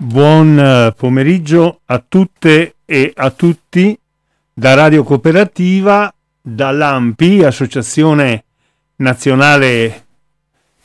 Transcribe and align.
Buon 0.00 0.56
eh, 0.56 0.94
pomeriggio 0.96 1.80
a 1.86 2.00
tutte 2.06 2.76
e 2.84 3.12
a 3.16 3.30
tutti 3.30 3.98
da 4.54 4.74
Radio 4.74 5.02
Cooperativa, 5.02 6.14
dall'AMPI, 6.40 7.42
Associazione 7.42 8.44
Nazionale 8.98 10.04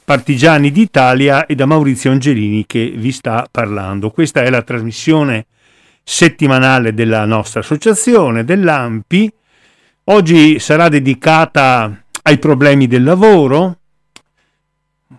Partigiani 0.04 0.72
d'Italia 0.72 1.46
e 1.46 1.54
da 1.54 1.68
Maurizio 1.68 2.10
Angelini 2.10 2.66
che 2.66 2.92
vi 2.98 3.12
sta 3.12 3.48
parlando. 3.52 4.10
Questa 4.10 4.42
è 4.42 4.50
la 4.50 4.64
trasmissione 4.64 5.46
settimanale 6.04 6.96
della 6.96 7.24
nostra 7.26 7.60
associazione, 7.60 8.44
dell'AMPI. 8.44 9.32
Oggi 10.06 10.58
sarà 10.58 10.90
dedicata 10.90 12.04
ai 12.24 12.40
problemi 12.40 12.88
del 12.88 13.04
lavoro, 13.04 13.78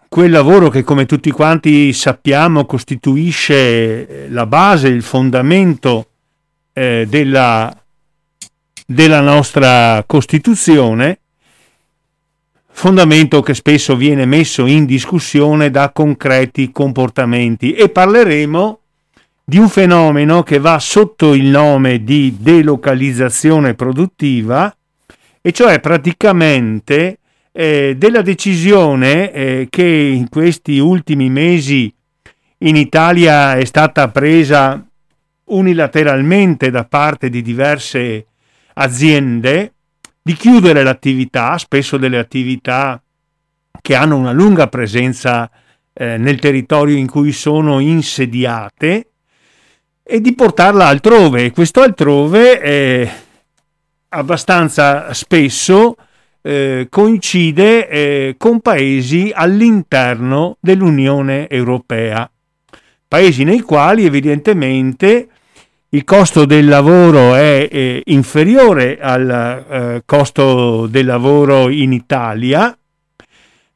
quel 0.08 0.30
lavoro 0.30 0.68
che 0.68 0.82
come 0.82 1.06
tutti 1.06 1.30
quanti 1.30 1.92
sappiamo 1.92 2.64
costituisce 2.66 4.28
la 4.28 4.46
base, 4.46 4.88
il 4.88 5.02
fondamento 5.02 6.08
eh, 6.72 7.06
della, 7.08 7.74
della 8.86 9.20
nostra 9.20 10.02
Costituzione, 10.06 11.18
fondamento 12.70 13.40
che 13.40 13.54
spesso 13.54 13.96
viene 13.96 14.26
messo 14.26 14.66
in 14.66 14.84
discussione 14.84 15.70
da 15.70 15.90
concreti 15.90 16.70
comportamenti. 16.70 17.72
E 17.72 17.88
parleremo 17.88 18.78
di 19.44 19.58
un 19.58 19.68
fenomeno 19.68 20.42
che 20.42 20.58
va 20.58 20.78
sotto 20.78 21.34
il 21.34 21.46
nome 21.46 22.02
di 22.02 22.36
delocalizzazione 22.38 23.74
produttiva 23.74 24.74
e 25.40 25.52
cioè 25.52 25.80
praticamente 25.80 27.18
eh, 27.56 27.94
della 27.96 28.22
decisione 28.22 29.30
eh, 29.30 29.66
che 29.70 29.84
in 29.84 30.28
questi 30.28 30.78
ultimi 30.80 31.30
mesi 31.30 31.94
in 32.58 32.74
Italia 32.74 33.54
è 33.54 33.64
stata 33.64 34.08
presa 34.08 34.84
unilateralmente 35.44 36.70
da 36.70 36.84
parte 36.84 37.28
di 37.30 37.42
diverse 37.42 38.26
aziende 38.74 39.72
di 40.20 40.32
chiudere 40.32 40.82
l'attività, 40.82 41.56
spesso 41.56 41.96
delle 41.96 42.18
attività 42.18 43.00
che 43.80 43.94
hanno 43.94 44.16
una 44.16 44.32
lunga 44.32 44.66
presenza 44.66 45.48
eh, 45.92 46.16
nel 46.16 46.40
territorio 46.40 46.96
in 46.96 47.06
cui 47.06 47.30
sono 47.30 47.78
insediate 47.78 49.10
e 50.02 50.20
di 50.20 50.34
portarla 50.34 50.86
altrove. 50.88 51.52
Questo 51.52 51.82
altrove 51.82 52.58
è 52.58 53.14
abbastanza 54.08 55.12
spesso 55.12 55.96
eh, 56.46 56.88
coincide 56.90 57.88
eh, 57.88 58.34
con 58.36 58.60
paesi 58.60 59.32
all'interno 59.34 60.58
dell'Unione 60.60 61.48
Europea, 61.48 62.30
paesi 63.08 63.44
nei 63.44 63.60
quali 63.60 64.04
evidentemente 64.04 65.28
il 65.88 66.04
costo 66.04 66.44
del 66.44 66.66
lavoro 66.66 67.34
è 67.34 67.66
eh, 67.70 68.02
inferiore 68.06 68.98
al 69.00 69.30
eh, 69.30 70.02
costo 70.04 70.86
del 70.86 71.06
lavoro 71.06 71.70
in 71.70 71.92
Italia, 71.92 72.76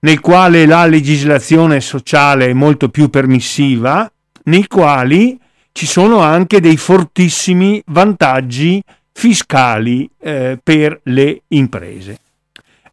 nel 0.01 0.21
quale 0.21 0.67
la 0.67 0.85
legislazione 0.85 1.81
sociale 1.81 2.49
è 2.49 2.53
molto 2.53 2.91
più 2.91 3.09
permissiva, 3.09 4.11
nei 4.45 4.67
quali 4.67 5.39
ci 5.73 5.87
sono 5.87 6.19
anche 6.19 6.61
dei 6.61 6.77
fortissimi 6.77 7.83
vantaggi 7.87 8.83
fiscali 9.13 10.09
eh, 10.21 10.59
per 10.63 11.01
le 11.05 11.43
imprese. 11.49 12.19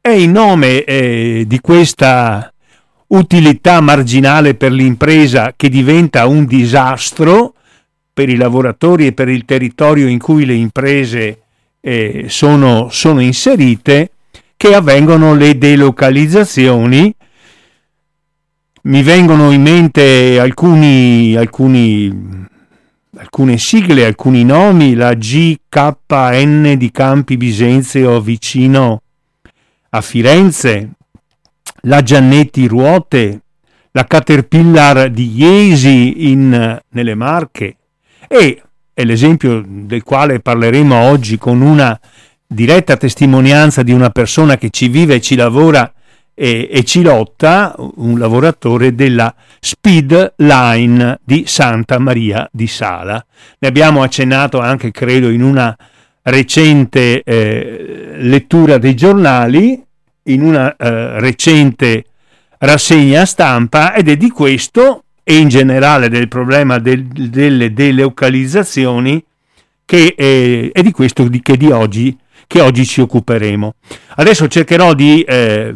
È 0.05 0.11
in 0.11 0.33
nome 0.33 0.83
eh, 0.83 1.45
di 1.47 1.59
questa 1.59 2.53
utilità 3.07 3.81
marginale 3.81 4.53
per 4.53 4.71
l'impresa 4.71 5.53
che 5.55 5.67
diventa 5.67 6.27
un 6.27 6.45
disastro 6.45 7.55
per 8.13 8.29
i 8.29 8.35
lavoratori 8.35 9.07
e 9.07 9.13
per 9.13 9.29
il 9.29 9.45
territorio 9.45 10.07
in 10.07 10.19
cui 10.19 10.45
le 10.45 10.53
imprese 10.53 11.39
eh, 11.81 12.25
sono, 12.27 12.89
sono 12.91 13.19
inserite 13.19 14.11
che 14.55 14.75
avvengono 14.75 15.33
le 15.33 15.57
delocalizzazioni. 15.57 17.11
Mi 18.83 19.01
vengono 19.01 19.49
in 19.49 19.63
mente 19.63 20.39
alcuni, 20.39 21.35
alcuni, 21.35 22.45
alcune 23.17 23.57
sigle, 23.57 24.05
alcuni 24.05 24.43
nomi, 24.43 24.93
la 24.93 25.15
GKN 25.15 26.75
di 26.77 26.91
Campi 26.91 27.37
Bisenzio 27.37 28.21
vicino 28.21 28.99
a 29.95 30.01
Firenze, 30.01 30.89
la 31.83 32.03
Giannetti 32.03 32.67
Ruote, 32.67 33.39
la 33.91 34.03
Caterpillar 34.03 35.09
di 35.09 35.37
Iesi 35.37 36.29
in, 36.31 36.79
nelle 36.89 37.15
Marche 37.15 37.77
e 38.27 38.61
è 38.93 39.03
l'esempio 39.05 39.63
del 39.65 40.03
quale 40.03 40.41
parleremo 40.41 40.93
oggi 40.95 41.37
con 41.37 41.61
una 41.61 41.97
diretta 42.45 42.97
testimonianza 42.97 43.83
di 43.83 43.93
una 43.93 44.09
persona 44.09 44.57
che 44.57 44.69
ci 44.69 44.89
vive 44.89 45.21
ci 45.21 45.35
lavora 45.35 45.89
e, 46.33 46.67
e, 46.69 46.83
ci 46.83 47.01
lotta, 47.01 47.73
un 47.77 48.19
lavoratore 48.19 48.93
della 48.95 49.33
Speed 49.61 50.33
Line 50.37 51.19
di 51.23 51.45
Santa 51.47 51.99
Maria 51.99 52.49
di 52.51 52.67
Sala. 52.67 53.25
Ne 53.59 53.67
abbiamo 53.67 54.03
accennato 54.03 54.59
anche, 54.59 54.91
credo, 54.91 55.29
in 55.29 55.41
una 55.41 55.73
recente 56.23 57.23
eh, 57.23 58.15
lettura 58.17 58.77
dei 58.77 58.95
giornali 58.95 59.84
in 60.25 60.41
una 60.41 60.75
eh, 60.75 61.19
recente 61.19 62.05
rassegna 62.59 63.25
stampa 63.25 63.93
ed 63.93 64.09
è 64.09 64.17
di 64.17 64.29
questo 64.29 65.03
e 65.23 65.37
in 65.37 65.49
generale 65.49 66.09
del 66.09 66.27
problema 66.27 66.79
del, 66.79 67.05
delle 67.05 67.73
delocalizzazioni 67.73 69.23
che 69.85 70.13
eh, 70.17 70.69
è 70.71 70.81
di 70.81 70.91
questo 70.91 71.27
di, 71.27 71.41
che, 71.41 71.57
di 71.57 71.69
oggi, 71.71 72.15
che 72.47 72.61
oggi 72.61 72.85
ci 72.85 73.01
occuperemo. 73.01 73.75
Adesso 74.15 74.47
cercherò 74.47 74.93
di 74.93 75.21
eh, 75.21 75.73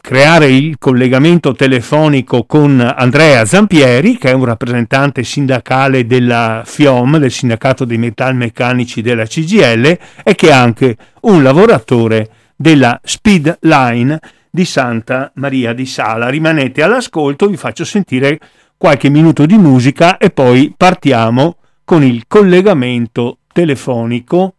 creare 0.00 0.46
il 0.46 0.76
collegamento 0.78 1.52
telefonico 1.52 2.44
con 2.44 2.80
Andrea 2.80 3.44
Zampieri, 3.44 4.16
che 4.16 4.30
è 4.30 4.32
un 4.32 4.44
rappresentante 4.44 5.22
sindacale 5.22 6.06
della 6.06 6.62
FIOM, 6.64 7.18
del 7.18 7.30
Sindacato 7.30 7.84
dei 7.84 7.98
Metalmeccanici 7.98 9.02
della 9.02 9.26
CGL, 9.26 9.98
e 10.22 10.34
che 10.34 10.48
è 10.48 10.52
anche 10.52 10.96
un 11.22 11.42
lavoratore 11.42 12.30
della 12.58 13.00
Speed 13.04 13.58
Line 13.60 14.18
di 14.50 14.64
Santa 14.64 15.30
Maria 15.34 15.72
di 15.72 15.86
Sala. 15.86 16.28
Rimanete 16.28 16.82
all'ascolto, 16.82 17.46
vi 17.46 17.56
faccio 17.56 17.84
sentire 17.84 18.40
qualche 18.76 19.08
minuto 19.08 19.46
di 19.46 19.56
musica 19.56 20.18
e 20.18 20.30
poi 20.30 20.74
partiamo 20.76 21.56
con 21.84 22.02
il 22.02 22.24
collegamento 22.26 23.38
telefonico 23.52 24.54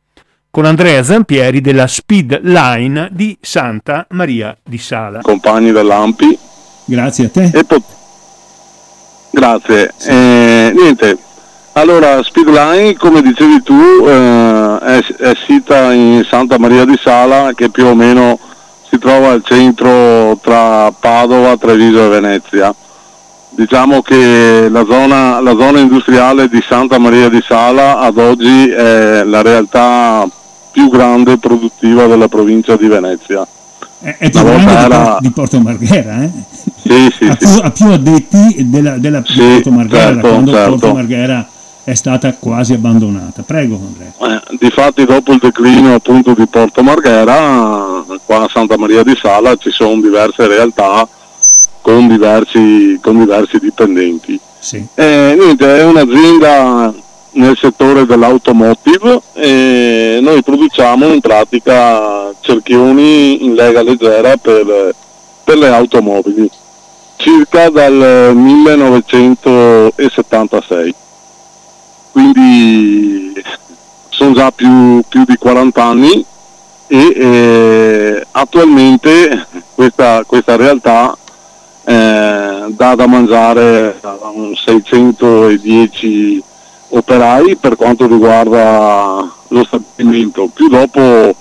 con 0.49 0.65
Andrea 0.65 1.03
Zampieri 1.03 1.59
della 1.59 1.87
Speed 1.87 2.39
Line 2.43 3.09
di 3.11 3.37
Santa 3.41 4.07
Maria 4.11 4.57
di 4.63 4.77
Sala. 4.77 5.19
Compagni 5.21 5.71
dell'Ampi. 5.71 6.37
Grazie 6.85 7.25
a 7.25 7.29
te. 7.29 7.63
Po- 7.67 7.83
Grazie. 9.31 9.93
Sì. 9.95 10.09
Eh, 10.09 10.71
niente, 10.73 11.17
allora, 11.79 12.21
Speedline, 12.23 12.95
come 12.95 13.21
dicevi 13.21 13.63
tu, 13.63 13.79
eh, 14.05 14.77
è, 14.81 14.99
è, 15.17 15.31
sita 15.47 15.93
in 15.93 16.25
Santa 16.29 16.57
Maria 16.59 16.83
di 16.83 16.99
Sala, 17.01 17.53
che 17.55 17.69
più 17.69 17.85
o 17.85 17.95
meno 17.95 18.37
si 18.89 18.97
trova 18.97 19.31
al 19.31 19.43
centro 19.45 20.37
tra 20.41 20.91
Padova, 20.91 21.55
Treviso 21.57 22.05
e 22.05 22.07
Venezia. 22.09 22.75
Diciamo 23.51 24.01
che 24.01 24.67
la 24.69 24.85
zona, 24.85 25.39
la 25.39 25.55
zona 25.57 25.79
industriale 25.79 26.49
di 26.49 26.61
Santa 26.67 26.97
Maria 26.97 27.29
di 27.29 27.41
Sala 27.45 27.99
ad 27.99 28.17
oggi 28.17 28.69
è 28.69 29.23
la 29.23 29.41
realtà 29.41 30.27
più 30.71 30.89
grande 30.89 31.33
e 31.33 31.37
produttiva 31.37 32.07
della 32.07 32.27
provincia 32.27 32.75
di 32.75 32.87
Venezia. 32.87 33.47
È, 34.01 34.15
è 34.17 34.29
più 34.29 34.43
grande 34.43 34.71
era... 34.71 35.17
di 35.19 35.31
Porto 35.31 35.59
Marghera, 35.59 36.23
eh? 36.23 36.31
Sì, 36.81 37.13
sì, 37.17 37.25
ha, 37.25 37.37
sì. 37.39 37.45
Più, 37.47 37.59
ha 37.61 37.71
più 37.71 37.87
addetti 37.87 38.69
della, 38.69 38.97
della 38.97 39.23
sì, 39.25 39.39
Porto 39.39 39.71
Marghera, 39.71 40.03
certo, 40.03 40.27
quando 40.27 40.51
certo. 40.51 40.69
Porto 40.69 40.93
Marghera 40.93 41.49
è 41.89 41.95
stata 41.95 42.35
quasi 42.35 42.73
abbandonata. 42.73 43.41
Prego 43.41 43.73
Andrea. 43.75 44.13
Eh, 44.19 44.41
difatti 44.59 45.05
dopo 45.05 45.31
il 45.33 45.39
declino 45.39 45.95
appunto 45.95 46.33
di 46.33 46.45
Porto 46.45 46.83
Marghera, 46.83 48.03
qua 48.25 48.43
a 48.43 48.49
Santa 48.51 48.77
Maria 48.77 49.01
di 49.03 49.17
Sala 49.19 49.55
ci 49.55 49.71
sono 49.71 49.99
diverse 49.99 50.45
realtà 50.47 51.07
con 51.81 52.07
diversi, 52.07 52.99
con 53.01 53.17
diversi 53.17 53.57
dipendenti. 53.57 54.39
Sì. 54.59 54.85
Eh, 54.93 55.35
niente, 55.37 55.79
è 55.79 55.83
un'azienda 55.83 56.93
nel 57.31 57.57
settore 57.57 58.05
dell'automotive 58.05 59.21
e 59.33 60.19
noi 60.21 60.43
produciamo 60.43 61.07
in 61.07 61.21
pratica 61.21 62.31
cerchioni 62.41 63.45
in 63.45 63.55
lega 63.55 63.81
leggera 63.81 64.37
per, 64.37 64.93
per 65.43 65.57
le 65.57 65.69
automobili 65.69 66.47
circa 67.15 67.69
dal 67.69 68.31
1976 68.35 70.93
quindi 72.11 73.33
sono 74.09 74.33
già 74.33 74.51
più, 74.51 75.01
più 75.07 75.23
di 75.25 75.37
40 75.37 75.83
anni 75.83 76.25
e 76.87 77.13
eh, 77.15 78.27
attualmente 78.31 79.45
questa, 79.75 80.23
questa 80.25 80.55
realtà 80.55 81.15
eh, 81.83 82.65
dà 82.67 82.95
da 82.95 83.07
mangiare 83.07 83.97
a 84.01 84.17
610 84.53 86.43
operai 86.89 87.55
per 87.55 87.75
quanto 87.75 88.07
riguarda 88.07 89.31
lo 89.47 89.63
stabilimento, 89.63 90.47
più 90.47 90.67
dopo 90.67 91.35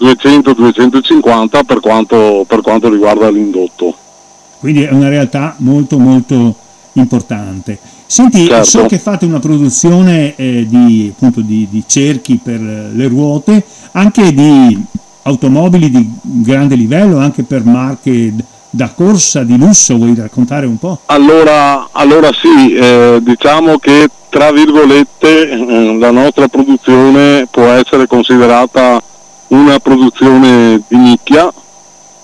200-250 0.00 1.64
per 1.64 1.80
quanto, 1.80 2.44
per 2.46 2.60
quanto 2.60 2.88
riguarda 2.88 3.30
l'indotto. 3.30 3.94
Quindi 4.58 4.84
è 4.84 4.92
una 4.92 5.08
realtà 5.08 5.54
molto 5.58 5.98
molto 5.98 6.54
importante. 6.92 7.78
Senti, 8.10 8.48
certo. 8.48 8.64
so 8.64 8.86
che 8.86 8.98
fate 8.98 9.24
una 9.24 9.38
produzione 9.38 10.34
eh, 10.34 10.66
di, 10.68 11.12
appunto, 11.14 11.42
di, 11.42 11.68
di, 11.70 11.84
cerchi 11.86 12.40
per 12.42 12.58
le 12.58 13.06
ruote, 13.06 13.64
anche 13.92 14.34
di 14.34 14.84
automobili 15.22 15.90
di 15.90 16.10
grande 16.20 16.74
livello, 16.74 17.18
anche 17.18 17.44
per 17.44 17.64
marche 17.64 18.34
da 18.68 18.90
corsa 18.92 19.44
di 19.44 19.56
lusso, 19.56 19.96
vuoi 19.96 20.16
raccontare 20.16 20.66
un 20.66 20.76
po'? 20.76 21.02
Allora, 21.06 21.90
allora 21.92 22.30
sì, 22.32 22.74
eh, 22.74 23.20
diciamo 23.22 23.78
che 23.78 24.08
tra 24.28 24.50
virgolette 24.50 25.48
eh, 25.48 25.96
la 25.96 26.10
nostra 26.10 26.48
produzione 26.48 27.46
può 27.48 27.66
essere 27.66 28.08
considerata 28.08 29.00
una 29.48 29.78
produzione 29.78 30.82
di 30.88 30.96
nicchia 30.96 31.48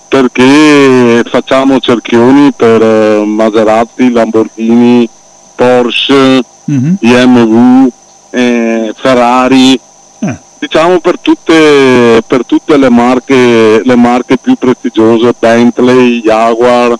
perché 0.09 1.23
facciamo 1.29 1.79
cerchioni 1.79 2.51
per 2.51 2.81
eh, 2.81 3.23
Maserati, 3.23 4.11
Lamborghini, 4.11 5.09
Porsche, 5.57 6.43
mm-hmm. 6.71 6.93
BMW, 6.99 7.87
eh, 8.29 8.93
Ferrari, 8.95 9.73
eh. 10.19 10.37
diciamo 10.59 10.99
per 10.99 11.17
tutte, 11.19 12.21
per 12.25 12.45
tutte 12.45 12.77
le, 12.77 12.89
marche, 12.89 13.81
le 13.83 13.95
marche 13.95 14.37
più 14.37 14.55
prestigiose, 14.55 15.33
Bentley, 15.37 16.21
Jaguar, 16.21 16.95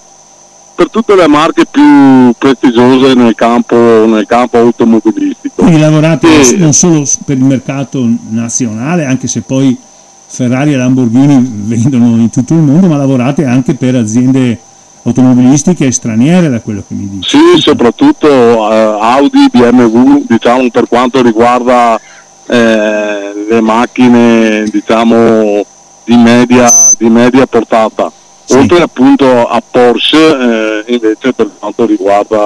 per 0.74 0.90
tutte 0.90 1.16
le 1.16 1.28
marche 1.28 1.66
più 1.70 2.34
prestigiose 2.36 3.14
nel 3.14 3.36
campo, 3.36 3.76
nel 3.76 4.26
campo 4.26 4.58
automobilistico. 4.58 5.62
Quindi 5.62 5.80
lavorate 5.80 6.28
e, 6.28 6.58
non 6.58 6.74
solo 6.74 7.04
per 7.24 7.38
il 7.38 7.44
mercato 7.44 8.08
nazionale, 8.30 9.06
anche 9.06 9.28
se 9.28 9.42
poi 9.42 9.78
Ferrari 10.26 10.74
e 10.74 10.78
Lamborghini 10.78 11.40
vendono 11.46 12.08
in 12.18 12.32
tutto 12.32 12.56
il 12.56 12.62
mondo, 12.62 12.88
ma 12.88 12.98
lavorate 12.98 13.46
anche 13.46 13.76
per 13.76 13.96
aziende 13.96 14.60
automobilistiche 15.08 15.92
straniere 15.92 16.50
da 16.50 16.60
quello 16.60 16.84
che 16.88 16.94
mi 16.94 17.10
dici. 17.10 17.38
Sì, 17.38 17.62
soprattutto 17.62 18.28
uh, 18.28 19.02
Audi, 19.02 19.48
BMW, 19.52 20.24
diciamo 20.28 20.70
per 20.70 20.88
quanto 20.88 21.22
riguarda 21.22 22.00
eh, 22.48 23.46
le 23.50 23.62
macchine 23.62 24.66
diciamo, 24.70 25.66
di, 26.04 26.16
media, 26.16 26.70
di 26.98 27.10
media 27.10 27.46
portata 27.46 28.12
sì. 28.48 28.56
oltre 28.56 28.82
appunto 28.82 29.48
a 29.48 29.62
Porsche 29.70 30.18
eh, 30.18 30.94
invece 30.94 31.34
per 31.34 31.50
quanto 31.60 31.86
riguarda, 31.86 32.40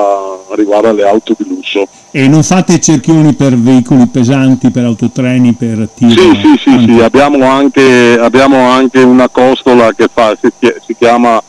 riguarda, 0.55 0.91
le 0.91 1.07
auto 1.07 1.35
di 1.37 1.47
lusso. 1.47 1.87
E 2.09 2.27
non 2.27 2.43
fate 2.43 2.79
cerchioni 2.79 3.33
per 3.33 3.55
veicoli 3.55 4.07
pesanti, 4.07 4.71
per 4.71 4.85
autotreni, 4.85 5.53
per 5.53 5.87
tiro? 5.93 6.11
Sì, 6.11 6.39
sì, 6.41 6.61
sì, 6.63 6.85
sì. 6.85 7.01
Abbiamo, 7.01 7.45
anche, 7.45 8.17
abbiamo, 8.19 8.69
anche, 8.69 8.99
una 8.99 9.29
costola 9.29 9.93
che 9.93 10.09
fa, 10.11 10.35
si, 10.41 10.49
si 10.85 10.95
chiama 10.97 11.41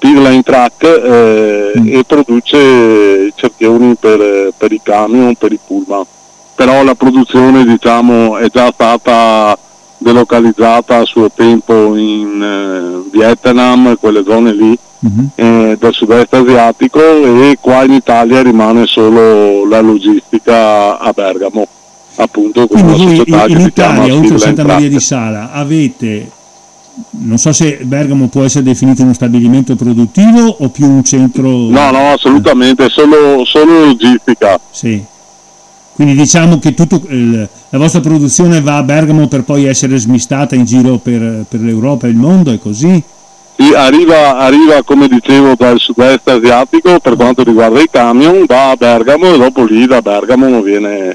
Speedline 0.00 0.42
Track 0.42 0.82
eh, 0.82 1.72
mm. 1.78 1.88
e 1.88 2.04
produce 2.06 3.32
cerchioni 3.34 3.94
per, 3.96 4.50
per 4.56 4.72
i 4.72 4.80
camion, 4.82 5.34
per 5.34 5.52
i 5.52 5.58
pullman. 5.64 6.04
Però 6.54 6.82
la 6.82 6.94
produzione 6.94 7.66
diciamo, 7.66 8.38
è 8.38 8.48
già 8.48 8.70
stata 8.72 9.56
delocalizzata 9.98 10.96
a 10.96 11.04
suo 11.04 11.30
tempo 11.30 11.94
in 11.96 12.42
eh, 12.42 13.10
Vietnam, 13.12 13.98
quelle 13.98 14.24
zone 14.26 14.54
lì 14.54 14.78
uh-huh. 15.00 15.28
eh, 15.34 15.76
del 15.78 15.92
sud-est 15.92 16.32
asiatico 16.32 16.98
e 16.98 17.58
qua 17.60 17.84
in 17.84 17.92
Italia 17.92 18.40
rimane 18.40 18.86
solo 18.86 19.66
la 19.66 19.80
logistica 19.80 20.98
a 20.98 21.12
Bergamo. 21.12 21.68
Appunto, 22.16 22.66
Quindi 22.66 23.16
società 23.16 23.46
in, 23.46 23.58
in 23.58 23.66
Italia, 23.66 24.14
oltre 24.14 24.34
a 24.34 24.38
Santa 24.38 24.64
Maria 24.64 24.88
di 24.88 25.00
Sala, 25.00 25.52
avete 25.52 26.30
non 27.10 27.38
so 27.38 27.52
se 27.52 27.80
Bergamo 27.82 28.28
può 28.28 28.44
essere 28.44 28.64
definito 28.64 29.02
uno 29.02 29.14
stabilimento 29.14 29.76
produttivo 29.76 30.56
o 30.60 30.68
più 30.68 30.86
un 30.86 31.04
centro... 31.04 31.48
No, 31.48 31.90
no, 31.90 32.12
assolutamente, 32.12 32.88
solo, 32.88 33.44
solo 33.44 33.86
logistica. 33.86 34.60
Sì. 34.70 35.02
Quindi 35.94 36.14
diciamo 36.14 36.58
che 36.58 36.72
tutto, 36.72 37.02
il, 37.08 37.46
la 37.68 37.78
vostra 37.78 38.00
produzione 38.00 38.60
va 38.62 38.78
a 38.78 38.82
Bergamo 38.82 39.28
per 39.28 39.42
poi 39.42 39.66
essere 39.66 39.98
smistata 39.98 40.54
in 40.54 40.64
giro 40.64 40.96
per, 40.96 41.44
per 41.48 41.60
l'Europa 41.60 42.06
e 42.06 42.10
il 42.10 42.16
mondo, 42.16 42.52
è 42.52 42.58
così? 42.58 43.02
Sì, 43.56 43.74
arriva, 43.74 44.38
arriva, 44.38 44.82
come 44.82 45.06
dicevo 45.06 45.54
dal 45.54 45.78
sud-est 45.78 46.26
asiatico 46.26 46.98
per 47.00 47.16
quanto 47.16 47.42
riguarda 47.42 47.82
i 47.82 47.90
camion, 47.90 48.46
va 48.46 48.70
a 48.70 48.76
Bergamo 48.76 49.34
e 49.34 49.36
dopo 49.36 49.64
lì 49.64 49.86
da 49.86 50.00
Bergamo 50.00 50.62
viene, 50.62 51.14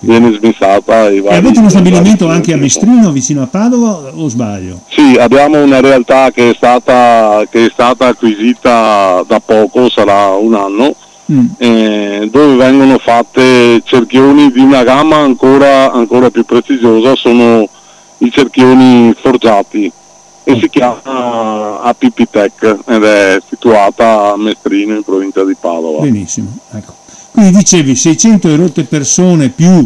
viene 0.00 0.32
smistata. 0.36 1.08
E 1.08 1.22
avete 1.28 1.58
uno 1.58 1.68
stabilimento 1.68 2.28
anche 2.28 2.52
a 2.52 2.56
Mestrino, 2.56 3.10
vicino 3.10 3.42
a 3.42 3.46
Padova 3.46 4.12
o 4.14 4.28
sbaglio? 4.28 4.80
Sì, 4.88 5.16
abbiamo 5.18 5.62
una 5.62 5.80
realtà 5.80 6.30
che 6.30 6.50
è 6.50 6.54
stata, 6.54 7.44
che 7.50 7.66
è 7.66 7.70
stata 7.72 8.08
acquisita 8.08 9.24
da 9.26 9.40
poco, 9.40 9.88
sarà 9.90 10.28
un 10.28 10.54
anno, 10.54 10.94
mm. 11.32 11.46
eh, 11.58 12.28
dove 12.30 12.56
vengono 12.56 12.98
fatte 12.98 13.82
cerchioni 13.84 14.50
di 14.50 14.60
una 14.60 14.84
gamma 14.84 15.16
ancora, 15.16 15.92
ancora 15.92 16.30
più 16.30 16.44
prestigiosa, 16.44 17.14
sono 17.16 17.68
i 18.18 18.30
cerchioni 18.30 19.12
forgiati 19.20 19.92
e 20.46 20.52
okay. 20.52 20.60
si 20.60 20.68
chiama 20.70 21.80
APP 21.80 22.28
Tech 22.30 22.78
ed 22.86 23.02
è 23.02 23.40
situata 23.48 24.32
a 24.32 24.36
Mestrino 24.36 24.94
in 24.94 25.02
provincia 25.02 25.42
di 25.42 25.56
Padova. 25.58 26.02
Benissimo, 26.02 26.56
ecco. 26.72 27.02
Quindi 27.34 27.58
dicevi 27.58 27.96
600 27.96 28.48
erotte 28.48 28.84
persone 28.84 29.48
più 29.48 29.84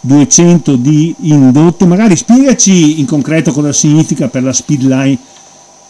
200 0.00 0.74
di 0.74 1.14
indotto, 1.20 1.86
magari 1.86 2.16
spiegaci 2.16 2.98
in 2.98 3.06
concreto 3.06 3.52
cosa 3.52 3.72
significa 3.72 4.26
per 4.26 4.42
la 4.42 4.52
speedline 4.52 5.16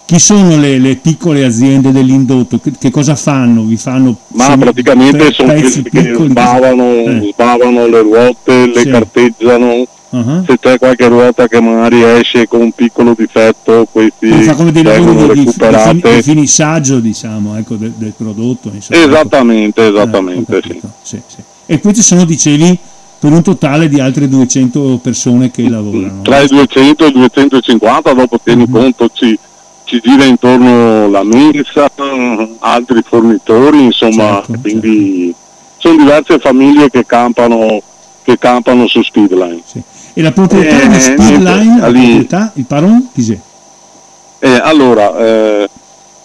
chi 0.05 0.19
sono 0.19 0.59
le, 0.59 0.79
le, 0.79 0.97
piccole 0.97 1.47
aziende 1.47 1.93
dell'indotto? 1.93 2.59
Che, 2.59 2.73
che, 2.79 2.91
cosa 2.91 3.15
fanno? 3.15 3.63
Vi 3.65 3.77
fanno 3.77 4.17
Ma 4.29 4.57
praticamente 4.57 5.33
sono 5.33 5.53
quelli 5.53 5.83
che 5.83 6.15
sbavano, 6.15 6.83
eh. 6.83 7.31
sbavano, 7.33 7.87
le 7.87 8.01
ruote, 8.01 8.67
le 8.67 8.81
sì. 8.81 8.89
carteggiano. 8.91 9.87
Uh-huh. 10.11 10.43
Se 10.47 10.59
c'è 10.59 10.79
qualche 10.79 11.07
ruota 11.07 11.47
che 11.49 11.61
magari 11.61 12.03
esce 12.03 12.49
con 12.49 12.61
un 12.63 12.73
piccolo 12.73 13.15
difetto, 13.17 13.87
questi 13.91 14.31
fa 14.43 14.55
come 14.55 14.73
dei 14.73 14.83
lavori 14.83 15.35
di, 15.35 15.45
di, 15.45 16.01
di, 16.01 16.23
finissaggio 16.23 16.99
diciamo, 16.99 17.57
ecco, 17.57 17.75
del, 17.75 17.93
del, 17.93 18.15
prodotto. 18.17 18.71
Insomma. 18.73 19.05
Esattamente, 19.05 19.85
eh, 19.85 19.89
esattamente. 19.89 20.57
Eh, 20.57 20.63
sì. 20.63 20.81
Sì, 21.03 21.23
sì. 21.27 21.43
E 21.67 21.81
ci 21.95 22.03
sono, 22.03 22.25
dicevi, 22.25 22.79
per 23.19 23.33
un 23.33 23.43
totale 23.43 23.89
di 23.89 24.01
altre 24.01 24.29
200 24.29 25.01
persone 25.03 25.51
che 25.51 25.69
lavorano. 25.69 26.23
Tra 26.23 26.41
i 26.41 26.47
200 26.47 27.05
e 27.05 27.09
i 27.09 27.13
250, 27.13 28.13
dopo 28.15 28.41
tieni 28.43 28.63
uh-huh. 28.63 28.71
conto, 28.71 29.11
ci, 29.13 29.39
ci 29.85 30.01
gira 30.03 30.25
intorno 30.25 31.11
la 31.11 31.23
mensa, 31.23 31.91
altri 32.61 33.03
fornitori, 33.07 33.85
insomma, 33.85 34.43
certo, 34.43 34.59
quindi 34.63 35.35
certo. 35.35 35.89
sono 35.89 35.97
diverse 35.99 36.39
famiglie 36.39 36.89
che 36.89 37.05
campano, 37.05 37.83
che 38.23 38.39
campano 38.39 38.87
su 38.87 39.03
Speedline. 39.03 39.61
Sì. 39.67 39.83
E 40.19 40.23
la 40.23 40.33
proprietà 40.33 40.83
eh, 40.83 40.89
di 40.89 40.99
Speedline, 40.99 41.79
la 41.79 41.91
proprietà, 41.91 42.51
il 42.55 42.65
paron, 42.65 43.09
c'è? 43.17 43.39
Eh, 44.41 44.61
allora, 44.65 45.17
eh, 45.17 45.69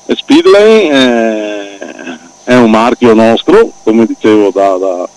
Speedline 0.07 0.89
eh, 0.89 2.17
è 2.43 2.55
un 2.55 2.71
marchio 2.71 3.13
nostro, 3.13 3.71
come 3.83 4.07
dicevo 4.07 4.49
da, 4.49 4.77
da, 4.77 5.07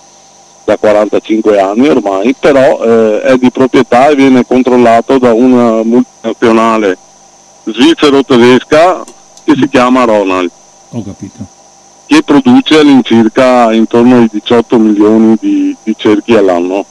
da 0.65 0.77
45 0.77 1.59
anni 1.59 1.89
ormai, 1.89 2.35
però 2.39 2.83
eh, 2.83 3.23
è 3.23 3.37
di 3.39 3.51
proprietà 3.51 4.09
e 4.09 4.15
viene 4.15 4.45
controllato 4.45 5.17
da 5.17 5.33
una 5.33 5.83
multinazionale 5.83 6.99
svizzero-tedesca 7.65 9.05
che 9.43 9.55
si 9.59 9.69
chiama 9.71 10.05
Ronald. 10.05 10.51
Ho 10.91 11.03
capito. 11.03 11.47
Che 12.05 12.23
produce 12.23 12.79
all'incirca 12.81 13.73
intorno 13.73 14.19
ai 14.19 14.29
18 14.31 14.79
milioni 14.79 15.35
di, 15.41 15.75
di 15.83 15.95
cerchi 15.97 16.35
all'anno. 16.35 16.85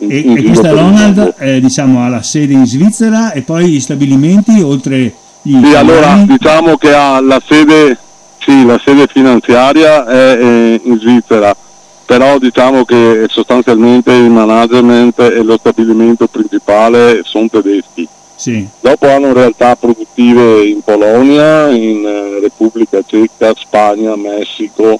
E, 0.00 0.18
in 0.18 0.36
e 0.38 0.42
questa 0.42 0.70
Ronald 0.70 1.34
eh, 1.38 1.60
diciamo, 1.60 2.02
ha 2.02 2.08
la 2.08 2.22
sede 2.22 2.54
in 2.54 2.66
Svizzera 2.66 3.32
e 3.32 3.42
poi 3.42 3.68
gli 3.68 3.80
stabilimenti 3.80 4.60
oltre 4.60 5.12
i 5.42 5.60
Sì, 5.62 5.74
allora 5.74 6.24
diciamo 6.26 6.76
che 6.76 6.94
ha 6.94 7.20
la 7.20 7.40
sede, 7.46 7.98
sì, 8.38 8.64
la 8.64 8.80
sede 8.82 9.06
finanziaria 9.06 10.06
è, 10.06 10.38
è 10.38 10.80
in 10.82 10.98
Svizzera, 10.98 11.54
però 12.06 12.38
diciamo 12.38 12.84
che 12.84 13.26
sostanzialmente 13.28 14.12
il 14.12 14.30
management 14.30 15.18
e 15.20 15.42
lo 15.42 15.56
stabilimento 15.58 16.26
principale 16.26 17.20
sono 17.24 17.48
tedeschi. 17.48 18.08
Sì. 18.34 18.66
Dopo 18.80 19.06
hanno 19.06 19.34
realtà 19.34 19.76
produttive 19.76 20.64
in 20.64 20.80
Polonia, 20.82 21.68
in 21.68 22.06
eh, 22.06 22.40
Repubblica 22.40 23.02
Ceca, 23.06 23.52
Spagna, 23.54 24.16
Messico, 24.16 24.98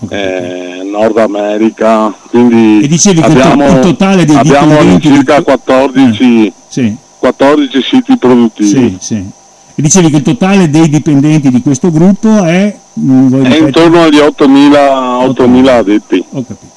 okay. 0.00 0.80
eh, 0.80 0.82
Nord 0.84 1.18
America. 1.18 2.12
Quindi 2.30 2.80
e 2.82 2.88
dicevi 2.88 3.20
abbiamo, 3.20 3.66
che 3.66 3.72
il 3.72 3.78
totale 3.80 4.24
di 4.24 4.34
abbiamo 4.34 5.00
circa 5.00 5.42
14, 5.42 6.46
eh, 6.46 6.52
sì. 6.68 6.96
14 7.18 7.82
siti 7.82 8.16
produttivi. 8.16 8.96
Sì, 9.00 9.16
E 9.74 9.82
dicevi 9.82 10.10
che 10.10 10.16
il 10.16 10.22
totale 10.22 10.70
dei 10.70 10.88
dipendenti 10.88 11.50
di 11.50 11.62
questo 11.62 11.90
gruppo 11.90 12.44
è... 12.44 12.76
Mm, 12.98 13.44
è 13.44 13.58
intorno 13.58 14.02
agli 14.02 14.16
8.000, 14.16 15.68
addetti. 15.68 16.24
Ho 16.32 16.44
capito. 16.44 16.76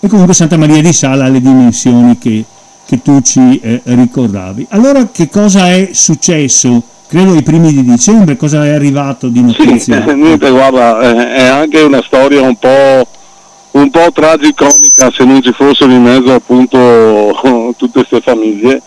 E 0.00 0.08
comunque 0.08 0.32
Santa 0.32 0.56
Maria 0.56 0.80
di 0.80 0.92
Sala 0.94 1.26
ha 1.26 1.28
le 1.28 1.40
dimensioni 1.42 2.16
che, 2.16 2.42
che 2.86 3.02
tu 3.02 3.20
ci 3.20 3.60
eh, 3.60 3.82
ricordavi. 3.84 4.66
Allora 4.70 5.08
che 5.08 5.28
cosa 5.28 5.68
è 5.70 5.90
successo? 5.92 6.82
Credo 7.10 7.32
ai 7.32 7.42
primi 7.42 7.72
di 7.72 7.82
dicembre, 7.82 8.36
cosa 8.36 8.64
è 8.64 8.68
arrivato 8.68 9.26
di 9.26 9.42
notizia? 9.42 10.00
Sì, 10.00 10.10
eh, 10.10 10.14
niente, 10.14 10.48
guarda, 10.48 11.00
eh, 11.00 11.34
è 11.38 11.42
anche 11.42 11.80
una 11.80 12.00
storia 12.06 12.40
un 12.40 12.54
po' 12.54 13.04
un 13.72 13.90
po' 13.90 14.12
tragicomica 14.12 15.10
se 15.10 15.24
non 15.24 15.42
ci 15.42 15.50
fossero 15.52 15.90
in 15.90 16.02
mezzo 16.02 16.32
appunto 16.32 17.36
tutte 17.76 18.04
queste 18.06 18.20
famiglie. 18.20 18.80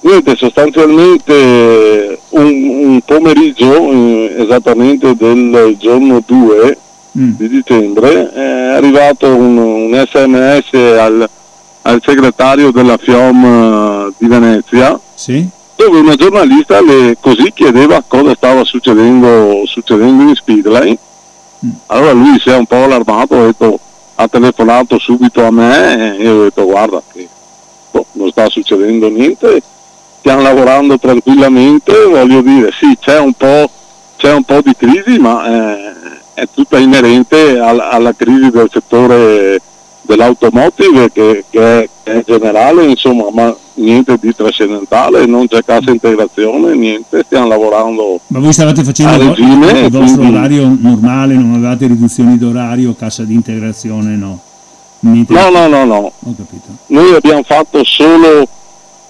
Niente, 0.00 0.36
sostanzialmente 0.36 2.18
un, 2.30 2.44
un 2.44 3.00
pomeriggio, 3.04 3.90
eh, 3.90 4.36
esattamente 4.38 5.14
del 5.14 5.76
giorno 5.78 6.22
2 6.24 6.78
mm. 7.18 7.30
di 7.36 7.48
dicembre, 7.50 8.32
è 8.32 8.74
arrivato 8.74 9.26
un, 9.26 9.58
un 9.58 10.06
sms 10.10 10.98
al, 10.98 11.28
al, 11.82 12.02
segretario 12.02 12.70
della 12.70 12.96
FIOM 12.96 13.44
eh, 13.44 14.12
di 14.16 14.28
Venezia, 14.28 14.98
sì? 15.12 15.46
Dove 15.76 15.98
una 15.98 16.14
giornalista 16.14 16.80
le 16.80 17.16
così 17.20 17.52
chiedeva 17.52 18.02
cosa 18.06 18.34
stava 18.34 18.64
succedendo, 18.64 19.62
succedendo 19.66 20.22
in 20.22 20.34
Speedline. 20.34 20.98
Mm. 21.64 21.70
Allora 21.86 22.12
lui 22.12 22.38
si 22.40 22.48
è 22.48 22.56
un 22.56 22.66
po' 22.66 22.82
allarmato 22.82 23.38
ha 23.38 23.44
detto 23.44 23.80
ha 24.18 24.28
telefonato 24.28 24.98
subito 24.98 25.44
a 25.44 25.50
me 25.50 26.16
e 26.16 26.28
ho 26.28 26.42
detto 26.44 26.64
guarda 26.64 27.02
che 27.12 27.28
boh, 27.90 28.06
non 28.12 28.30
sta 28.30 28.48
succedendo 28.48 29.08
niente, 29.10 29.62
stiamo 30.18 30.40
lavorando 30.40 30.98
tranquillamente, 30.98 31.92
voglio 32.04 32.40
dire 32.40 32.70
sì 32.78 32.96
c'è 32.98 33.18
un 33.18 33.34
po', 33.34 33.68
c'è 34.16 34.32
un 34.32 34.44
po 34.44 34.62
di 34.62 34.74
crisi 34.74 35.18
ma 35.18 35.46
eh, 35.46 35.92
è 36.32 36.48
tutta 36.52 36.78
inerente 36.78 37.58
al, 37.58 37.78
alla 37.78 38.14
crisi 38.14 38.50
del 38.50 38.70
settore 38.72 39.60
dell'automotive 40.02 41.10
che, 41.12 41.44
che, 41.50 41.82
è, 41.82 41.88
che, 42.02 42.12
è, 42.12 42.24
generale, 42.24 42.84
insomma, 42.84 43.26
ma 43.30 43.56
niente 43.76 44.16
di 44.20 44.34
trascendentale, 44.34 45.26
non 45.26 45.46
c'è 45.46 45.62
cassa 45.64 45.90
integrazione, 45.90 46.74
niente, 46.74 47.22
stiamo 47.24 47.48
lavorando. 47.48 48.20
Ma 48.28 48.38
voi 48.38 48.52
stavate 48.52 48.84
facendo 48.84 49.28
regime, 49.28 49.70
il 49.70 49.90
vostro 49.90 50.20
quindi... 50.20 50.36
orario 50.36 50.76
normale, 50.78 51.34
non 51.34 51.54
avevate 51.54 51.86
riduzioni 51.86 52.36
d'orario, 52.38 52.94
cassa 52.94 53.24
di 53.24 53.34
integrazione, 53.34 54.16
no? 54.16 54.38
Niente 55.00 55.32
no, 55.32 55.50
no, 55.50 55.66
no, 55.68 55.84
no. 55.84 55.96
Ho 55.96 56.34
capito. 56.36 56.68
Noi 56.86 57.14
abbiamo 57.14 57.42
fatto 57.42 57.84
solo 57.84 58.48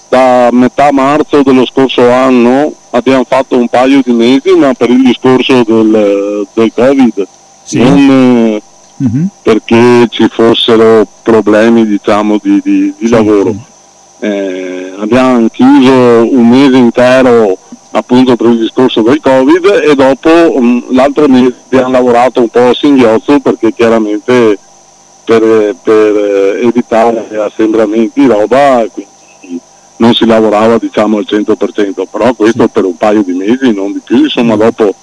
da 0.08 0.49
metà 0.52 0.92
marzo 0.92 1.42
dello 1.42 1.64
scorso 1.66 2.11
anno, 2.11 2.73
abbiamo 2.90 3.25
fatto 3.26 3.56
un 3.56 3.68
paio 3.68 4.00
di 4.04 4.12
mesi, 4.12 4.50
ma 4.56 4.73
per 4.75 4.90
il 4.90 5.02
discorso 5.02 5.62
del, 5.64 6.46
del 6.52 6.73
Covid. 6.75 7.26
Sì. 7.62 7.78
Non, 7.78 8.61
uh-huh. 8.96 9.28
perché 9.42 10.06
ci 10.11 10.28
fossero 10.28 11.06
problemi 11.23 11.87
diciamo, 11.87 12.38
di, 12.42 12.61
di, 12.62 12.94
di 12.99 13.08
lavoro. 13.08 13.54
Eh, 14.18 14.94
abbiamo 14.99 15.49
chiuso 15.49 15.92
un 15.92 16.49
mese 16.49 16.76
intero 16.76 17.58
appunto 17.90 18.37
per 18.37 18.49
il 18.49 18.58
discorso 18.58 19.02
del 19.02 19.20
Covid 19.20 19.82
e 19.85 19.94
dopo 19.94 20.30
um, 20.56 20.85
l'altro 20.90 21.28
mese 21.28 21.54
abbiamo 21.66 21.90
lavorato 21.90 22.40
un 22.40 22.49
po' 22.49 22.68
a 22.68 22.75
singhiozzo 22.75 23.40
perché 23.40 23.73
chiaramente 23.73 24.58
per, 25.25 25.75
per 25.82 26.16
eh, 26.16 26.66
evitare 26.66 27.26
assembramenti 27.38 28.20
di 28.20 28.26
roba 28.26 28.85
quindi 28.90 29.61
non 29.96 30.14
si 30.14 30.26
lavorava 30.26 30.78
diciamo 30.78 31.18
al 31.18 31.26
100% 31.28 32.04
però 32.11 32.32
questo 32.35 32.68
per 32.68 32.85
un 32.85 32.96
paio 32.96 33.23
di 33.23 33.32
mesi 33.32 33.73
non 33.73 33.92
di 33.92 34.00
più 34.04 34.25
insomma 34.25 34.56
dopo 34.56 34.94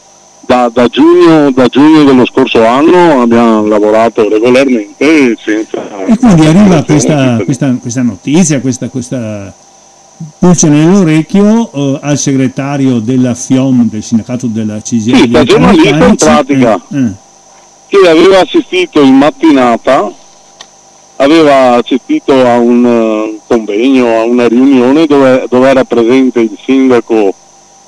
da, 0.46 0.70
da, 0.70 0.88
giugno, 0.88 1.52
da, 1.52 1.68
giugno, 1.68 2.04
dello 2.04 2.26
scorso 2.26 2.66
anno 2.66 3.22
abbiamo 3.22 3.66
lavorato 3.68 4.28
regolarmente 4.28 5.38
senza... 5.44 6.06
E 6.06 6.18
quindi 6.18 6.46
arriva 6.46 6.84
questa, 6.84 7.42
questa, 7.44 7.76
questa, 7.80 8.02
notizia, 8.02 8.60
questa, 8.60 8.90
questa 8.90 9.54
pulce 10.38 10.70
nell'orecchio 10.70 11.72
eh, 11.72 12.00
al 12.02 12.18
segretario 12.18 13.00
della 13.00 13.34
FIOM, 13.34 13.90
del 13.90 14.04
sindacato 14.04 14.48
della 14.48 14.82
CISIA. 14.82 15.18
Sì, 15.18 15.30
da 15.30 15.44
giornalista 15.44 16.06
in 16.06 16.16
pratica, 16.16 16.76
eh, 16.76 16.98
eh. 16.98 17.12
che 17.88 18.10
aveva 18.10 18.42
assistito 18.42 19.02
in 19.02 19.16
mattinata, 19.16 20.12
aveva 21.18 21.76
assistito 21.76 22.34
a 22.46 22.58
un 22.58 22.84
uh, 22.84 23.40
convegno, 23.48 24.20
a 24.20 24.24
una 24.24 24.48
riunione 24.48 25.06
dove, 25.06 25.46
dove 25.50 25.70
era 25.70 25.84
presente 25.86 26.42
il 26.42 26.58
sindaco 26.66 27.34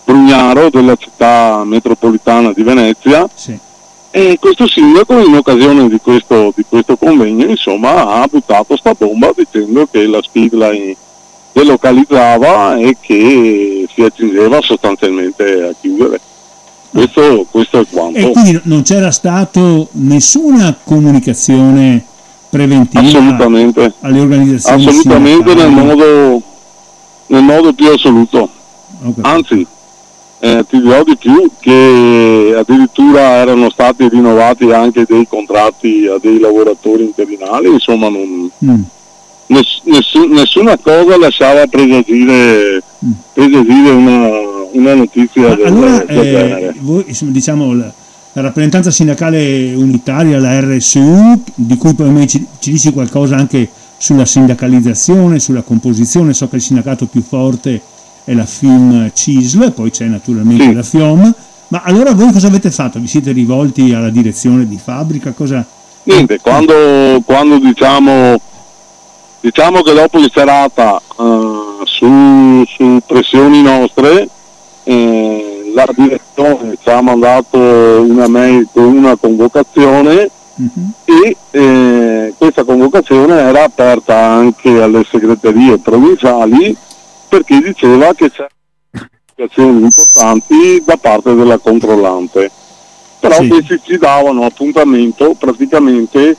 Brugnaro 0.05 0.69
della 0.69 0.95
città 0.95 1.63
metropolitana 1.65 2.53
di 2.53 2.61
Venezia 2.61 3.27
sì. 3.33 3.57
e 4.11 4.37
questo 4.39 4.67
sindaco 4.67 5.17
in 5.17 5.35
occasione 5.35 5.89
di 5.89 5.99
questo, 5.99 6.53
di 6.55 6.63
questo 6.69 6.95
convegno 6.95 7.45
insomma, 7.47 8.21
ha 8.21 8.27
buttato 8.29 8.77
sta 8.77 8.93
bomba 8.95 9.31
dicendo 9.35 9.87
che 9.91 10.05
la 10.05 10.21
Speedline 10.21 10.95
delocalizzava 11.51 12.75
e 12.77 12.97
che 12.99 13.87
si 13.91 14.01
accingeva 14.03 14.61
sostanzialmente 14.61 15.63
a 15.63 15.75
chiudere. 15.79 16.19
Questo, 16.91 17.45
questo 17.49 17.79
è 17.79 17.85
quanto. 17.89 18.19
E 18.19 18.31
quindi 18.31 18.59
non 18.63 18.83
c'era 18.83 19.09
stata 19.11 19.59
nessuna 19.91 20.77
comunicazione 20.83 22.05
preventiva 22.49 23.01
assolutamente. 23.01 23.93
alle 24.01 24.19
organizzazioni? 24.19 24.85
Assolutamente 24.85 25.53
nel 25.55 25.71
modo, 25.71 26.41
nel 27.27 27.43
modo 27.43 27.73
più 27.73 27.89
assoluto. 27.91 28.49
Okay. 29.03 29.23
Anzi, 29.33 29.67
eh, 30.39 30.65
ti 30.69 30.81
dirò 30.81 31.03
di 31.03 31.15
più 31.17 31.49
che 31.59 32.55
addirittura 32.57 33.21
erano 33.37 33.69
stati 33.69 34.07
rinnovati 34.09 34.71
anche 34.71 35.05
dei 35.07 35.25
contratti 35.27 36.07
a 36.07 36.17
dei 36.21 36.39
lavoratori 36.39 37.03
interinali, 37.03 37.71
insomma 37.71 38.09
non, 38.09 38.51
mm. 38.63 38.81
ness, 39.47 39.81
ness, 39.83 40.13
nessuna 40.29 40.77
cosa 40.77 41.17
lasciava 41.17 41.65
presagire, 41.67 42.83
mm. 43.05 43.11
presagire 43.33 43.89
una, 43.91 44.29
una, 44.73 44.93
notizia 44.93 45.55
del, 45.55 45.65
allora, 45.67 45.99
del 45.99 46.19
eh, 46.19 46.23
genere. 46.23 46.75
Voi, 46.79 47.05
diciamo, 47.07 47.73
la, 47.73 47.93
la, 48.33 48.41
rappresentanza 48.41 48.91
sindacale 48.91 49.73
unitaria, 49.73 50.37
la 50.37 50.59
RSU, 50.59 51.41
di 51.55 51.77
cui 51.77 51.93
poi 51.93 52.27
ci, 52.27 52.45
ci 52.59 52.71
dici 52.71 52.91
qualcosa 52.91 53.37
anche 53.37 53.69
sulla 53.97 54.25
sindacalizzazione, 54.25 55.39
sulla 55.39 55.61
composizione, 55.61 56.33
so 56.33 56.49
che 56.49 56.57
il 56.57 56.61
sindacato 56.61 57.05
più 57.05 57.21
forte 57.21 57.81
è 58.25 58.33
la 58.33 58.45
film 58.45 59.09
CISL, 59.13 59.71
poi 59.71 59.91
c'è 59.91 60.05
naturalmente 60.05 60.63
sì. 60.63 60.73
la 60.73 60.83
FIOM, 60.83 61.33
ma 61.67 61.81
allora 61.85 62.13
voi 62.13 62.31
cosa 62.31 62.47
avete 62.47 62.71
fatto? 62.71 62.99
Vi 62.99 63.07
siete 63.07 63.31
rivolti 63.31 63.93
alla 63.93 64.09
direzione 64.09 64.67
di 64.67 64.79
fabbrica? 64.83 65.31
Cosa... 65.31 65.63
Niente, 66.03 66.39
quando, 66.39 67.21
quando 67.23 67.59
diciamo, 67.59 68.39
diciamo, 69.39 69.81
che 69.81 69.93
dopo 69.93 70.19
in 70.19 70.29
serata 70.31 70.99
uh, 71.17 71.83
su, 71.83 72.63
su, 72.67 72.99
pressioni 73.05 73.61
nostre 73.61 74.27
eh, 74.83 75.71
la 75.73 75.87
direzione 75.95 76.77
ci 76.81 76.89
ha 76.89 77.01
mandato 77.01 77.57
una 77.57 78.27
mail 78.27 78.67
con 78.71 78.83
una 78.83 79.15
convocazione 79.15 80.29
uh-huh. 80.55 80.91
e 81.05 81.37
eh, 81.51 82.33
questa 82.37 82.63
convocazione 82.63 83.39
era 83.39 83.63
aperta 83.63 84.15
anche 84.15 84.81
alle 84.81 85.03
segreterie 85.09 85.79
provinciali 85.79 86.75
perché 87.35 87.59
diceva 87.59 88.13
che 88.13 88.31
c'erano 88.31 88.49
indicazioni 89.35 89.81
importanti 89.83 90.83
da 90.85 90.95
parte 90.95 91.33
della 91.33 91.57
controllante. 91.57 92.49
Però 93.19 93.35
sì. 93.41 93.47
questi 93.47 93.81
ci 93.83 93.97
davano 93.97 94.45
appuntamento 94.45 95.33
praticamente 95.33 96.37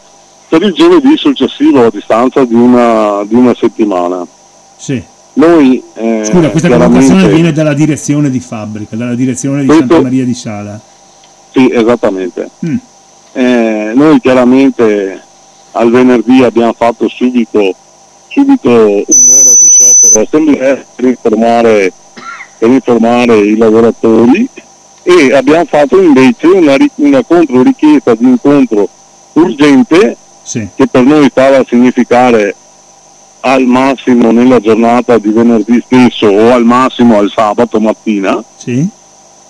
per 0.49 0.63
il 0.63 0.73
giovedì 0.73 1.17
successivo 1.17 1.85
a 1.85 1.91
distanza 1.91 2.45
di 2.45 2.55
una, 2.55 3.25
di 3.25 3.35
una 3.35 3.55
settimana. 3.55 4.27
Sì. 4.77 5.03
Noi, 5.35 5.83
eh, 5.95 6.23
Scusa, 6.25 6.49
questa 6.49 6.69
comunicazione 6.69 7.29
viene 7.29 7.53
dalla 7.53 7.75
direzione 7.75 8.31
di 8.31 8.41
fabbrica, 8.41 8.97
dalla 8.97 9.15
direzione 9.15 9.61
di 9.61 9.67
questo, 9.67 9.87
Santa 9.87 10.03
Maria 10.03 10.25
di 10.25 10.35
Sala. 10.35 10.81
Sì, 11.51 11.71
esattamente. 11.71 12.49
Mm. 12.65 12.77
Eh, 13.33 13.93
noi 13.95 14.19
chiaramente 14.21 15.23
al 15.73 15.91
venerdì 15.91 16.43
abbiamo 16.43 16.73
fatto 16.73 17.07
subito 17.07 17.75
subito 18.37 18.71
un'ora 18.71 19.05
di 20.17 20.23
sciopero 20.23 20.23
assemblea 20.23 20.85
per 20.95 21.05
informare, 21.05 21.93
per 22.59 22.69
informare 22.71 23.37
i 23.39 23.57
lavoratori 23.57 24.49
e 25.03 25.35
abbiamo 25.35 25.65
fatto 25.67 26.01
invece 26.01 26.47
una, 26.47 26.77
una 26.97 27.23
contro 27.23 27.63
richiesta 27.63 28.15
di 28.15 28.25
incontro 28.25 28.89
urgente 29.35 30.17
sì. 30.43 30.67
che 30.75 30.87
per 30.87 31.05
noi 31.05 31.29
stava 31.31 31.59
a 31.59 31.65
significare 31.67 32.55
al 33.41 33.65
massimo 33.65 34.33
nella 34.33 34.59
giornata 34.59 35.19
di 35.19 35.29
venerdì 35.29 35.81
stesso 35.85 36.27
o 36.27 36.53
al 36.53 36.65
massimo 36.65 37.19
al 37.19 37.31
sabato 37.31 37.79
mattina 37.79 38.43
sì. 38.57 38.89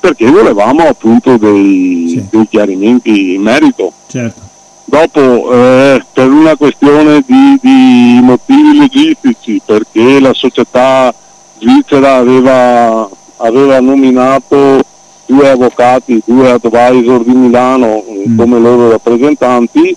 perché 0.01 0.27
volevamo 0.27 0.83
appunto 0.87 1.39
dei, 1.39 2.07
sì. 2.09 2.27
dei 2.31 2.47
chiarimenti 2.49 3.35
in 3.35 3.43
merito. 3.43 3.93
Certo. 4.09 4.46
Dopo, 4.89 5.53
eh, 5.53 6.05
per 6.13 6.31
una 6.31 6.57
questione 6.57 7.23
di, 7.27 7.59
di, 7.61 8.21
motivi 8.23 8.79
logistici, 8.79 9.61
perché 9.65 10.21
la 10.21 10.33
società 10.33 11.13
svizzera 11.59 12.15
aveva, 12.15 13.09
aveva 13.39 13.81
nominato 13.81 14.81
due 15.27 15.51
avvocati, 15.51 16.23
due 16.25 16.53
advisor 16.53 17.25
di 17.25 17.35
Milano 17.35 18.05
mm. 18.09 18.39
come 18.39 18.61
loro 18.61 18.91
rappresentanti, 18.91 19.97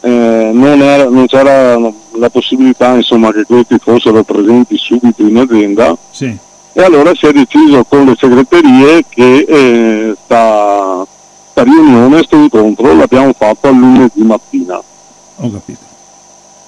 eh, 0.00 0.50
non, 0.52 0.80
era, 0.80 1.08
non, 1.08 1.26
c'era 1.26 1.76
la 2.12 2.30
possibilità 2.30 2.94
insomma, 2.94 3.32
che 3.32 3.44
questi 3.44 3.76
fossero 3.78 4.22
presenti 4.22 4.76
subito 4.76 5.22
in 5.22 5.36
azienda 5.38 5.96
sì. 6.10 6.36
e 6.72 6.82
allora 6.82 7.12
si 7.14 7.26
è 7.26 7.32
deciso 7.32 7.84
con 7.84 8.06
le 8.06 8.14
segreterie 8.16 9.04
che 9.08 9.44
eh, 9.48 10.16
sta, 10.24 11.04
sta 11.58 11.62
riunione, 11.64 12.08
questo 12.08 12.36
incontro 12.36 12.94
l'abbiamo 12.94 13.32
fatto 13.36 13.68
a 13.68 13.70
lunedì 13.70 14.22
mattina. 14.22 14.76
Ho 14.76 15.50
capito. 15.50 15.86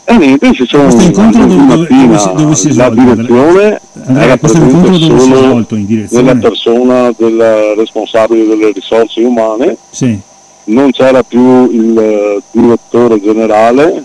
E 0.05 0.17
niente, 0.17 0.53
ci 0.55 0.67
sono 0.67 0.85
questo 0.85 1.03
incontro 1.03 1.45
dove, 1.45 1.87
dove, 1.89 2.19
si, 2.19 2.33
dove 2.35 2.55
si 2.57 2.69
è 2.69 2.73
la 2.73 2.91
direzione 2.91 3.81
Andrea, 4.07 4.25
era 4.25 4.39
questo 4.39 4.59
incontro 4.59 4.99
dove 4.99 5.21
si 5.21 5.31
è 5.31 5.37
svolto 5.37 5.75
in 5.77 5.87
direzione 5.87 6.25
della 6.25 6.41
persona 6.41 7.13
del 7.17 7.75
responsabile 7.77 8.45
delle 8.45 8.73
risorse 8.73 9.21
umane 9.21 9.77
sì. 9.91 10.19
non 10.65 10.91
c'era 10.91 11.23
più 11.23 11.71
il 11.71 11.97
eh, 11.97 12.43
direttore 12.51 13.21
generale 13.21 14.05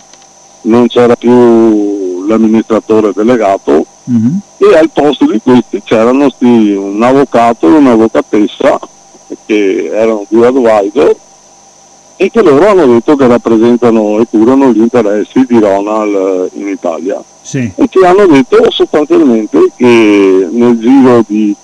non 0.63 0.85
c'era 0.85 1.15
più 1.15 2.27
l'amministratore 2.27 3.11
delegato 3.11 3.83
mm-hmm. 4.11 4.35
e 4.57 4.77
al 4.77 4.91
posto 4.91 5.25
di 5.25 5.41
questi 5.41 5.81
c'erano 5.83 6.29
un 6.37 7.01
avvocato 7.01 7.67
e 7.67 7.71
un'avvocatessa 7.71 8.79
che 9.45 9.89
erano 9.91 10.25
due 10.29 10.47
advisor 10.47 11.15
e 12.17 12.31
che 12.31 12.41
loro 12.41 12.67
hanno 12.67 12.85
detto 12.85 13.15
che 13.15 13.27
rappresentano 13.27 14.19
e 14.19 14.25
curano 14.29 14.71
gli 14.71 14.79
interessi 14.79 15.45
di 15.45 15.59
Ronald 15.59 16.49
in 16.53 16.67
Italia 16.67 17.21
sì. 17.41 17.71
e 17.75 17.89
che 17.89 18.05
hanno 18.05 18.25
detto 18.25 18.71
sostanzialmente 18.71 19.71
che 19.75 20.47
nel 20.49 20.79
giro 20.79 21.23
di 21.27 21.55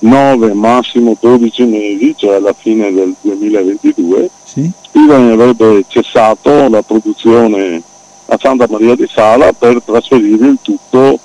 9 0.00 0.52
massimo 0.52 1.16
12 1.18 1.64
mesi, 1.64 2.14
cioè 2.16 2.34
alla 2.36 2.52
fine 2.52 2.92
del 2.92 3.14
2022, 3.20 4.30
sì. 4.44 4.70
Spivani 4.82 5.32
avrebbe 5.32 5.84
cessato 5.88 6.68
la 6.68 6.82
produzione 6.82 7.82
a 8.26 8.38
Santa 8.40 8.66
Maria 8.68 8.94
di 8.94 9.08
Sala 9.10 9.52
per 9.52 9.80
trasferire 9.82 10.46
il 10.46 10.58
tutto, 10.60 11.18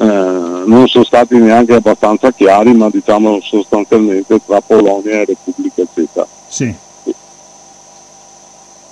eh, 0.00 0.62
non 0.64 0.88
sono 0.88 1.04
stati 1.04 1.36
neanche 1.36 1.74
abbastanza 1.74 2.32
chiari, 2.32 2.72
ma 2.72 2.88
diciamo 2.88 3.38
sostanzialmente 3.42 4.40
tra 4.46 4.62
Polonia 4.62 5.20
e 5.20 5.24
Repubblica 5.26 5.82
Ceca. 5.94 6.26
Sì. 6.48 6.74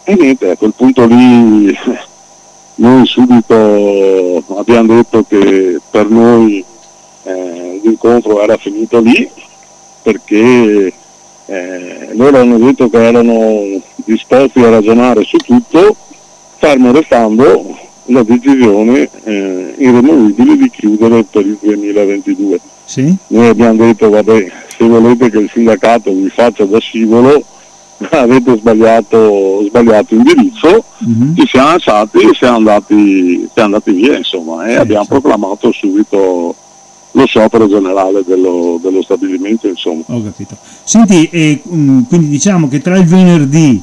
E 0.05 0.15
niente, 0.15 0.51
a 0.51 0.57
quel 0.57 0.75
punto 0.77 1.07
lì 1.07 1.75
noi 2.77 3.07
subito 3.07 4.43
abbiamo 4.57 4.97
detto 4.97 5.25
che 5.27 5.81
per 5.91 6.11
noi 6.11 6.63
eh, 7.23 7.81
l'incontro 7.83 8.43
era 8.43 8.57
finito 8.59 9.01
lì 9.01 9.31
perché 10.03 10.93
eh, 11.47 12.09
loro 12.13 12.39
hanno 12.39 12.59
detto 12.59 12.91
che 12.91 13.03
erano 13.03 13.81
disposti 13.97 14.61
a 14.61 14.69
ragionare 14.69 15.25
su 15.25 15.39
tutto, 15.39 15.97
fermo 16.57 16.93
restando 16.93 17.88
la 18.09 18.23
decisione 18.23 19.09
eh, 19.25 19.75
irremovibile 19.79 20.57
di 20.57 20.71
chiudere 20.71 21.25
per 21.25 21.47
il 21.47 21.59
2022. 21.61 22.61
Sì. 22.85 23.15
Noi 23.29 23.49
abbiamo 23.49 23.85
detto, 23.85 24.09
vabbè, 24.09 24.51
se 24.77 24.87
volete 24.87 25.31
che 25.31 25.39
il 25.39 25.51
sindacato 25.53 26.13
vi 26.13 26.29
faccia 26.29 26.65
da 26.65 26.79
scivolo, 26.79 27.45
avete 28.11 28.57
sbagliato, 28.57 29.65
sbagliato 29.67 30.15
indirizzo, 30.15 30.85
mm-hmm. 31.05 31.35
ci 31.37 31.47
siamo 31.47 31.69
alzati 31.69 32.19
e 32.19 32.31
siamo 32.35 32.57
andati, 32.57 33.49
siamo 33.53 33.75
andati 33.75 33.93
via, 33.93 34.17
insomma, 34.17 34.67
e 34.67 34.73
sì, 34.73 34.77
abbiamo 34.77 35.05
sì. 35.05 35.09
proclamato 35.09 35.73
subito 35.73 36.55
lo 37.11 37.27
sciopero 37.27 37.69
generale 37.69 38.23
dello, 38.25 38.79
dello 38.81 39.03
stabilimento, 39.03 39.67
insomma. 39.67 40.03
Ho 40.07 40.23
capito. 40.23 40.57
Senti, 40.85 41.29
e, 41.31 41.61
um, 41.65 42.07
quindi 42.07 42.29
diciamo 42.29 42.69
che 42.69 42.81
tra 42.81 42.97
il 42.97 43.05
venerdì 43.05 43.83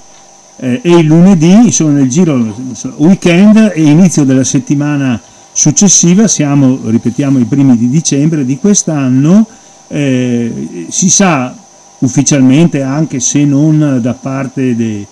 eh, 0.58 0.80
e 0.82 0.90
il 0.98 1.06
lunedì, 1.06 1.52
insomma 1.52 1.92
nel 1.92 2.10
giro 2.10 2.56
weekend 2.98 3.72
e 3.74 3.82
inizio 3.82 4.24
della 4.24 4.44
settimana 4.44 5.20
successiva, 5.52 6.28
siamo, 6.28 6.80
ripetiamo, 6.86 7.40
i 7.40 7.46
primi 7.46 7.78
di 7.78 7.90
dicembre 7.90 8.46
di 8.46 8.58
quest'anno, 8.58 9.46
eh, 9.88 10.88
si 10.90 11.10
sa 11.10 11.56
ufficialmente, 12.00 12.82
anche 12.82 13.20
se 13.20 13.46
non 13.46 14.00
da 14.02 14.14
parte 14.14 14.76
de, 14.76 15.06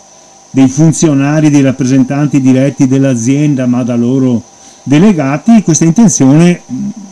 dei 0.49 0.67
funzionari, 0.67 1.49
dei 1.49 1.61
rappresentanti 1.61 2.41
diretti 2.41 2.87
dell'azienda, 2.87 3.65
ma 3.65 3.83
da 3.83 3.95
loro 3.95 4.43
delegati, 4.83 5.61
questa 5.63 5.85
intenzione 5.85 6.61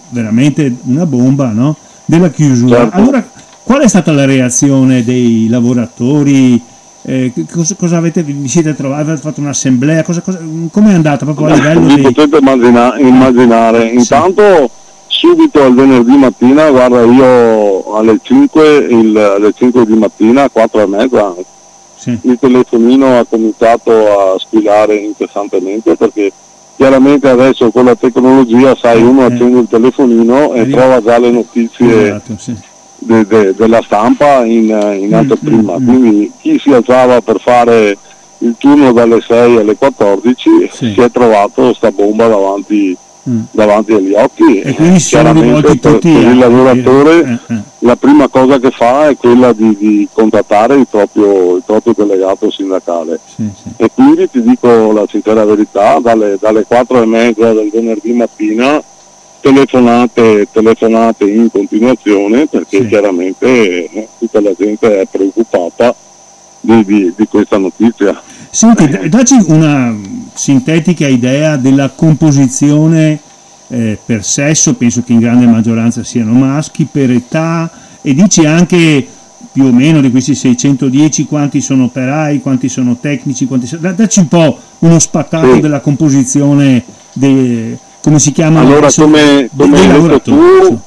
veramente 0.09 0.75
una 0.83 1.05
bomba 1.05 1.51
no? 1.51 1.75
della 2.05 2.29
chiusura. 2.29 2.81
Certo. 2.81 2.97
Allora, 2.97 3.29
qual 3.63 3.81
è 3.81 3.87
stata 3.87 4.11
la 4.11 4.25
reazione 4.25 5.03
dei 5.03 5.47
lavoratori? 5.47 6.61
Eh, 7.03 7.33
cosa, 7.51 7.75
cosa, 7.75 7.97
avete, 7.97 8.21
vi 8.21 8.47
siete 8.47 8.75
trovati? 8.75 9.01
Avete 9.01 9.21
fatto 9.21 9.39
un'assemblea? 9.41 10.03
Come 10.03 10.91
è 10.91 10.93
andata 10.93 11.25
proprio 11.25 11.47
a 11.47 11.53
livello 11.55 11.87
dei... 11.87 12.01
potete 12.01 12.37
immagina- 12.37 12.99
immaginare, 12.99 13.85
intanto 13.87 14.69
subito 15.07 15.63
al 15.63 15.73
venerdì 15.73 16.15
mattina, 16.15 16.69
guarda 16.69 17.01
io 17.03 17.95
alle 17.95 18.19
5, 18.21 18.75
il, 18.89 19.17
alle 19.17 19.51
5 19.55 19.85
di 19.85 19.93
mattina, 19.93 20.49
4 20.49 20.81
e 20.81 20.85
mezza, 20.87 21.33
Sì, 21.95 22.17
il 22.21 22.37
telefonino 22.39 23.19
ha 23.19 23.25
cominciato 23.27 23.91
a 23.91 24.39
squillare 24.39 24.95
incessantemente 24.95 25.95
perché 25.95 26.31
chiaramente 26.75 27.27
adesso 27.29 27.69
con 27.71 27.85
la 27.85 27.95
tecnologia 27.95 28.75
sai 28.75 29.01
uno 29.03 29.21
Eh. 29.21 29.25
accende 29.25 29.59
il 29.59 29.67
telefonino 29.69 30.53
e 30.53 30.61
Eh. 30.61 30.69
trova 30.69 31.01
già 31.01 31.17
le 31.19 31.29
notizie 31.31 32.03
esatto, 32.05 32.35
sì. 32.37 32.55
De- 33.03 33.25
de- 33.25 33.53
della 33.55 33.81
stampa 33.83 34.45
in, 34.45 34.67
in 34.99 35.13
anteprima, 35.13 35.77
mm, 35.79 35.83
mm. 35.83 35.87
quindi 35.87 36.31
chi 36.39 36.59
si 36.59 36.71
alzava 36.71 37.21
per 37.21 37.39
fare 37.39 37.97
il 38.39 38.55
turno 38.57 38.91
dalle 38.91 39.21
6 39.21 39.57
alle 39.57 39.75
14 39.75 40.49
Sì. 40.71 40.93
si 40.93 41.01
è 41.01 41.11
trovato 41.11 41.73
sta 41.73 41.91
bomba 41.91 42.27
davanti, 42.27 42.95
Mm. 43.29 43.41
davanti 43.51 43.93
agli 43.93 44.13
occhi 44.15 44.61
E 44.61 44.73
quindi 44.73 44.97
chiaramente 44.97 45.77
per, 45.77 45.99
per 45.99 46.11
il 46.11 46.37
lavoratore 46.39 47.39
Eh, 47.47 47.53
eh. 47.53 47.59
la 47.79 47.95
prima 47.95 48.27
cosa 48.29 48.57
che 48.57 48.71
fa 48.71 49.09
è 49.09 49.15
quella 49.15 49.53
di, 49.53 49.77
di 49.77 50.07
contattare 50.11 50.73
il 50.73 50.87
proprio, 50.89 51.55
il 51.57 51.61
proprio 51.63 51.93
delegato 51.95 52.49
sindacale 52.49 53.19
Sì, 53.35 53.47
sì. 53.61 53.69
e 53.77 53.91
quindi 53.93 54.27
ti 54.27 54.41
dico 54.41 54.91
la 54.91 55.05
sincera 55.07 55.45
verità, 55.45 55.99
dalle, 56.01 56.37
dalle 56.39 56.63
4 56.67 56.99
e 57.03 57.05
mezza 57.05 57.53
del 57.53 57.69
venerdì 57.71 58.11
mattina 58.13 58.81
telefonate, 59.41 60.47
telefonate 60.51 61.25
in 61.25 61.49
continuazione 61.51 62.47
perché 62.47 62.81
Sì. 62.81 62.87
chiaramente 62.87 63.89
eh, 63.91 64.07
tutta 64.19 64.39
la 64.39 64.53
gente 64.57 65.01
è 65.01 65.05
preoccupata 65.09 65.93
di, 66.61 66.85
di- 66.85 67.13
di 67.15 67.27
questa 67.27 67.57
notizia. 67.57 68.21
Senti, 68.49 68.87
d- 68.87 69.07
dacci 69.07 69.37
una 69.47 69.95
sintetica 70.33 71.07
idea 71.07 71.57
della 71.57 71.89
composizione 71.89 73.19
eh, 73.69 73.97
per 74.05 74.23
sesso, 74.23 74.73
penso 74.75 75.01
che 75.03 75.13
in 75.13 75.19
grande 75.19 75.45
maggioranza 75.47 76.03
siano 76.03 76.33
maschi, 76.33 76.87
per 76.89 77.09
età 77.11 77.69
e 78.01 78.13
dici 78.13 78.45
anche 78.45 79.07
più 79.51 79.65
o 79.65 79.71
meno 79.71 80.01
di 80.01 80.11
questi 80.11 80.35
610 80.35 81.25
quanti 81.25 81.61
sono 81.61 81.85
operai, 81.85 82.41
quanti 82.41 82.69
sono 82.69 82.97
tecnici, 82.99 83.47
quanti 83.47 83.69
Dacci 83.77 84.19
un 84.19 84.27
po' 84.27 84.57
uno 84.79 84.99
spaccato 84.99 85.55
Sì. 85.55 85.59
della 85.61 85.79
composizione, 85.79 86.83
dei, 87.13 87.77
come 88.01 88.19
si 88.19 88.31
chiama? 88.31 88.59
Allora, 88.61 88.89
come, 88.95 89.49
come 89.55 89.79
hai 89.79 90.01
detto 90.01 90.19
tu, 90.21 90.79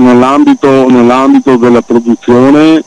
nell'ambito, 0.00 0.88
nell'ambito 0.88 1.56
della 1.56 1.82
produzione 1.82 2.82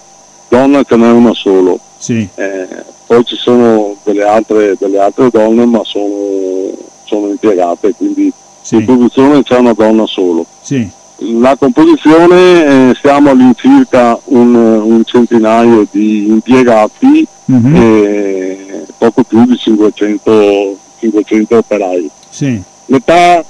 donna 0.50 0.84
ce 0.84 0.96
n'è 0.96 1.10
una 1.12 1.34
solo. 1.34 1.80
Sì, 1.98 2.28
Eh, 2.36 2.68
poi 3.06 3.24
ci 3.26 3.36
sono 3.38 3.96
delle 4.04 4.24
altre, 4.24 4.76
delle 4.78 5.00
altre 5.00 5.30
donne 5.30 5.66
ma 5.66 5.82
sono, 5.84 6.72
sono 7.06 7.28
impiegate, 7.30 7.94
quindi 7.96 8.26
in 8.26 8.32
sì, 8.62 8.82
produzione 8.82 9.44
c'è 9.44 9.58
una 9.58 9.74
donna 9.74 10.06
solo. 10.06 10.46
sì, 10.62 10.86
La 11.18 11.56
composizione 11.58 12.90
eh, 12.90 12.96
siamo 13.00 13.30
all'incirca 13.30 14.20
un, 14.26 14.54
un 14.56 15.02
centinaio 15.06 15.88
di 15.90 16.28
impiegati 16.28 17.26
mhm, 17.46 17.76
e 17.76 18.86
poco 18.98 19.24
più 19.24 19.46
di 19.46 19.58
500, 19.58 20.78
500 21.00 21.58
operai. 21.58 22.10
sì, 22.30 22.62
L'età, 22.86 23.44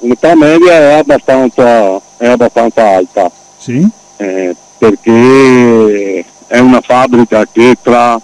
l'età 0.00 0.34
media 0.34 0.72
è 0.72 0.92
abbastanza, 0.94 2.00
è 2.16 2.26
abbastanza 2.26 2.96
alta. 2.96 3.30
Sì, 3.56 3.86
eh, 4.16 4.54
perché 4.78 6.24
è 6.46 6.58
una 6.58 6.80
fabbrica 6.80 7.46
che 7.50 7.76
tra, 7.82 8.20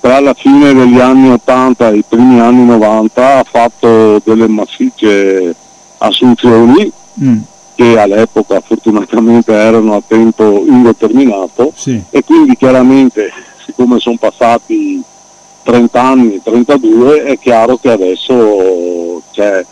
tra 0.00 0.20
la 0.20 0.34
fine 0.34 0.72
degli 0.72 1.00
anni 1.00 1.30
80 1.30 1.90
e 1.90 1.96
i 1.96 2.04
primi 2.06 2.40
anni 2.40 2.64
90 2.64 3.38
ha 3.38 3.44
fatto 3.44 4.20
delle 4.24 4.46
massicce 4.46 5.54
assunzioni 5.98 6.92
mm, 7.20 7.38
che 7.74 7.98
all'epoca 7.98 8.60
fortunatamente 8.60 9.52
erano 9.52 9.96
a 9.96 10.02
tempo 10.06 10.64
indeterminato 10.66 11.72
sì, 11.74 12.00
e 12.10 12.22
quindi 12.22 12.56
chiaramente 12.56 13.32
siccome 13.64 13.98
sono 13.98 14.16
passati 14.18 15.02
30 15.62 16.00
anni, 16.00 16.40
32 16.42 17.24
è 17.24 17.38
chiaro 17.38 17.76
che 17.76 17.90
adesso 17.90 19.20
c'è 19.32 19.64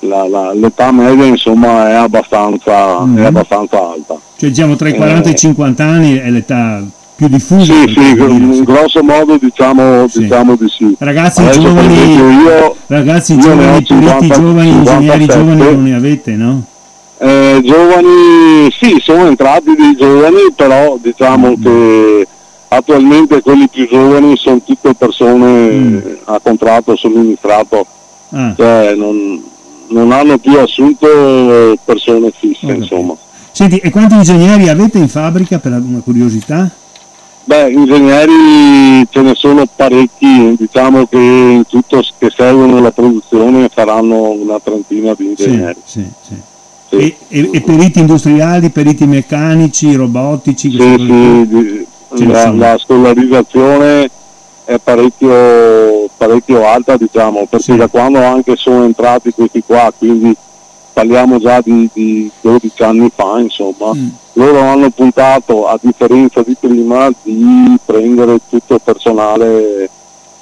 la- 0.00 0.28
la- 0.28 0.52
l'età 0.52 0.92
media 0.92 1.24
insomma 1.24 1.88
è 1.88 1.94
abbastanza, 1.94 3.00
Mhm. 3.00 3.18
è 3.18 3.24
abbastanza 3.24 3.78
alta. 3.78 4.16
cioè 4.36 4.48
diciamo 4.50 4.76
tra 4.76 4.88
i 4.88 4.94
40 4.94 5.28
e 5.28 5.30
i 5.30 5.34
Eh. 5.34 5.38
50 5.38 5.84
anni 5.84 6.16
è 6.18 6.30
l'età 6.30 6.82
più 7.16 7.26
diffusa. 7.26 7.72
Sì, 7.74 7.92
sì, 7.92 8.10
in 8.10 8.62
grosso 8.64 9.02
modo 9.02 9.36
diciamo, 9.38 10.06
sì. 10.06 10.20
diciamo 10.20 10.54
di 10.54 10.68
sì. 10.68 10.94
Ragazzi 10.98 11.40
Adesso, 11.40 11.60
giovani, 11.60 12.14
io, 12.14 12.76
ragazzi 12.86 13.32
io 13.34 13.40
giovani, 13.40 13.84
50, 13.84 14.34
giovani, 14.34 14.70
50, 14.70 14.92
ingegneri 14.92 15.26
57. 15.26 15.38
giovani 15.38 15.74
non 15.74 15.82
ne 15.82 15.94
avete, 15.94 16.30
no? 16.36 16.62
Eh, 17.20 17.60
giovani, 17.64 18.70
sì, 18.80 19.00
sono 19.02 19.26
entrati 19.26 19.74
dei 19.74 19.96
giovani, 19.96 20.52
però 20.54 20.96
diciamo 21.02 21.56
mm. 21.56 21.62
che 21.62 22.28
attualmente 22.68 23.40
quelli 23.42 23.66
più 23.68 23.88
giovani 23.88 24.36
sono 24.36 24.60
tutte 24.64 24.94
persone 24.94 25.70
mm. 25.70 25.98
a 26.26 26.38
contratto 26.40 26.94
somministrato, 26.94 27.84
ah. 28.30 28.54
cioè 28.56 28.94
non, 28.94 29.42
non, 29.88 30.12
hanno 30.12 30.38
più 30.38 30.58
assunto 30.58 31.76
persone 31.84 32.32
fisse, 32.36 32.66
okay. 32.66 32.76
insomma. 32.76 33.14
Senti, 33.50 33.78
e 33.78 33.90
quanti 33.90 34.14
ingegneri 34.14 34.68
avete 34.68 34.98
in 34.98 35.08
fabbrica 35.08 35.58
per 35.58 35.72
una 35.72 36.00
curiosità? 36.00 36.70
Beh, 37.44 37.70
ingegneri 37.70 39.06
ce 39.08 39.22
ne 39.22 39.34
sono 39.34 39.64
parecchi, 39.74 40.54
diciamo 40.58 41.06
che 41.06 41.16
in 41.16 41.64
tutto 41.66 42.02
che 42.18 42.30
seguono 42.34 42.78
la 42.80 42.92
produzione 42.92 43.70
saranno 43.74 44.32
una 44.32 44.60
trentina 44.62 45.14
di 45.16 45.28
ingegneri. 45.28 45.80
Sì, 45.82 46.06
sì, 46.22 46.34
sì. 46.90 46.96
E, 46.96 47.16
e, 47.28 47.50
e, 47.52 47.60
periti 47.62 48.00
industriali, 48.00 48.70
periti 48.70 49.06
meccanici, 49.06 49.94
robotici? 49.94 50.70
Sì, 50.70 51.86
sì, 52.14 52.26
la, 52.26 52.50
la, 52.52 52.78
scolarizzazione 52.78 54.10
è 54.68 54.78
parecchio, 54.78 56.10
parecchio 56.14 56.66
alta, 56.66 56.98
diciamo, 56.98 57.46
perché 57.48 57.74
da 57.74 57.88
quando 57.88 58.22
anche 58.22 58.54
sono 58.54 58.84
entrati 58.84 59.32
questi 59.32 59.62
qua, 59.64 59.90
quindi 59.96 60.36
parliamo 60.92 61.38
già 61.38 61.62
di, 61.62 61.88
di 61.90 62.30
12 62.42 62.82
anni 62.82 63.10
fa, 63.14 63.40
insomma, 63.40 63.94
mm. 63.94 64.08
loro 64.34 64.60
hanno 64.60 64.90
puntato, 64.90 65.66
a 65.66 65.78
differenza 65.80 66.42
di 66.42 66.54
prima, 66.60 67.10
di 67.22 67.78
prendere 67.82 68.40
tutto 68.46 68.74
il 68.74 68.82
personale, 68.84 69.88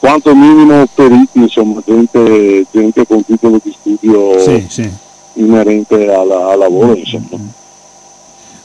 quanto 0.01 0.35
minimo 0.35 0.85
periti, 0.93 1.39
insomma, 1.39 1.81
gente, 1.87 2.67
gente 2.73 3.07
con 3.07 3.25
titolo 3.25 3.61
di 3.63 3.73
studio 3.79 4.41
sì, 4.41 4.67
sì. 4.69 4.91
inerente 5.35 6.13
al 6.13 6.27
lavoro, 6.27 6.95
mm. 6.95 6.97
insomma. 6.97 7.37
Mm. 7.37 7.47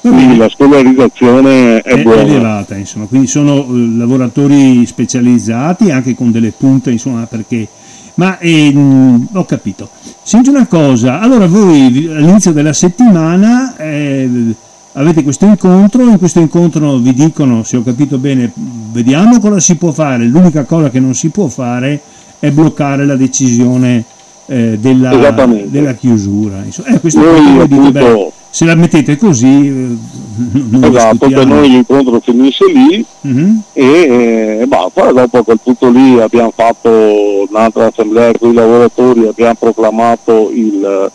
Quindi 0.01 0.35
la 0.35 0.49
scolarizzazione 0.49 1.81
è, 1.81 1.93
è 1.95 2.01
buona. 2.01 2.21
elevata, 2.21 2.75
insomma, 2.75 3.05
quindi 3.05 3.27
sono 3.27 3.59
uh, 3.61 3.97
lavoratori 3.97 4.85
specializzati 4.85 5.91
anche 5.91 6.15
con 6.15 6.31
delle 6.31 6.51
punte, 6.51 6.89
insomma, 6.91 7.27
perché 7.27 7.67
ma 8.15 8.37
ehm, 8.39 9.29
ho 9.33 9.45
capito. 9.45 9.89
Senti 10.23 10.49
una 10.49 10.65
cosa, 10.67 11.19
allora 11.19 11.47
voi 11.47 12.09
all'inizio 12.11 12.51
della 12.51 12.73
settimana 12.73 13.75
eh, 13.77 14.29
avete 14.93 15.23
questo 15.23 15.45
incontro, 15.45 16.03
in 16.03 16.17
questo 16.17 16.39
incontro 16.39 16.97
vi 16.97 17.13
dicono, 17.13 17.63
se 17.63 17.77
ho 17.77 17.83
capito 17.83 18.17
bene, 18.17 18.51
vediamo 18.91 19.39
cosa 19.39 19.59
si 19.59 19.75
può 19.75 19.91
fare, 19.91 20.25
l'unica 20.25 20.63
cosa 20.65 20.89
che 20.89 20.99
non 20.99 21.13
si 21.13 21.29
può 21.29 21.47
fare 21.47 22.01
è 22.39 22.51
bloccare 22.51 23.05
la 23.05 23.15
decisione 23.15 24.03
eh, 24.47 24.77
della, 24.79 25.31
della, 25.67 25.93
chiusura. 25.93 26.63
Eh, 26.63 26.99
questo 26.99 27.21
Noi, 27.21 27.59
appunto, 27.59 27.91
beh, 27.91 28.31
se 28.51 28.65
la 28.65 28.75
mettete 28.75 29.17
così 29.17 29.67
eh, 29.67 29.97
non 30.69 30.83
esatto 30.83 31.29
per 31.29 31.45
noi 31.45 31.69
l'incontro 31.69 32.19
finisce 32.19 32.65
lì 32.65 33.03
uh-huh. 33.21 33.61
e 33.71 34.59
eh, 34.61 34.65
basta 34.67 35.09
dopo 35.13 35.37
a 35.37 35.43
quel 35.43 35.59
punto 35.63 35.89
lì 35.89 36.19
abbiamo 36.19 36.51
fatto 36.53 37.47
un'altra 37.49 37.87
assemblea 37.87 38.33
con 38.37 38.49
i 38.49 38.53
lavoratori 38.53 39.25
abbiamo 39.25 39.55
proclamato 39.57 40.51
il, 40.53 41.11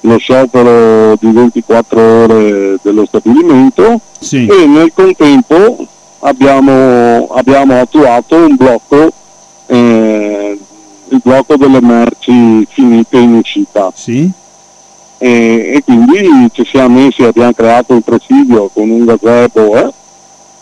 lo 0.00 0.18
sciopero 0.18 1.14
di 1.20 1.30
24 1.30 2.00
ore 2.00 2.78
dello 2.82 3.06
stabilimento 3.06 4.00
sì. 4.18 4.48
e 4.48 4.66
nel 4.66 4.90
contempo 4.92 5.86
abbiamo, 6.20 7.28
abbiamo 7.28 7.80
attuato 7.80 8.34
un 8.34 8.56
blocco 8.56 9.12
eh, 9.66 10.58
il 11.08 11.20
blocco 11.22 11.56
delle 11.56 11.80
merci 11.80 12.66
finite 12.68 13.16
in 13.16 13.34
uscita 13.34 13.92
sì 13.94 14.28
e, 15.22 15.72
e, 15.76 15.82
quindi 15.84 16.48
ci 16.52 16.64
siamo 16.64 16.98
messi, 16.98 17.22
abbiamo 17.22 17.52
creato 17.52 17.92
un 17.92 18.00
presidio 18.00 18.70
con 18.72 18.88
un 18.88 19.04
gazebo 19.04 19.76
eh, 19.76 19.92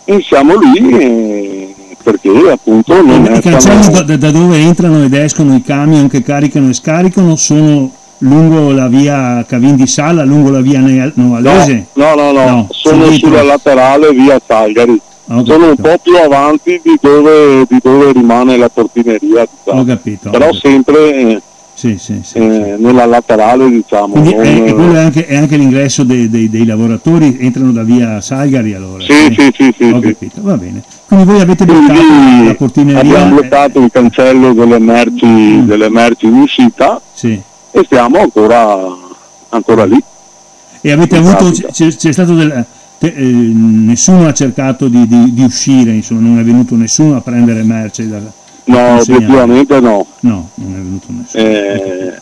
e 0.04 0.20
siamo 0.26 0.58
lì 0.58 0.98
eh, 0.98 1.74
perché 2.02 2.28
appunto 2.50 3.00
non 3.00 3.24
I 3.24 3.40
cancelli 3.40 4.04
da, 4.04 4.16
da, 4.16 4.30
dove 4.32 4.58
entrano 4.58 5.04
ed 5.04 5.14
escono 5.14 5.54
i 5.54 5.62
camion 5.62 6.08
che 6.08 6.22
caricano 6.22 6.70
e 6.70 6.72
scaricano 6.72 7.36
sono 7.36 7.88
lungo 8.18 8.72
la 8.72 8.88
via 8.88 9.44
Cavindi 9.46 9.86
Sala, 9.86 10.24
lungo 10.24 10.50
la 10.50 10.60
via 10.60 10.80
Novalese? 10.80 11.86
No, 11.92 12.16
no, 12.16 12.32
no, 12.32 12.44
no 12.44 12.66
sono 12.70 13.12
sulla 13.12 13.42
laterale 13.42 14.12
via 14.12 14.40
Salgari. 14.44 15.00
sono 15.44 15.68
un 15.68 15.76
po' 15.76 15.98
più 16.02 16.16
avanti 16.16 16.80
di 16.82 16.98
dove, 17.00 17.64
di 17.68 17.78
dove 17.82 18.12
rimane 18.12 18.56
la 18.56 18.68
portineria, 18.68 19.46
diciamo. 19.46 19.80
ho 19.80 19.84
capito, 19.84 20.30
però 20.30 20.46
ho 20.46 20.52
capito. 20.52 20.68
sempre 20.68 21.14
eh, 21.14 21.42
sì, 21.78 21.96
sì, 21.96 22.18
sì, 22.24 22.38
eh, 22.38 22.74
nella 22.76 23.06
laterale 23.06 23.70
diciamo. 23.70 24.14
Quindi 24.14 24.34
non... 24.34 24.44
è, 24.44 24.74
quello 24.74 24.94
è 24.94 24.98
anche, 24.98 25.26
è 25.26 25.36
anche 25.36 25.56
l'ingresso 25.56 26.02
dei, 26.02 26.28
dei, 26.28 26.50
dei, 26.50 26.64
lavoratori, 26.64 27.36
entrano 27.38 27.70
da 27.70 27.84
via 27.84 28.20
Salgari 28.20 28.74
allora? 28.74 29.04
Sì, 29.04 29.32
sì, 29.32 29.52
sì. 29.54 29.74
sì, 29.76 29.84
Ho 29.84 30.00
capito, 30.00 30.40
va 30.42 30.56
bene. 30.56 30.82
Quindi 31.06 31.24
voi 31.24 31.40
avete 31.40 31.64
bloccato 31.64 32.00
Quindi 32.00 32.46
la 32.46 32.54
portineria? 32.54 33.00
Abbiamo 33.00 33.34
bloccato 33.36 33.78
il 33.78 33.90
cancello 33.92 34.54
delle 34.54 34.80
merci, 34.80 35.24
mm. 35.24 35.66
delle 35.68 35.88
merci 35.88 36.26
in 36.26 36.34
uscita 36.34 37.00
e 37.20 37.44
stiamo 37.84 38.18
ancora, 38.22 38.76
ancora 39.50 39.84
lì. 39.84 40.02
E 40.80 40.90
avete 40.90 41.16
avuto, 41.16 41.52
c'è, 41.70 41.94
c'è 41.94 42.12
stato 42.12 42.34
del... 42.34 42.64
Te, 42.98 43.06
eh, 43.06 43.22
nessuno 43.22 44.26
ha 44.26 44.32
cercato 44.32 44.88
di, 44.88 45.06
di, 45.06 45.32
di, 45.32 45.44
uscire, 45.44 45.92
insomma, 45.92 46.22
non 46.22 46.40
è 46.40 46.42
venuto 46.42 46.74
nessuno 46.74 47.14
a 47.14 47.20
prendere 47.20 47.62
merce 47.62 48.08
da, 48.08 48.20
No, 48.68 48.98
obiettivamente 49.00 49.80
no. 49.80 50.06
No, 50.20 50.48
non 50.54 50.72
è 50.72 50.76
venuto 50.76 51.06
nessuno. 51.08 51.42
Eh, 51.42 52.20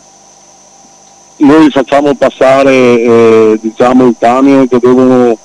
noi 1.37 1.69
facciamo 1.69 2.15
passare 2.15 2.71
eh, 2.73 3.59
diciamo, 3.61 4.07
i 4.07 4.15
camion 4.17 4.67
che, 4.67 4.79
devono, 4.79 5.37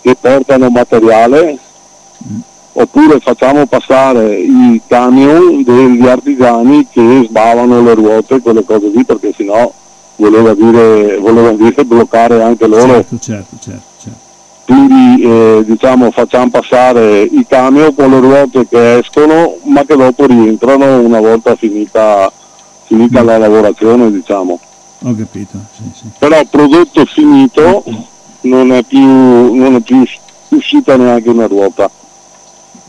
che 0.00 0.16
portano 0.20 0.68
materiale 0.68 1.56
mm. 2.26 2.40
oppure 2.72 3.20
facciamo 3.20 3.66
passare 3.66 4.34
i 4.34 4.80
camion 4.86 5.62
degli 5.62 6.06
artigiani 6.06 6.86
che 6.90 7.26
sbavano 7.26 7.82
le 7.82 7.94
ruote, 7.94 8.40
quelle 8.40 8.64
cose 8.64 8.88
lì, 8.88 9.04
perché 9.04 9.32
sennò 9.34 9.72
voleva 10.16 10.52
dire, 10.52 11.16
voleva 11.18 11.52
dire 11.52 11.84
bloccare 11.84 12.42
anche 12.42 12.66
loro. 12.66 12.92
Certo, 12.92 13.18
certo, 13.18 13.56
certo 13.60 13.89
quindi 14.70 15.24
eh, 15.24 15.64
diciamo, 15.66 16.12
facciamo 16.12 16.48
passare 16.48 17.22
i 17.22 17.44
camion 17.48 17.92
con 17.92 18.08
le 18.08 18.20
ruote 18.20 18.68
che 18.68 18.98
escono 18.98 19.56
ma 19.64 19.82
che 19.84 19.96
dopo 19.96 20.26
rientrano 20.26 21.00
una 21.00 21.18
volta 21.18 21.56
finita, 21.56 22.30
finita 22.84 23.20
mm. 23.20 23.26
la 23.26 23.38
lavorazione 23.38 24.12
diciamo. 24.12 24.60
Ho 25.02 25.14
capito, 25.16 25.58
sì, 25.74 25.82
sì. 25.92 26.04
Però 26.16 26.38
il 26.38 26.46
prodotto 26.48 27.04
finito 27.04 27.82
non 28.42 28.70
è 28.70 28.84
più, 28.84 29.00
non 29.54 29.74
è 29.74 29.80
più 29.80 30.04
uscita 30.50 30.96
neanche 30.96 31.30
una 31.30 31.48
ruota. 31.48 31.90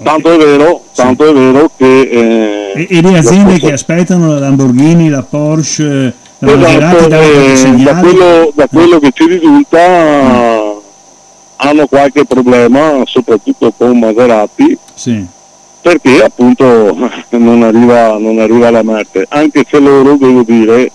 Tanto, 0.04 0.34
è, 0.34 0.38
vero, 0.38 0.84
tanto 0.94 1.24
sì. 1.24 1.30
è 1.32 1.34
vero 1.34 1.72
che... 1.76 2.02
Eh, 2.02 2.88
e, 2.90 2.98
e, 2.98 3.02
le 3.02 3.18
aziende 3.18 3.58
che 3.58 3.74
aspettano 3.74 4.34
la 4.34 4.40
Lamborghini, 4.40 5.10
la 5.10 5.24
Porsche, 5.24 6.14
la 6.40 6.52
esatto, 6.54 7.06
eh, 7.08 7.84
da, 7.84 7.96
quello, 7.96 8.52
da 8.54 8.68
quello 8.68 9.00
che 9.00 9.12
ci 9.14 9.26
risulta... 9.26 10.71
Hanno 11.64 11.86
qualche 11.86 12.26
problema, 12.26 13.04
soprattutto 13.06 13.72
con 13.78 14.00
Maserati, 14.00 14.76
sì. 14.96 15.24
perché 15.80 16.24
appunto 16.24 16.66
non 17.30 17.62
arriva, 17.62 18.18
non 18.18 18.40
arriva 18.40 18.72
la 18.72 18.82
Marte. 18.82 19.26
Anche 19.30 19.64
se 19.70 19.80
loro, 19.80 20.16
devo 20.16 20.42
dire, 20.42 20.92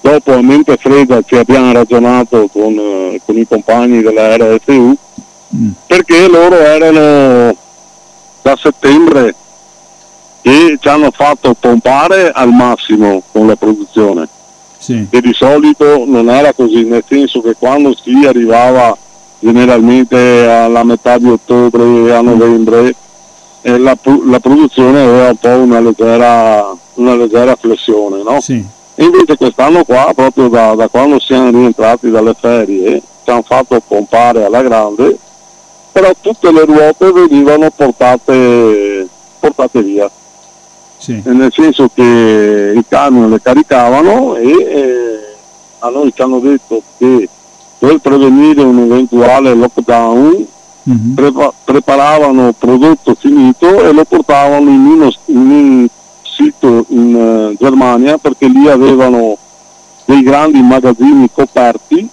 dopo 0.00 0.32
a 0.32 0.42
mente 0.42 0.76
fredda 0.78 1.22
ci 1.22 1.36
abbiamo 1.36 1.72
ragionato 1.72 2.48
con, 2.48 2.76
eh, 2.76 3.20
con 3.24 3.36
i 3.38 3.46
compagni 3.46 4.02
della 4.02 4.36
RSU, 4.36 4.96
mm. 5.56 5.70
perché 5.86 6.26
loro 6.26 6.56
erano 6.56 7.56
da 8.42 8.56
settembre 8.60 9.34
che 10.42 10.76
ci 10.80 10.88
hanno 10.88 11.12
fatto 11.12 11.54
pompare 11.54 12.32
al 12.32 12.50
massimo 12.50 13.22
con 13.30 13.46
la 13.46 13.54
produzione. 13.54 14.26
Sì. 14.76 15.06
E 15.08 15.20
di 15.20 15.32
solito 15.34 16.04
non 16.06 16.30
era 16.30 16.52
così, 16.52 16.84
nel 16.84 17.04
senso 17.06 17.42
che 17.42 17.54
quando 17.56 17.94
si 17.94 18.24
arrivava 18.26 18.96
generalmente 19.40 20.46
alla 20.46 20.84
metà 20.84 21.18
di 21.18 21.28
ottobre 21.28 22.14
a 22.14 22.20
novembre 22.20 22.94
e 23.62 23.78
la, 23.78 23.96
la, 24.26 24.40
produzione 24.40 25.00
aveva 25.00 25.28
un 25.30 25.36
po' 25.36 25.48
una 25.48 25.80
leggera, 25.80 26.74
una 26.94 27.14
leggera 27.14 27.56
flessione. 27.56 28.22
No? 28.22 28.40
Sì. 28.40 28.64
Invece 28.96 29.36
quest'anno 29.36 29.84
qua, 29.84 30.12
proprio 30.14 30.48
da, 30.48 30.74
da, 30.74 30.88
quando 30.88 31.18
siamo 31.18 31.50
rientrati 31.50 32.10
dalle 32.10 32.34
ferie, 32.38 33.02
ci 33.24 33.30
hanno 33.30 33.42
fatto 33.42 33.80
pompare 33.86 34.44
alla 34.44 34.62
grande, 34.62 35.16
però 35.92 36.10
tutte 36.20 36.52
le 36.52 36.64
ruote 36.64 37.10
venivano 37.10 37.70
portate, 37.74 39.08
portate 39.38 39.82
via. 39.82 40.10
Sì. 40.98 41.20
Nel 41.24 41.50
senso 41.50 41.90
che 41.94 42.74
i 42.76 42.84
camion 42.86 43.30
le 43.30 43.40
caricavano 43.40 44.36
e 44.36 44.50
eh, 44.50 45.34
a 45.78 45.88
noi 45.88 46.12
ci 46.14 46.20
hanno 46.20 46.40
detto 46.40 46.82
che 46.98 47.26
per 47.80 47.96
prevenire 47.96 48.60
un 48.62 48.78
eventuale 48.78 49.54
lockdown 49.54 50.46
mm-hmm. 50.88 51.14
prepa- 51.14 51.52
preparavano 51.64 52.52
prodotto 52.52 53.16
finito 53.18 53.82
e 53.82 53.90
lo 53.90 54.04
portavano 54.04 54.68
in, 54.68 54.84
uno, 54.84 55.10
in 55.26 55.36
un 55.36 55.86
sito 56.22 56.84
in 56.88 57.14
uh, 57.14 57.56
Germania 57.56 58.18
perché 58.18 58.48
lì 58.48 58.68
avevano 58.68 59.38
dei 60.04 60.22
grandi 60.22 60.60
magazzini 60.60 61.30
coperti 61.32 62.06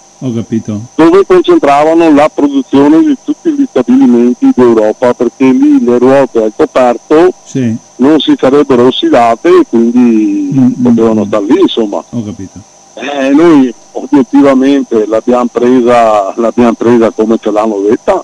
dove 0.95 1.25
concentravano 1.25 2.13
la 2.13 2.29
produzione 2.33 3.03
di 3.03 3.17
tutti 3.23 3.51
gli 3.51 3.65
stabilimenti 3.69 4.51
d'Europa 4.55 5.13
perché 5.13 5.51
lì 5.51 5.83
le 5.83 5.97
ruote 5.97 6.43
al 6.43 6.53
coperto 6.55 7.33
sì. 7.43 7.75
non 7.97 8.19
si 8.19 8.35
sarebbero 8.37 8.87
ossidate 8.87 9.49
e 9.49 9.65
quindi 9.69 10.49
mm-hmm. 10.53 10.81
potevano 10.81 11.25
stare 11.25 11.45
lì 11.45 11.59
insomma. 11.59 11.97
Ho 11.97 12.23
capito. 12.23 12.59
Eh, 12.93 13.29
noi 13.29 13.71
obiettivamente 14.01 15.05
l'abbiamo 15.05 15.47
presa, 15.51 16.33
l'abbiamo 16.35 16.73
presa 16.73 17.11
come 17.11 17.37
ce 17.39 17.51
l'hanno 17.51 17.79
detta, 17.79 18.23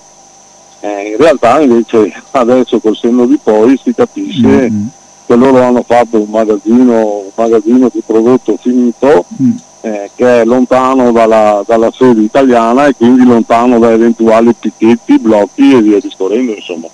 eh, 0.80 1.10
in 1.10 1.16
realtà 1.16 1.60
invece 1.60 2.12
adesso 2.32 2.78
col 2.78 2.96
senno 2.96 3.26
di 3.26 3.38
poi 3.42 3.78
si 3.82 3.94
capisce 3.94 4.46
mm-hmm. 4.46 4.86
che 5.26 5.34
loro 5.36 5.62
hanno 5.62 5.82
fatto 5.82 6.20
un 6.20 6.28
magazzino, 6.28 7.16
un 7.16 7.30
magazzino 7.34 7.90
di 7.92 8.02
prodotto 8.04 8.58
finito 8.60 9.24
mm. 9.42 9.50
eh, 9.80 10.10
che 10.14 10.42
è 10.42 10.44
lontano 10.44 11.10
dalla, 11.10 11.62
dalla, 11.66 11.90
sede 11.90 12.20
italiana 12.20 12.86
e 12.86 12.94
quindi 12.94 13.24
lontano 13.24 13.78
da 13.78 13.92
eventuali 13.92 14.52
picchetti, 14.52 15.18
blocchi 15.18 15.74
e 15.74 15.80
via 15.80 16.00
discorrendo 16.00 16.52
insomma. 16.52 16.88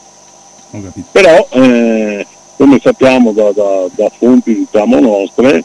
Però 1.10 1.48
eh, 1.50 2.24
come 2.56 2.78
sappiamo 2.80 3.32
da, 3.32 3.50
da, 3.52 3.86
da 3.90 4.10
fonti 4.16 4.54
diciamo 4.54 5.00
nostre, 5.00 5.64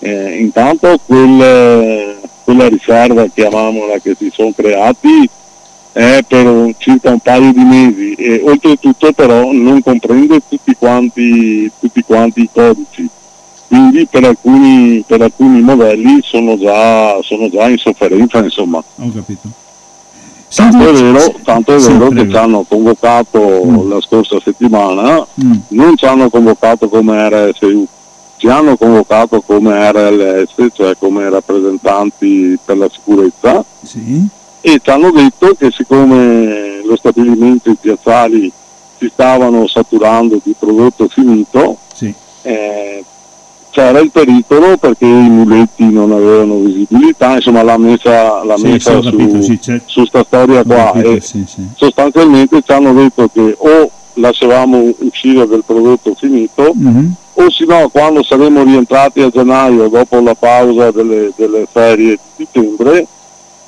eh, 0.00 0.38
intanto 0.38 0.98
quel, 1.06 2.18
quella 2.50 2.68
riserva, 2.68 3.26
chiamiamola, 3.28 3.98
che 3.98 4.16
si 4.18 4.30
sono 4.32 4.52
creati 4.54 5.28
è 5.92 6.24
per 6.26 6.74
circa 6.78 7.10
un 7.10 7.18
paio 7.18 7.52
di 7.52 7.64
mesi 7.64 8.14
e 8.14 8.42
oltretutto 8.44 9.12
però 9.12 9.50
non 9.50 9.82
comprende 9.82 10.40
tutti 10.48 10.74
quanti, 10.78 11.70
tutti 11.78 12.02
quanti 12.02 12.42
i 12.42 12.50
codici. 12.52 13.08
Quindi 13.66 14.06
per 14.06 14.24
alcuni, 14.24 15.04
per 15.06 15.22
alcuni 15.22 15.60
modelli 15.60 16.20
sono 16.22 16.58
già, 16.58 17.20
sono 17.22 17.48
già, 17.48 17.68
in 17.68 17.78
sofferenza, 17.78 18.38
insomma. 18.38 18.78
Ho 18.78 19.12
capito. 19.14 19.48
Tanto 20.52 20.88
è 20.88 20.92
vero, 20.92 21.34
tanto 21.44 21.74
è 21.74 21.78
vero 21.78 22.08
che 22.08 22.28
ci 22.28 22.36
hanno 22.36 22.64
convocato 22.68 23.62
mm. 23.64 23.88
la 23.88 24.00
scorsa 24.00 24.40
settimana, 24.42 25.24
mm. 25.44 25.52
non 25.68 25.96
ci 25.96 26.04
hanno 26.04 26.28
convocato 26.28 26.88
come 26.88 27.28
RSU, 27.28 27.86
ci 28.40 28.48
hanno 28.48 28.74
convocato 28.78 29.42
come 29.42 29.92
RLS, 29.92 30.68
cioè 30.72 30.96
come 30.98 31.28
rappresentanti 31.28 32.58
per 32.64 32.78
la 32.78 32.88
sicurezza, 32.90 33.62
sì. 33.82 34.26
e 34.62 34.80
ci 34.82 34.88
hanno 34.88 35.10
detto 35.10 35.54
che 35.58 35.70
siccome 35.70 36.80
lo 36.82 36.96
stabilimento 36.96 37.68
i 37.68 37.76
piazzali 37.78 38.50
si 38.96 39.10
stavano 39.12 39.66
saturando 39.66 40.40
di 40.42 40.54
prodotto 40.58 41.06
finito, 41.08 41.76
sì. 41.92 42.14
eh, 42.40 43.04
c'era 43.68 43.98
il 43.98 44.10
pericolo 44.10 44.78
perché 44.78 45.04
i 45.04 45.28
muletti 45.28 45.90
non 45.90 46.10
avevano 46.10 46.60
visibilità, 46.60 47.34
insomma 47.34 47.62
l'ha 47.62 47.76
messa, 47.76 48.42
l'ha 48.42 48.56
sì, 48.56 48.68
messa 48.68 49.02
su, 49.02 49.10
capito, 49.10 49.42
sì, 49.42 49.60
su 49.84 50.06
sta 50.06 50.24
storia 50.24 50.64
qua 50.64 50.92
capito, 50.94 51.10
e 51.10 51.20
sì, 51.20 51.44
sostanzialmente 51.74 52.62
ci 52.62 52.72
hanno 52.72 52.94
detto 52.94 53.28
che 53.30 53.54
o 53.58 53.90
lasciavamo 54.14 54.94
uscire 55.00 55.46
del 55.46 55.62
prodotto 55.62 56.14
finito 56.14 56.72
mm-hmm 56.74 57.10
o 57.44 57.50
se 57.50 57.64
no 57.64 57.88
quando 57.88 58.22
saremo 58.22 58.62
rientrati 58.62 59.20
a 59.22 59.30
gennaio 59.30 59.88
dopo 59.88 60.20
la 60.20 60.34
pausa 60.34 60.90
delle, 60.90 61.32
delle 61.34 61.66
ferie 61.70 62.18
di 62.36 62.46
dicembre 62.50 63.06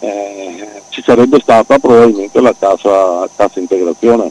eh, 0.01 0.83
ci 0.89 1.03
sarebbe 1.03 1.39
stata 1.41 1.79
probabilmente 1.79 2.41
la 2.41 2.55
cassa, 2.59 3.27
cassa, 3.35 3.61
integrazione. 3.61 4.31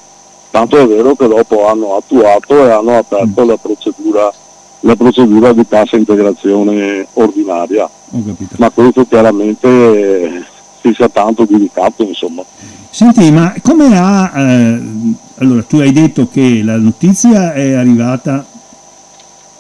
Tanto 0.51 0.77
è 0.77 0.85
vero 0.85 1.15
che 1.15 1.27
dopo 1.27 1.65
hanno 1.65 1.95
attuato 1.95 2.65
e 2.65 2.69
hanno 2.69 2.97
aperto 2.97 3.43
mm. 3.43 3.47
la, 3.47 3.57
procedura, 3.57 4.33
la 4.81 4.95
procedura 4.95 5.53
di 5.53 5.65
cassa 5.67 5.95
integrazione 5.95 7.07
ordinaria. 7.13 7.89
Ma 8.57 8.69
questo 8.69 9.05
chiaramente 9.07 9.67
eh, 9.67 10.43
si 10.81 10.93
sa 10.93 11.09
tanto 11.09 11.45
dedicato 11.45 12.03
insomma. 12.03 12.43
Senti, 12.89 13.31
ma 13.31 13.55
come 13.63 13.97
ha... 13.97 14.31
Eh, 14.35 14.81
allora, 15.37 15.63
tu 15.63 15.77
hai 15.77 15.93
detto 15.93 16.27
che 16.29 16.61
la 16.63 16.75
notizia 16.75 17.53
è 17.53 17.73
arrivata 17.73 18.45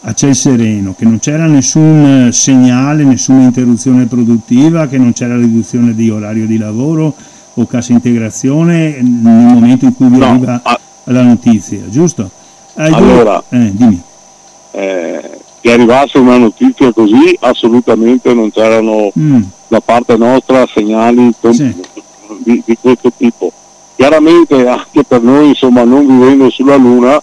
a 0.03 0.13
ciel 0.13 0.33
sereno, 0.35 0.95
che 0.97 1.05
non 1.05 1.19
c'era 1.19 1.45
nessun 1.45 2.27
eh, 2.27 2.31
segnale, 2.31 3.03
nessuna 3.03 3.43
interruzione 3.43 4.05
produttiva, 4.05 4.87
che 4.87 4.97
non 4.97 5.13
c'era 5.13 5.35
riduzione 5.35 5.93
di 5.93 6.09
orario 6.09 6.47
di 6.47 6.57
lavoro 6.57 7.13
o 7.53 7.65
cassa 7.67 7.91
integrazione 7.91 8.97
nel 9.01 9.53
momento 9.53 9.85
in 9.85 9.95
cui 9.95 10.07
vi 10.07 10.17
no, 10.17 10.25
arriva 10.25 10.59
a... 10.63 10.79
la 11.05 11.21
notizia, 11.21 11.81
giusto? 11.87 12.29
Hai 12.75 12.91
allora, 12.91 13.43
eh, 13.49 13.71
dimmi. 13.73 14.01
Eh, 14.71 15.29
che 15.59 15.71
arrivasse 15.71 16.17
una 16.17 16.37
notizia 16.37 16.91
così, 16.91 17.37
assolutamente 17.41 18.33
non 18.33 18.51
c'erano 18.51 19.11
mm. 19.17 19.41
da 19.67 19.81
parte 19.81 20.17
nostra 20.17 20.65
segnali 20.73 21.31
sì. 21.51 21.75
di, 22.39 22.63
di 22.65 22.77
questo 22.81 23.11
tipo. 23.15 23.51
Chiaramente 23.95 24.67
anche 24.67 25.03
per 25.03 25.21
noi, 25.21 25.49
insomma, 25.49 25.83
non 25.83 26.07
vivendo 26.07 26.49
sulla 26.49 26.75
Luna, 26.75 27.21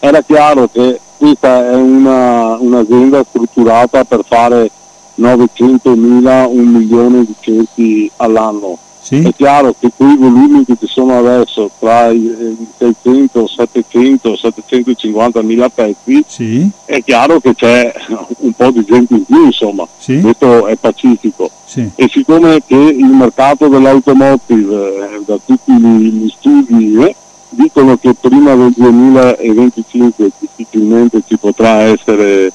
era 0.00 0.20
chiaro 0.20 0.68
che 0.70 1.00
questa 1.18 1.70
è 1.70 1.74
una, 1.74 2.56
un'azienda 2.58 3.24
strutturata 3.28 4.04
per 4.04 4.24
fare 4.26 4.70
900.000, 5.18 6.46
un 6.48 6.64
milione 6.64 7.24
di 7.24 7.34
cerchi 7.40 8.10
all'anno. 8.16 8.78
Sì. 9.00 9.22
È 9.22 9.32
chiaro 9.34 9.74
che 9.78 9.90
quei 9.96 10.16
volumi 10.16 10.64
che 10.64 10.76
ci 10.78 10.86
sono 10.86 11.18
adesso 11.18 11.70
tra 11.78 12.08
i 12.08 12.56
600, 12.76 13.46
700, 13.46 14.36
750 14.36 15.42
mila 15.42 15.68
pezzi, 15.70 16.22
sì. 16.26 16.68
è 16.84 17.02
chiaro 17.02 17.40
che 17.40 17.54
c'è 17.54 17.92
un 18.40 18.52
po' 18.52 18.70
di 18.70 18.84
gente 18.84 19.14
in 19.14 19.24
più, 19.24 19.46
insomma, 19.46 19.86
sì. 19.98 20.20
questo 20.20 20.66
è 20.66 20.76
pacifico. 20.76 21.50
E 21.94 22.08
siccome 22.10 22.62
che 22.66 22.74
il 22.74 23.06
mercato 23.06 23.68
dell'automotive, 23.68 25.14
eh, 25.14 25.22
da 25.24 25.38
tutti 25.44 25.72
gli, 25.72 26.28
studi, 26.28 26.96
eh, 26.96 27.14
dicono 27.50 27.96
che 27.96 28.14
prima 28.14 28.54
del 28.54 28.72
2025 28.76 30.30
difficilmente 30.38 31.22
ci 31.26 31.36
potrà 31.38 31.82
essere 31.82 32.52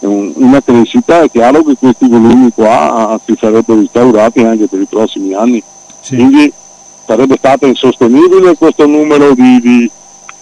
un, 0.00 0.32
una 0.36 0.62
crescita, 0.62 1.22
è 1.22 1.30
chiaro 1.30 1.62
che 1.64 1.76
questi 1.78 2.08
volumi 2.08 2.50
qua 2.54 3.20
si 3.24 3.34
sarebbero 3.38 3.80
instaurati 3.80 4.40
anche 4.40 4.66
per 4.66 4.80
i 4.80 4.86
prossimi 4.86 5.34
anni. 5.34 5.62
Sì. 6.00 6.16
Quindi 6.16 6.52
sarebbe 7.06 7.36
stato 7.36 7.66
insostenibile 7.66 8.56
questo 8.56 8.86
numero 8.86 9.34
di, 9.34 9.60
di, 9.60 9.90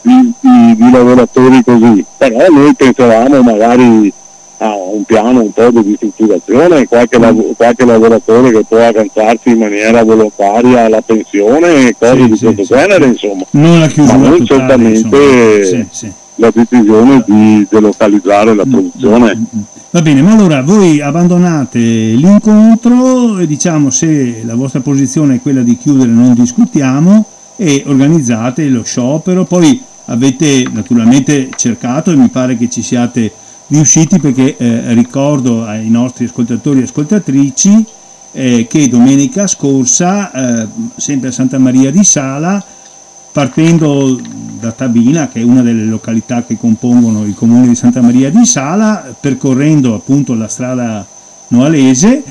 di, 0.03 0.77
di, 0.77 0.91
lavoratori 0.91 1.63
così, 1.65 2.05
però 2.17 2.47
noi 2.51 2.75
pensavamo 2.75 3.43
magari 3.43 4.13
a 4.59 4.75
un 4.75 5.05
piano 5.05 5.43
un 5.43 5.53
po' 5.53 5.71
di 5.71 5.81
ristrutturazione, 5.83 6.87
qualche, 6.87 7.19
lav- 7.19 7.57
qualche 7.57 7.85
lavoratore 7.85 8.51
che 8.51 8.65
può 8.65 8.85
agganciarsi 8.85 9.51
in 9.51 9.59
maniera 9.59 10.03
volontaria 10.03 10.85
alla 10.85 11.01
pensione 11.01 11.89
e 11.89 11.97
cose 11.99 12.23
sì, 12.23 12.29
di 12.29 12.37
sì, 12.37 12.45
questo 12.45 12.65
sì, 12.65 12.75
genere, 12.75 13.05
insomma. 13.07 13.45
Non 13.51 13.81
la 13.81 13.87
chiusura 13.87 14.19
Ma 14.19 14.29
non 14.29 14.45
certamente 14.45 15.89
la 16.35 16.51
decisione 16.53 17.25
di 17.27 17.67
delocalizzare 17.69 18.55
la 18.55 18.67
mm, 18.67 18.71
produzione. 18.71 19.37
Mm, 19.37 19.41
mm, 19.41 19.63
Va 19.91 20.03
bene, 20.03 20.23
ma 20.23 20.33
allora 20.33 20.63
voi 20.63 21.01
abbandonate 21.01 21.79
l'incontro 21.79 23.39
e 23.39 23.47
diciamo 23.47 23.91
se 23.91 24.43
la 24.45 24.55
vostra 24.55 24.81
posizione 24.81 25.37
è 25.37 25.41
quella 25.41 25.63
di 25.63 25.79
chiudere 25.79 26.11
non 26.11 26.35
discutiamo 26.35 27.25
e 27.57 27.85
organizzate 27.87 28.69
lo 28.69 28.85
sciopero, 28.85 29.45
poi 29.45 29.81
avete 30.07 30.65
naturalmente 30.71 31.49
cercato 31.57 32.11
e 32.11 32.17
mi 32.17 32.29
pare 32.29 32.57
che 32.57 32.69
ci 32.69 32.83
siate 32.83 33.33
riusciti 33.69 34.19
perché 34.19 34.57
eh, 34.57 34.95
ricordo 34.95 35.65
ai 35.65 35.89
nostri 35.89 36.25
ascoltatori 36.25 36.81
e 36.81 36.85
ascoltatrici 36.85 37.85
eh, 38.33 38.67
che 38.69 38.89
domenica 38.89 39.47
scorsa, 39.47 40.63
eh, 40.63 40.69
sempre 40.97 41.29
a 41.29 41.33
Santa 41.33 41.59
Maria 41.59 41.91
di 41.91 42.05
Sala, 42.05 42.63
partendo 43.33 44.19
da 44.59 44.73
Tabina, 44.73 45.29
che 45.29 45.41
è 45.41 45.45
una 45.45 45.63
delle 45.63 45.85
località 45.85 46.45
che 46.45 46.57
compongono 46.57 47.25
il 47.25 47.35
comune 47.35 47.69
di 47.69 47.75
Santa 47.75 48.01
Maria 48.01 48.31
di 48.31 48.45
Sala, 48.45 49.15
percorrendo 49.19 49.95
appunto 49.95 50.35
la 50.35 50.49
strada 50.49 51.07
noalese, 51.49 52.25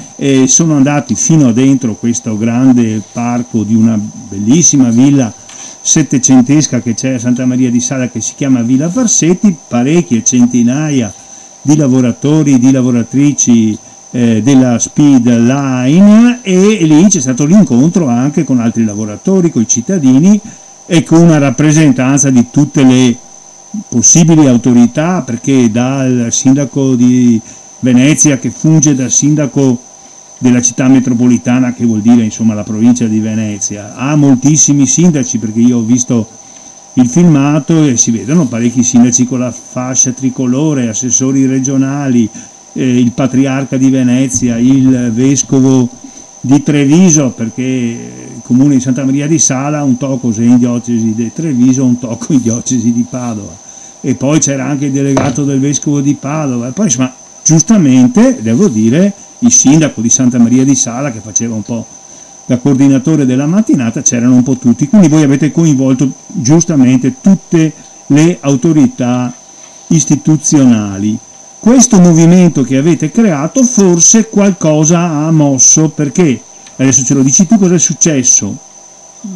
sono 0.47 0.75
andati 0.75 1.15
fino 1.15 1.47
a 1.47 1.53
dentro 1.53 1.95
questo 1.95 2.37
grande 2.37 3.01
parco 3.11 3.63
di 3.63 3.73
una 3.73 3.97
bellissima 3.97 4.89
villa 4.89 5.33
settecentesca 5.81 6.81
che 6.81 6.93
c'è 6.93 7.13
a 7.13 7.19
Santa 7.19 7.45
Maria 7.45 7.71
di 7.71 7.79
Sala 7.79 8.09
che 8.09 8.19
si 8.19 8.33
chiama 8.35 8.61
Villa 8.61 8.89
Farsetti, 8.89 9.55
parecchie 9.67 10.23
centinaia 10.23 11.07
di 11.07 11.26
lavoratori 11.75 12.53
e 12.53 12.59
di 12.59 12.71
lavoratrici 12.71 13.77
eh, 14.11 14.41
della 14.41 14.79
Speed 14.79 15.27
Line 15.27 16.39
e 16.41 16.77
lì 16.81 17.05
c'è 17.07 17.19
stato 17.19 17.45
l'incontro 17.45 18.07
anche 18.07 18.43
con 18.43 18.59
altri 18.59 18.85
lavoratori, 18.85 19.51
con 19.51 19.63
i 19.63 19.67
cittadini 19.67 20.39
e 20.85 21.03
con 21.03 21.21
una 21.21 21.37
rappresentanza 21.37 22.29
di 22.29 22.47
tutte 22.49 22.83
le 22.83 23.15
possibili 23.89 24.47
autorità 24.47 25.21
perché 25.21 25.69
dal 25.69 26.27
sindaco 26.31 26.95
di 26.95 27.39
Venezia 27.79 28.37
che 28.37 28.49
funge 28.49 28.95
da 28.95 29.09
sindaco 29.09 29.79
della 30.39 30.61
città 30.61 30.87
metropolitana, 30.87 31.73
che 31.73 31.85
vuol 31.85 32.01
dire 32.01 32.23
insomma 32.23 32.53
la 32.53 32.63
provincia 32.63 33.05
di 33.05 33.19
Venezia, 33.19 33.95
ha 33.95 34.15
moltissimi 34.15 34.85
sindaci, 34.85 35.39
perché 35.39 35.59
io 35.59 35.77
ho 35.77 35.81
visto 35.81 36.27
il 36.97 37.07
filmato 37.07 37.83
e 37.83 37.95
si 37.95 38.09
vedono 38.09 38.47
parecchi 38.47 38.81
sindaci 38.81 39.25
con 39.25 39.39
la 39.39 39.51
fascia 39.51 40.11
tricolore, 40.11 40.89
assessori 40.89 41.45
regionali, 41.45 42.27
eh, 42.73 42.99
il 42.99 43.11
patriarca 43.11 43.77
di 43.77 43.91
Venezia, 43.91 44.57
il 44.57 45.11
vescovo 45.13 45.87
di 46.41 46.63
Treviso, 46.63 47.29
perché 47.29 47.61
il 47.61 48.41
comune 48.41 48.75
di 48.75 48.81
Santa 48.81 49.05
Maria 49.05 49.27
di 49.27 49.37
Sala 49.37 49.83
un 49.83 49.97
tocco 49.97 50.31
se 50.31 50.43
in 50.43 50.57
diocesi 50.57 51.13
di 51.13 51.31
Treviso, 51.31 51.85
un 51.85 51.99
tocco 51.99 52.33
in 52.33 52.41
diocesi 52.41 52.91
di 52.91 53.05
Padova. 53.07 53.55
E 54.01 54.15
poi 54.15 54.39
c'era 54.39 54.65
anche 54.65 54.85
il 54.85 54.91
delegato 54.91 55.43
del 55.43 55.59
vescovo 55.59 56.01
di 56.01 56.15
Padova. 56.15 56.67
E 56.67 56.71
poi 56.71 56.85
insomma, 56.85 57.13
giustamente, 57.43 58.41
devo 58.41 58.67
dire, 58.69 59.13
il 59.39 59.51
sindaco 59.51 60.01
di 60.01 60.09
Santa 60.09 60.39
Maria 60.39 60.63
di 60.63 60.75
Sala 60.75 61.11
che 61.11 61.19
faceva 61.19 61.53
un 61.53 61.61
po' 61.61 61.85
da 62.47 62.57
coordinatore 62.57 63.27
della 63.27 63.45
mattinata, 63.45 64.01
c'erano 64.01 64.33
un 64.33 64.43
po' 64.43 64.57
tutti. 64.57 64.87
Quindi 64.87 65.09
voi 65.09 65.21
avete 65.21 65.51
coinvolto 65.51 66.09
giustamente 66.25 67.15
tutte 67.21 67.71
le 68.07 68.37
autorità 68.41 69.31
istituzionali 69.87 71.19
questo 71.59 71.99
movimento 71.99 72.63
che 72.63 72.77
avete 72.77 73.11
creato 73.11 73.63
forse 73.63 74.29
qualcosa 74.29 74.99
ha 74.99 75.31
mosso 75.31 75.89
perché 75.89 76.39
adesso 76.77 77.03
ce 77.03 77.13
lo 77.13 77.21
dici 77.23 77.47
tu 77.47 77.57
cosa 77.57 77.75
è 77.75 77.79
successo 77.79 78.55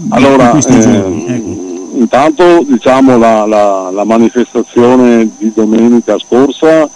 allora, 0.09 0.51
in 0.51 0.57
eh, 0.57 0.79
giorni 0.79 1.25
ecco. 1.27 1.97
intanto 1.97 2.63
diciamo 2.65 3.17
la, 3.17 3.45
la, 3.45 3.89
la, 3.91 4.03
manifestazione 4.03 5.29
di 5.37 5.51
domenica 5.53 6.17
scorsa 6.19 6.87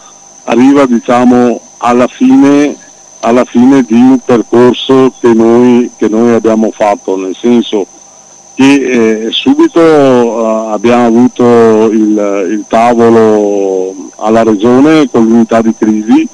arriva 0.43 0.86
diciamo 0.86 1.60
alla 1.78 2.08
fine, 2.08 2.75
alla 3.26 3.44
fine 3.44 3.82
di 3.82 3.94
un 3.96 4.20
percorso 4.24 5.12
che 5.20 5.34
noi, 5.34 5.90
che 5.98 6.08
noi 6.08 6.34
abbiamo 6.34 6.70
fatto 6.72 7.18
nel 7.18 7.36
senso 7.36 7.88
che 8.54 9.26
eh, 9.26 9.32
subito 9.32 9.80
eh, 9.80 10.72
abbiamo 10.72 11.08
avuto 11.08 11.90
il, 11.92 12.48
il, 12.52 12.66
tavolo 12.68 13.94
alla 14.18 14.44
regione 14.44 15.10
con 15.10 15.26
l'unità 15.26 15.62
di 15.62 15.74
crisi 15.76 16.28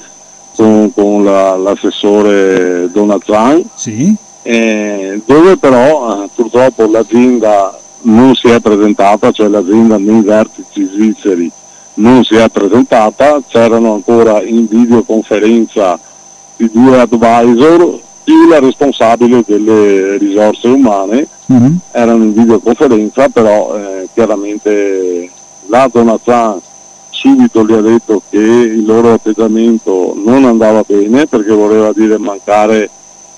con, 0.54 0.92
con 0.94 1.24
la, 1.24 1.56
l'assessore 1.56 2.92
Donazzan 2.92 3.64
sì. 3.74 4.14
eh, 4.44 5.22
dove 5.26 5.56
però 5.56 6.24
eh, 6.24 6.30
purtroppo 6.36 6.88
l'azienda 6.88 7.80
non 8.04 8.34
si 8.36 8.48
è 8.48 8.60
presentata, 8.60 9.32
cioè 9.32 9.48
l'azienda 9.48 9.98
nei 9.98 10.22
vertici 10.22 10.90
svizzeri 10.92 11.50
non 11.94 12.24
si 12.24 12.36
è 12.36 12.50
presentata, 12.50 13.42
c'erano 13.48 13.94
ancora 13.94 14.42
in 14.42 14.68
videoconferenza 14.68 16.00
i 16.64 16.70
due 16.72 17.00
advisor 17.00 18.00
la 18.52 18.60
responsabile 18.60 19.44
delle 19.46 20.18
risorse 20.18 20.68
umane 20.68 21.28
mm-hmm. 21.52 21.76
erano 21.92 22.24
in 22.24 22.34
videoconferenza, 22.34 23.30
però 23.30 23.76
eh, 23.76 24.10
chiaramente 24.14 25.30
la 25.68 25.90
Donazan 25.92 26.60
subito 27.10 27.66
gli 27.66 27.74
ha 27.74 27.82
detto 27.82 28.22
che 28.30 28.38
il 28.38 28.86
loro 28.86 29.14
atteggiamento 29.14 30.14
non 30.16 30.46
andava 30.46 30.84
bene 30.86 31.28
perché 31.28 31.52
voleva 31.52 31.94
dire 31.94 32.18
mancare, 32.18 32.90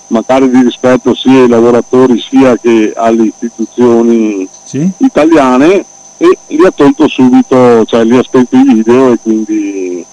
mancare 0.07 0.49
di 0.49 0.61
rispetto 0.63 1.13
sia 1.13 1.41
ai 1.41 1.47
lavoratori 1.47 2.19
sia 2.19 2.57
che 2.57 2.93
alle 2.95 3.23
istituzioni 3.23 4.47
sì. 4.63 4.89
italiane 4.97 5.85
e 6.17 6.37
gli 6.47 6.63
ha 6.63 6.71
tolto 6.71 7.07
subito, 7.07 7.83
cioè 7.85 8.03
gli 8.03 8.15
ha 8.15 8.23
spento 8.23 8.55
i 8.55 8.63
video 8.63 9.11
e 9.11 9.19
quindi 9.21 10.05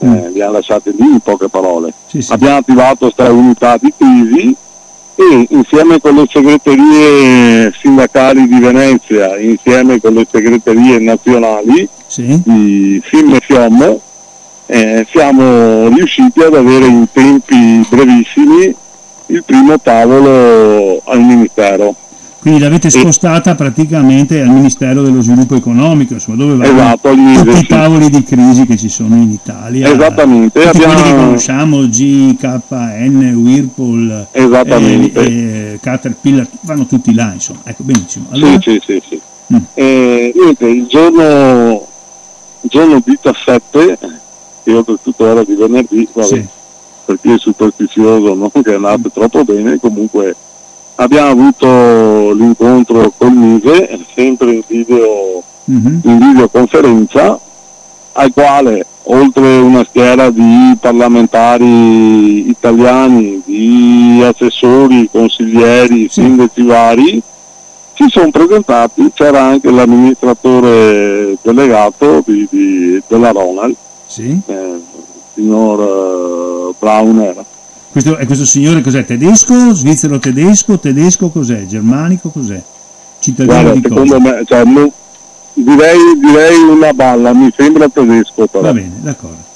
eh, 0.00 0.06
mm. 0.06 0.32
li 0.32 0.40
ha 0.40 0.50
lasciati 0.50 0.94
lì 0.96 1.04
in 1.04 1.20
poche 1.20 1.48
parole. 1.48 1.92
Sì, 2.06 2.22
sì. 2.22 2.32
Abbiamo 2.32 2.58
attivato 2.58 3.10
questa 3.10 3.30
unità 3.30 3.76
di 3.80 3.92
crisi 3.96 4.56
e 5.14 5.46
insieme 5.50 6.00
con 6.00 6.14
le 6.14 6.26
segreterie 6.30 7.72
sindacali 7.76 8.46
di 8.46 8.58
Venezia, 8.60 9.36
insieme 9.36 10.00
con 10.00 10.14
le 10.14 10.26
segreterie 10.30 10.98
nazionali 11.00 11.88
sì. 12.06 12.40
di 12.44 13.00
FIM 13.02 13.34
e 13.34 13.40
FIOM, 13.40 13.98
eh, 14.66 15.06
siamo 15.10 15.88
riusciti 15.88 16.40
ad 16.40 16.54
avere 16.54 16.86
in 16.86 17.06
tempi 17.12 17.84
brevissimi 17.88 18.74
il 19.26 19.42
primo 19.44 19.80
tavolo 19.80 21.00
al 21.04 21.20
Ministero. 21.20 21.94
Quindi 22.40 22.60
l'avete 22.60 22.88
spostata 22.88 23.56
praticamente 23.56 24.40
al 24.40 24.48
Ministero 24.48 25.02
dello 25.02 25.20
Sviluppo 25.20 25.56
Economico, 25.56 26.14
insomma, 26.14 26.36
dove 26.36 26.56
vanno 26.56 26.72
esatto, 26.72 27.10
tutti 27.10 27.58
i 27.58 27.66
tavoli 27.66 28.10
di 28.10 28.22
crisi 28.22 28.64
che 28.64 28.76
ci 28.76 28.88
sono 28.88 29.16
in 29.16 29.30
Italia. 29.30 29.92
Esattamente. 29.92 30.60
Tutti 30.60 30.76
abbiamo... 30.76 30.94
quelli 30.94 31.08
che 31.08 31.16
conosciamo, 31.16 31.80
GKN, 31.88 33.34
Whirlpool, 33.34 34.26
eh, 34.30 35.10
eh, 35.14 35.78
Caterpillar, 35.82 36.46
vanno 36.60 36.86
tutti 36.86 37.12
là, 37.12 37.32
insomma. 37.32 37.60
Ecco, 37.64 37.82
benissimo. 37.82 38.26
Allora... 38.30 38.52
Sì, 38.60 38.60
sì, 38.60 38.80
sì. 38.84 39.02
sì. 39.08 39.20
Mm. 39.52 39.56
Eh, 39.74 40.32
niente, 40.34 40.66
il 40.66 40.86
giorno, 40.86 41.86
giorno 42.60 43.02
17, 43.04 43.98
che 44.62 44.72
oltretutto 44.72 45.26
era 45.26 45.42
di 45.42 45.54
venerdì, 45.54 46.08
vabbè, 46.12 46.26
sì. 46.26 46.46
perché 47.04 47.34
è 47.34 47.38
superstizioso, 47.38 48.34
non 48.34 48.50
che 48.52 48.72
è 48.72 48.74
andato 48.74 49.08
mm. 49.08 49.12
troppo 49.12 49.44
bene, 49.44 49.78
comunque 49.80 50.36
abbiamo 51.00 51.30
avuto 51.30 52.32
l'incontro 52.32 53.12
con 53.16 53.32
Mise, 53.32 53.98
sempre 54.14 54.52
in, 54.52 54.62
video, 54.66 55.42
mm-hmm. 55.70 56.00
in 56.02 56.18
videoconferenza, 56.18 57.38
al 58.12 58.32
quale 58.32 58.84
oltre 59.10 59.56
una 59.58 59.84
schiera 59.84 60.30
di 60.30 60.76
parlamentari 60.80 62.48
italiani, 62.48 63.42
di 63.44 64.22
assessori, 64.24 65.08
consiglieri, 65.10 66.08
sì. 66.08 66.20
sindaci 66.20 66.62
vari, 66.62 67.22
si 67.94 68.04
sono 68.08 68.30
presentati, 68.30 69.10
c'era 69.14 69.42
anche 69.42 69.70
l'amministratore 69.70 71.36
delegato 71.42 72.22
di, 72.26 72.46
di, 72.50 73.02
della 73.06 73.30
Ronald, 73.30 73.74
sì. 74.06 74.40
eh, 74.46 74.80
signor 75.34 75.78
uh, 75.78 76.74
Brauner 76.78 77.44
questo, 78.02 78.26
questo 78.26 78.44
signore 78.44 78.80
cos'è? 78.80 79.04
Tedesco? 79.04 79.74
Svizzero 79.74 80.18
tedesco? 80.18 80.78
Tedesco 80.78 81.30
cos'è? 81.30 81.66
Germanico 81.66 82.28
cos'è? 82.30 82.62
Cittadino 83.18 83.54
Guarda, 83.54 83.72
di 83.72 83.80
secondo 83.82 84.18
cosa? 84.18 84.36
me, 84.36 84.44
cioè, 84.44 84.64
no, 84.64 84.92
direi, 85.54 85.98
direi, 86.20 86.62
una 86.70 86.92
balla, 86.92 87.32
mi 87.32 87.52
sembra 87.56 87.88
tedesco 87.88 88.46
però. 88.46 88.62
Va 88.62 88.72
bene, 88.72 88.92
d'accordo. 89.00 89.46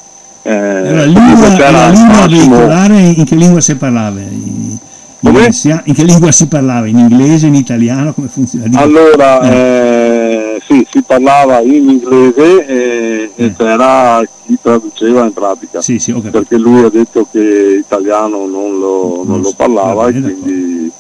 Eh, 0.42 0.50
allora, 0.50 1.05
lingua, 1.05 1.70
la 1.70 1.90
lingua 1.90 2.26
veicolare 2.26 3.00
in 3.00 3.24
che 3.24 3.37
lingua 3.37 3.61
si 3.61 3.76
parlava? 3.76 4.18
In, 4.18 4.76
in, 5.20 5.83
in, 5.85 5.94
che 5.94 6.02
lingua 6.02 6.33
si 6.33 6.48
parlava? 6.48 6.87
In 6.88 6.98
inglese, 6.98 7.46
in 7.46 7.55
italiano? 7.55 8.12
Come 8.12 8.26
funziona? 8.26 8.81
Allora, 8.81 9.40
eh. 9.42 9.55
Eh, 9.55 10.41
sì, 10.66 10.87
si 10.90 11.03
parlava 11.03 11.61
in 11.61 11.88
inglese 11.88 12.66
e, 12.66 13.31
e 13.35 13.44
eh. 13.44 13.55
c'era 13.57 14.22
chi 14.44 14.59
traduceva 14.61 15.25
in 15.25 15.33
pratica. 15.33 15.81
Sì, 15.81 15.98
sì, 15.98 16.12
okay. 16.12 16.31
Perché 16.31 16.57
lui 16.57 16.85
ha 16.85 16.88
detto 16.88 17.27
che 17.31 17.77
italiano 17.85 18.46
non 18.46 18.79
lo, 18.79 19.22
non 19.25 19.40
lo 19.40 19.53
parlava 19.57 20.11
bene, 20.11 20.29
e 20.29 20.38
quindi 20.38 20.92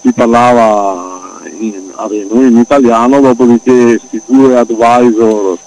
si 0.00 0.12
parlava 0.12 1.40
in, 1.58 1.74
in 2.32 2.56
italiano, 2.58 3.20
dopodiché 3.20 3.98
questi 3.98 4.22
due 4.26 4.56
advisor 4.56 5.58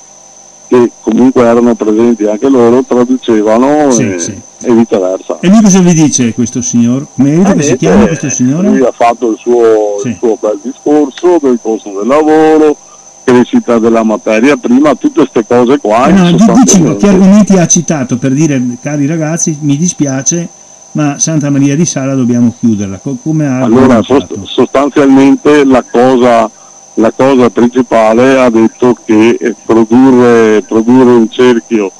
che 0.71 0.89
comunque 1.01 1.43
erano 1.43 1.75
presenti 1.75 2.25
anche 2.25 2.47
loro 2.47 2.81
traducevano 2.87 3.91
sì, 3.91 4.13
e, 4.13 4.19
sì. 4.19 4.41
e, 4.61 4.73
viceversa. 4.73 5.39
E 5.41 5.49
lui 5.49 5.61
cosa 5.61 5.79
vi 5.79 5.93
dice 5.93 6.33
questo 6.33 6.61
signor? 6.61 7.07
Merito, 7.15 7.51
che 7.55 7.63
si 7.63 7.75
chiama 7.75 8.05
questo 8.05 8.29
signore? 8.29 8.69
Lui 8.69 8.85
ha 8.85 8.93
fatto 8.93 9.31
il 9.31 9.37
suo, 9.37 9.99
sì. 10.01 10.07
il 10.07 10.15
suo 10.17 10.37
bel 10.39 10.59
discorso 10.63 11.39
del 11.41 11.59
costo 11.61 11.89
del 11.89 12.07
lavoro, 12.07 12.77
crescita 13.23 13.79
della 13.79 14.03
materia 14.03 14.57
prima, 14.57 14.95
tutte 14.95 15.21
queste 15.21 15.45
cose 15.45 15.77
qua. 15.79 16.07
Eh 16.07 16.11
no, 16.11 16.31
dici 16.31 16.81
che 16.97 17.07
argomenti 17.07 17.57
ha 17.57 17.67
citato 17.67 18.17
per 18.17 18.31
dire, 18.31 18.61
cari 18.81 19.05
ragazzi, 19.05 19.57
mi 19.61 19.77
dispiace, 19.77 20.47
ma 20.93 21.19
Santa 21.19 21.49
Maria 21.49 21.75
di 21.75 21.85
Sala 21.85 22.15
dobbiamo 22.15 22.53
chiuderla. 22.57 22.99
Come 23.21 23.47
ha 23.47 23.59
allora, 23.63 24.01
sost- 24.01 24.43
sostanzialmente 24.43 25.63
la 25.63 25.83
cosa, 25.89 26.49
la 26.95 27.11
cosa, 27.11 27.49
principale 27.49 28.39
ha 28.39 28.49
detto 28.49 28.97
che 29.05 29.55
produrre, 29.65 30.63
produrre 30.63 31.11
un 31.11 31.29
cerchio 31.29 31.91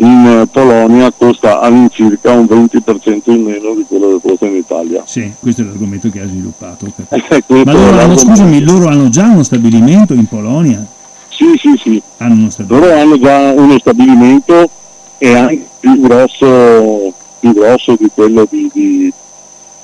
in 0.00 0.46
Polonia 0.52 1.10
costa 1.16 1.60
all'incirca 1.60 2.32
un 2.32 2.44
20% 2.44 3.20
in 3.26 3.42
meno 3.42 3.74
di 3.74 3.84
quello 3.88 4.18
che 4.18 4.28
costa 4.28 4.46
in 4.46 4.56
Italia. 4.56 5.02
Sì, 5.06 5.32
questo 5.40 5.62
è 5.62 5.64
l'argomento 5.64 6.08
che 6.10 6.20
ha 6.20 6.26
sviluppato. 6.26 6.86
Ma 7.64 7.72
loro 7.72 7.98
hanno, 7.98 8.16
scusami, 8.16 8.62
loro 8.62 8.88
hanno 8.88 9.08
già 9.08 9.24
uno 9.24 9.42
stabilimento 9.42 10.12
in 10.14 10.26
Polonia? 10.26 10.84
Sì, 11.28 11.56
sì, 11.58 11.80
sì. 11.82 12.02
Hanno 12.18 12.48
loro 12.66 12.92
hanno 12.92 13.18
già 13.18 13.52
uno 13.52 13.78
stabilimento 13.78 14.70
e 15.18 15.34
anche 15.34 15.66
più 15.80 16.00
grosso, 16.00 17.12
più 17.40 17.52
grosso 17.52 17.96
di 17.98 18.08
quello 18.14 18.46
di, 18.48 18.70
di, 18.72 19.12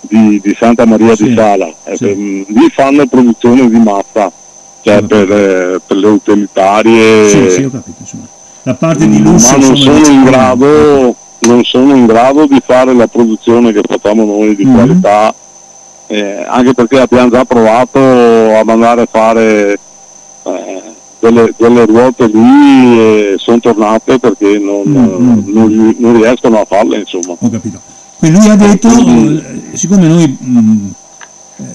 di, 0.01 0.41
di 0.41 0.57
Santa 0.59 0.85
Maria 0.85 1.17
sì, 1.17 1.25
di 1.25 1.35
Sala. 1.35 1.73
Eh, 1.85 1.97
sì. 1.97 2.45
lì 2.49 2.71
fanno 2.73 3.07
produzione 3.07 3.69
di 3.69 3.79
massa, 3.79 4.31
cioè 4.81 5.03
per, 5.03 5.33
eh, 5.33 5.81
per, 5.85 5.97
le 5.97 6.07
utilitarie. 6.07 7.29
Sì, 7.29 7.51
sì, 7.51 7.65
ho 7.65 7.71
capito. 7.71 7.97
Insomma 7.99 8.27
la 8.65 8.75
parte 8.75 9.09
di 9.09 9.21
lusso 9.21 9.57
ma 9.59 9.67
non 9.67 9.77
sono 9.77 10.07
in 10.07 10.25
grado 10.25 11.17
non 11.47 11.65
sono 11.65 11.95
in 11.95 12.07
grado 12.07 12.47
di 12.47 12.61
fare 12.65 12.95
la 12.95 13.07
produzione 13.07 13.73
che 13.73 13.83
facciamo 13.87 14.25
noi 14.25 14.55
di 14.55 14.65
mm-hmm. 14.65 14.75
qualità, 14.75 15.35
eh, 16.07 16.45
anche 16.47 16.75
perché 16.75 17.01
abbiamo 17.01 17.31
già 17.31 17.45
provato 17.45 17.99
a 17.99 18.63
mandare 18.65 19.03
a 19.03 19.09
fare 19.11 19.79
eh, 20.43 20.83
delle, 21.21 21.53
delle, 21.57 21.87
ruote 21.87 22.27
lì 22.27 22.99
e 22.99 23.35
sono 23.39 23.61
tornate 23.61 24.19
perché 24.19 24.59
non, 24.59 24.83
mm-hmm. 24.87 25.53
non, 25.53 25.97
non, 25.99 26.17
riescono 26.17 26.61
a 26.61 26.65
farle 26.65 26.99
insomma. 26.99 27.37
Ho 27.39 27.51
capito. 27.51 27.81
Quindi 28.19 28.39
lui 28.39 28.49
ha 28.49 28.57
detto, 28.57 28.89
siccome 29.73 30.07
noi 30.07 30.37
mh, 30.39 30.59
mm, 30.59 30.91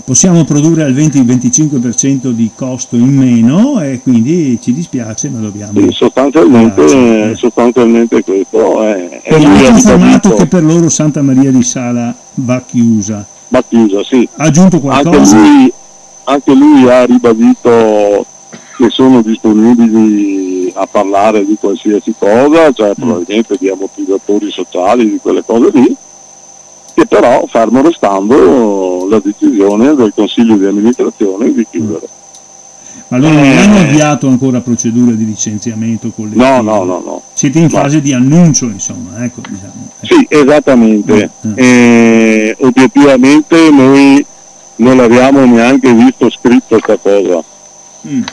possiamo 0.03 0.43
produrre 0.43 0.83
al 0.83 0.93
20-25% 0.93 2.29
di 2.31 2.51
costo 2.53 2.95
in 2.95 3.15
meno 3.15 3.81
e 3.81 4.01
quindi 4.01 4.59
ci 4.61 4.73
dispiace 4.73 5.29
ma 5.29 5.39
dobbiamo... 5.39 5.79
Sì, 5.79 5.91
sostanzialmente, 5.91 7.35
sostanzialmente 7.35 8.23
questo 8.23 8.83
è... 8.83 9.21
E 9.23 9.35
ha 9.35 9.71
confermato 9.71 10.33
che 10.33 10.47
per 10.47 10.63
loro 10.63 10.89
Santa 10.89 11.21
Maria 11.21 11.51
di 11.51 11.63
Sala 11.63 12.13
va 12.35 12.61
chiusa. 12.65 13.25
Va 13.47 13.63
chiusa, 13.67 14.03
sì. 14.03 14.27
Ha 14.35 14.45
aggiunto 14.45 14.79
qualcosa? 14.79 15.37
Anche 15.37 15.49
lui, 15.49 15.73
anche 16.25 16.53
lui 16.53 16.89
ha 16.89 17.05
ribadito 17.05 18.25
che 18.77 18.89
sono 18.89 19.21
disponibili 19.21 20.71
a 20.75 20.87
parlare 20.89 21.45
di 21.45 21.57
qualsiasi 21.59 22.13
cosa, 22.17 22.71
cioè 22.71 22.89
mm. 22.89 22.93
probabilmente 22.93 23.57
di 23.59 23.69
ammortizzatori 23.69 24.51
sociali, 24.51 25.09
di 25.09 25.19
quelle 25.21 25.43
cose 25.43 25.69
lì, 25.73 25.95
che 26.99 27.05
però 27.07 27.45
fermo 27.47 27.81
restando 27.81 29.07
la 29.09 29.21
decisione 29.23 29.95
del 29.95 30.11
Consiglio 30.13 30.55
di 30.55 30.65
amministrazione 30.65 31.53
di 31.53 31.65
chiudere. 31.69 32.07
Ma 33.07 33.17
loro 33.17 33.33
non 33.35 33.57
hanno 33.57 33.77
eh. 33.77 33.81
avviato 33.81 34.27
ancora 34.27 34.59
procedure 34.59 35.15
di 35.15 35.25
licenziamento 35.25 36.11
collettivo? 36.11 36.43
No, 36.43 36.61
no, 36.61 36.83
no. 36.83 37.01
no. 37.03 37.21
Siete 37.33 37.59
in 37.59 37.69
fase 37.69 37.95
no. 37.95 38.01
di 38.01 38.13
annuncio, 38.13 38.65
insomma, 38.65 39.23
ecco, 39.23 39.41
diciamo. 39.47 39.89
Ecco. 39.99 40.13
Sì, 40.13 40.27
esattamente. 40.29 41.29
Mm. 41.47 41.53
Eh, 41.55 42.55
obiettivamente 42.59 43.69
noi 43.71 44.23
non 44.75 44.99
abbiamo 44.99 45.43
neanche 45.45 45.91
visto 45.93 46.29
scritto 46.29 46.77
questa 46.79 46.97
cosa. 46.97 47.43
Mm. 48.07 48.23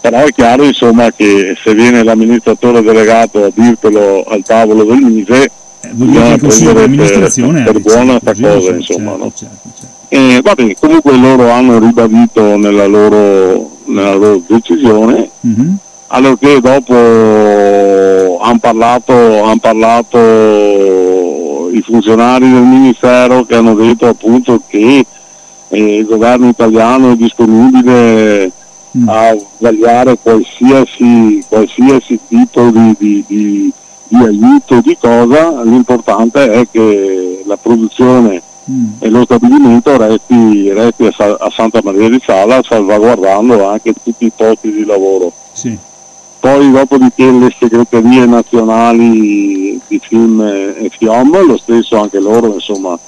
Però 0.00 0.18
è 0.18 0.32
chiaro 0.32 0.64
insomma 0.64 1.12
che 1.12 1.56
se 1.62 1.74
viene 1.74 2.02
l'amministratore 2.02 2.82
delegato 2.82 3.44
a 3.44 3.50
dirtelo 3.54 4.24
al 4.24 4.42
tavolo 4.42 4.84
del 4.84 4.98
Mise 4.98 5.50
eh, 5.84 5.90
vuol 5.92 6.08
dire 6.10 6.22
che 6.22 6.34
il 6.34 6.40
Consiglio 6.40 6.72
di 6.72 6.82
amministrazione 6.82 7.62
per, 7.62 7.72
per 7.72 7.82
buona 7.82 8.18
questa 8.18 8.32
cosa, 8.32 8.60
certo, 8.60 8.74
insomma. 8.76 9.10
Certo, 9.10 9.24
no? 9.24 9.32
certo, 9.34 9.68
certo. 9.78 9.94
E, 10.08 10.40
vabbè, 10.42 10.74
comunque 10.78 11.16
loro 11.16 11.50
hanno 11.50 11.78
ribadito 11.78 12.56
nella 12.56 12.86
loro, 12.86 13.70
nella 13.86 14.14
loro 14.14 14.42
decisione, 14.46 15.30
mm-hmm. 15.46 15.74
allorché 16.08 16.60
dopo 16.60 18.38
hanno 18.40 18.58
parlato, 18.58 19.42
han 19.42 19.58
parlato 19.58 20.18
i 21.72 21.82
funzionari 21.82 22.50
del 22.50 22.62
Ministero 22.62 23.44
che 23.44 23.56
hanno 23.56 23.74
detto 23.74 24.06
appunto 24.06 24.62
che 24.66 25.04
eh, 25.68 25.96
il 25.96 26.04
governo 26.04 26.48
italiano 26.48 27.12
è 27.12 27.16
disponibile 27.16 28.52
mm. 28.96 29.08
a 29.08 29.36
vagliare 29.58 30.16
qualsiasi, 30.22 31.44
qualsiasi 31.48 32.20
tipo 32.28 32.70
di, 32.70 32.94
di, 32.98 33.24
di 33.26 33.72
di 34.08 34.16
aiuto 34.16 34.80
di 34.80 34.96
cosa, 34.98 35.62
l'importante 35.62 36.50
è 36.50 36.68
che 36.70 37.42
la 37.46 37.56
produzione 37.56 38.42
mm. 38.70 38.86
e 38.98 39.08
lo 39.08 39.24
stabilimento 39.24 39.96
resti, 39.96 40.70
resti 40.70 41.06
a, 41.06 41.36
a, 41.40 41.50
Santa 41.54 41.80
Maria 41.82 42.08
di 42.08 42.20
Sala 42.24 42.62
salvaguardando 42.62 43.68
anche 43.68 43.94
tutti 44.02 44.26
i 44.26 44.32
posti 44.34 44.72
di 44.72 44.84
lavoro. 44.84 45.32
Sì. 45.52 45.76
Poi 46.40 46.70
dopodiché 46.70 47.30
le 47.30 47.54
segreterie 47.58 48.26
nazionali 48.26 49.80
di 49.86 49.98
film 49.98 50.40
e 50.42 50.90
FIOM, 50.90 51.46
lo 51.46 51.56
stesso 51.56 51.98
anche 51.98 52.20
loro 52.20 52.52
insomma 52.52 52.98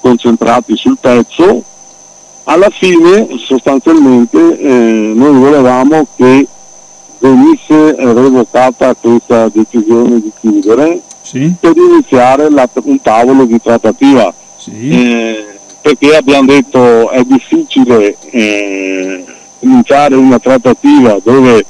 concentrati 0.00 0.74
sul 0.74 0.96
pezzo, 0.98 1.62
alla 2.44 2.70
fine 2.70 3.28
sostanzialmente 3.44 4.58
eh, 4.58 5.12
noi 5.14 5.36
volevamo 5.36 6.06
che 6.16 6.48
venisse 7.18 7.94
revocata 7.96 8.94
questa 8.94 9.48
decisione 9.48 10.20
di 10.20 10.32
chiudere 10.40 11.00
sì. 11.22 11.52
per 11.58 11.74
iniziare 11.76 12.50
la, 12.50 12.68
un 12.82 13.00
tavolo 13.00 13.44
di 13.44 13.60
trattativa. 13.60 14.32
Sì. 14.56 14.88
Eh, 14.90 15.46
perché 15.80 16.16
abbiamo 16.16 16.46
detto 16.46 17.10
è 17.10 17.22
difficile 17.24 18.16
eh, 18.30 19.24
iniziare 19.60 20.16
una 20.16 20.38
trattativa 20.38 21.18
dove 21.22 21.64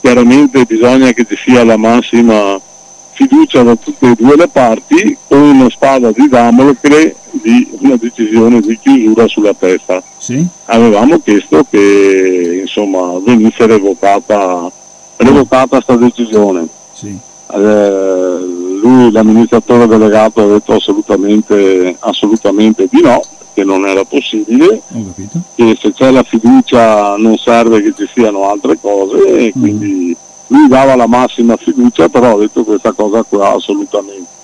chiaramente 0.00 0.64
bisogna 0.64 1.12
che 1.12 1.26
ci 1.28 1.36
sia 1.36 1.64
la 1.64 1.76
massima 1.76 2.60
fiducia 3.12 3.62
da 3.62 3.74
tutte 3.74 4.10
e 4.10 4.14
due 4.14 4.36
le 4.36 4.48
parti 4.48 5.16
con 5.26 5.40
una 5.40 5.68
spada 5.70 6.12
di 6.12 6.28
Damocle 6.28 7.16
di 7.32 7.68
una 7.80 7.96
decisione 7.96 8.60
di 8.60 8.78
chiusura 8.78 9.26
sulla 9.26 9.54
testa. 9.54 10.02
Sì. 10.16 10.46
Avevamo 10.66 11.18
chiesto 11.20 11.66
che 11.68 12.60
insomma, 12.62 13.18
venisse 13.24 13.66
revocata 13.66 14.70
revocata 15.18 15.68
questa 15.68 15.96
decisione. 15.96 16.66
Sì. 16.92 17.16
Eh, 17.50 18.38
lui, 18.80 19.10
l'amministratore 19.10 19.86
delegato, 19.86 20.42
ha 20.42 20.46
detto 20.46 20.74
assolutamente, 20.74 21.96
assolutamente 22.00 22.88
di 22.90 23.00
no, 23.00 23.20
che 23.52 23.64
non 23.64 23.86
era 23.86 24.04
possibile, 24.04 24.82
che 25.54 25.76
se 25.80 25.92
c'è 25.92 26.10
la 26.10 26.22
fiducia 26.22 27.16
non 27.16 27.36
serve 27.36 27.82
che 27.82 27.92
ci 27.96 28.08
siano 28.14 28.48
altre 28.48 28.78
cose 28.80 29.26
e 29.26 29.52
mm. 29.56 29.60
quindi 29.60 30.16
lui 30.48 30.68
dava 30.68 30.94
la 30.94 31.08
massima 31.08 31.56
fiducia, 31.56 32.08
però 32.08 32.36
ha 32.36 32.38
detto 32.38 32.62
questa 32.62 32.92
cosa 32.92 33.24
qua 33.24 33.54
assolutamente. 33.54 34.36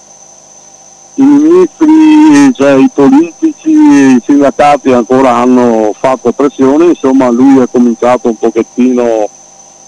I 1.16 1.22
ministri, 1.22 2.52
cioè 2.54 2.74
i 2.74 2.90
politici, 2.92 3.70
i 3.70 4.20
sindacati 4.24 4.90
ancora 4.90 5.36
hanno 5.36 5.94
fatto 5.96 6.32
pressione, 6.32 6.86
insomma 6.86 7.30
lui 7.30 7.60
ha 7.60 7.68
cominciato 7.68 8.26
un 8.26 8.36
pochettino 8.36 9.28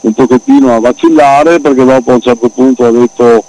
un 0.06 0.14
pochettino 0.14 0.74
a 0.74 0.80
vacillare 0.80 1.60
perché 1.60 1.84
dopo 1.84 2.12
a 2.12 2.14
un 2.14 2.20
certo 2.20 2.48
punto 2.48 2.84
ha 2.84 2.90
detto 2.90 3.44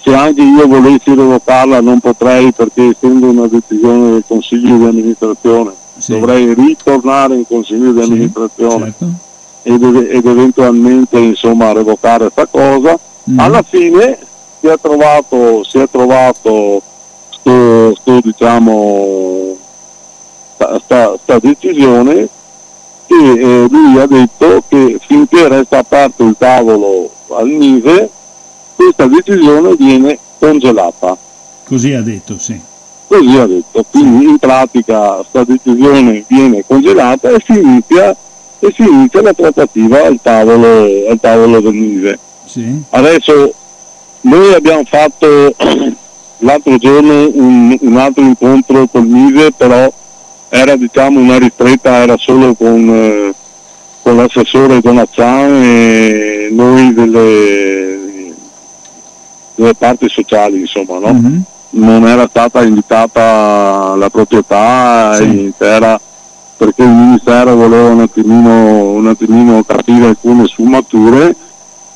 se 0.00 0.14
anche 0.14 0.42
io 0.42 0.66
volessi 0.66 1.14
revocarla 1.14 1.80
non 1.80 2.00
potrei 2.00 2.52
perché 2.52 2.94
essendo 2.96 3.26
una 3.26 3.46
decisione 3.46 4.12
del 4.12 4.24
Consiglio 4.26 4.76
di 4.76 4.84
amministrazione 4.84 5.72
sì. 5.98 6.12
dovrei 6.12 6.54
ritornare 6.54 7.34
in 7.34 7.46
Consiglio 7.46 7.92
di 7.92 8.00
amministrazione 8.00 8.94
sì, 8.96 9.04
certo. 9.04 9.86
ed, 9.86 10.10
ed, 10.10 10.26
eventualmente 10.26 11.18
insomma 11.18 11.72
revocare 11.72 12.30
questa 12.30 12.46
cosa. 12.46 12.98
Mm. 13.30 13.38
Alla 13.38 13.62
fine 13.62 14.18
si 14.60 14.66
è 14.66 14.78
trovato, 14.80 15.62
si 15.64 15.78
è 15.78 15.88
trovato 15.90 16.80
sto, 17.28 17.94
sto 17.96 18.20
diciamo 18.22 19.56
sta, 20.54 20.80
sta, 20.82 21.18
sta 21.22 21.38
decisione 21.38 22.28
e 23.08 23.40
eh, 23.40 23.66
lui 23.70 23.98
ha 23.98 24.06
detto 24.06 24.62
che 24.68 24.98
finché 25.04 25.48
resta 25.48 25.78
aperto 25.78 26.24
il 26.24 26.34
tavolo 26.38 27.10
al 27.30 27.48
Nive 27.48 28.10
questa 28.78 29.06
decisione 29.06 29.74
viene 29.74 30.18
congelata. 30.38 31.16
Così 31.64 31.92
ha 31.94 32.00
detto, 32.00 32.38
sì. 32.38 32.58
Così 33.08 33.36
ha 33.36 33.46
detto, 33.46 33.84
quindi 33.90 34.26
in 34.26 34.38
pratica 34.38 35.16
questa 35.16 35.44
decisione 35.44 36.24
viene 36.28 36.64
congelata 36.64 37.30
e 37.30 37.42
si 37.44 37.58
inizia, 37.58 38.16
e 38.60 38.72
si 38.74 38.82
inizia 38.82 39.22
la 39.22 39.32
trattativa 39.32 40.04
al 40.04 40.20
tavolo, 40.22 41.08
al 41.08 41.18
tavolo 41.20 41.60
del 41.60 41.74
Nive. 41.74 42.18
Sì. 42.44 42.82
Adesso 42.90 43.54
noi 44.20 44.54
abbiamo 44.54 44.84
fatto 44.84 45.54
l'altro 46.38 46.76
giorno 46.76 47.30
un, 47.32 47.76
un 47.80 47.96
altro 47.96 48.22
incontro 48.22 48.86
col 48.86 49.06
Nive, 49.06 49.52
però 49.56 49.92
era 50.48 50.76
diciamo 50.76 51.20
una 51.20 51.38
ristretta, 51.38 52.02
era 52.02 52.16
solo 52.16 52.54
con, 52.54 52.88
eh, 52.88 53.34
con 54.02 54.16
l'assessore 54.16 54.80
Donazzan 54.80 55.62
e 55.62 56.48
noi 56.50 56.94
delle, 56.94 58.32
delle 59.54 59.74
parti 59.74 60.08
sociali 60.08 60.60
insomma 60.60 60.98
no? 60.98 61.12
mm-hmm. 61.12 61.40
non 61.70 62.06
era 62.06 62.26
stata 62.28 62.62
invitata 62.62 63.94
la 63.96 64.08
proprietà 64.08 65.14
sì. 65.14 65.24
intera 65.24 66.00
perché 66.56 66.82
il 66.82 66.88
ministero 66.88 67.54
voleva 67.54 67.88
un 67.90 68.00
attimino, 68.00 68.90
un 68.90 69.06
attimino 69.06 69.62
capire 69.62 70.06
alcune 70.06 70.46
sfumature 70.48 71.34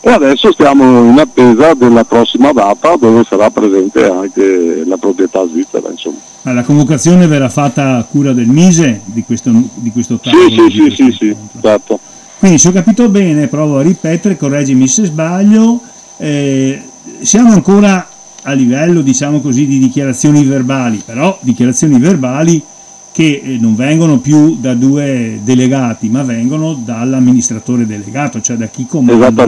e 0.05 0.11
adesso 0.11 0.50
stiamo 0.53 1.09
in 1.09 1.16
attesa 1.16 1.74
della 1.74 2.03
prossima 2.03 2.53
data 2.53 2.96
dove 2.96 3.24
sarà 3.28 3.50
presente 3.50 4.05
anche 4.05 4.82
la 4.84 4.96
proprietà 4.96 5.46
svizzera. 5.46 5.88
Insomma. 5.88 6.16
Ma 6.42 6.53
la 6.53 6.64
convocazione 6.64 7.28
verrà 7.28 7.48
fatta 7.48 7.98
a 7.98 8.03
cura 8.03 8.32
del 8.32 8.48
Mise 8.48 9.03
di 9.05 9.22
questo, 9.22 9.53
di 9.74 9.92
questo 9.92 10.18
tavolo? 10.18 10.48
Sì, 10.48 10.57
sì, 10.57 10.70
sì, 10.70 10.90
sì, 10.90 11.12
sì, 11.12 11.36
certo. 11.61 12.00
Quindi 12.40 12.59
se 12.59 12.68
ho 12.68 12.72
capito 12.72 13.09
bene, 13.09 13.46
provo 13.46 13.78
a 13.78 13.82
ripetere, 13.82 14.36
correggimi 14.36 14.88
se 14.88 15.05
sbaglio, 15.05 15.80
eh, 16.16 16.82
siamo 17.20 17.53
ancora 17.53 18.05
a 18.42 18.53
livello 18.55 19.03
diciamo 19.03 19.40
così 19.40 19.66
di 19.66 19.78
dichiarazioni 19.78 20.42
verbali, 20.42 21.00
però 21.05 21.38
dichiarazioni 21.42 22.00
verbali 22.00 22.61
che 23.12 23.42
eh, 23.44 23.58
non 23.60 23.76
vengono 23.76 24.18
più 24.18 24.56
da 24.58 24.74
due 24.74 25.38
delegati, 25.44 26.08
ma 26.08 26.22
vengono 26.22 26.72
dall'amministratore 26.72 27.86
delegato, 27.86 28.40
cioè 28.40 28.56
da 28.56 28.66
chi 28.66 28.86
comanda 28.86 29.44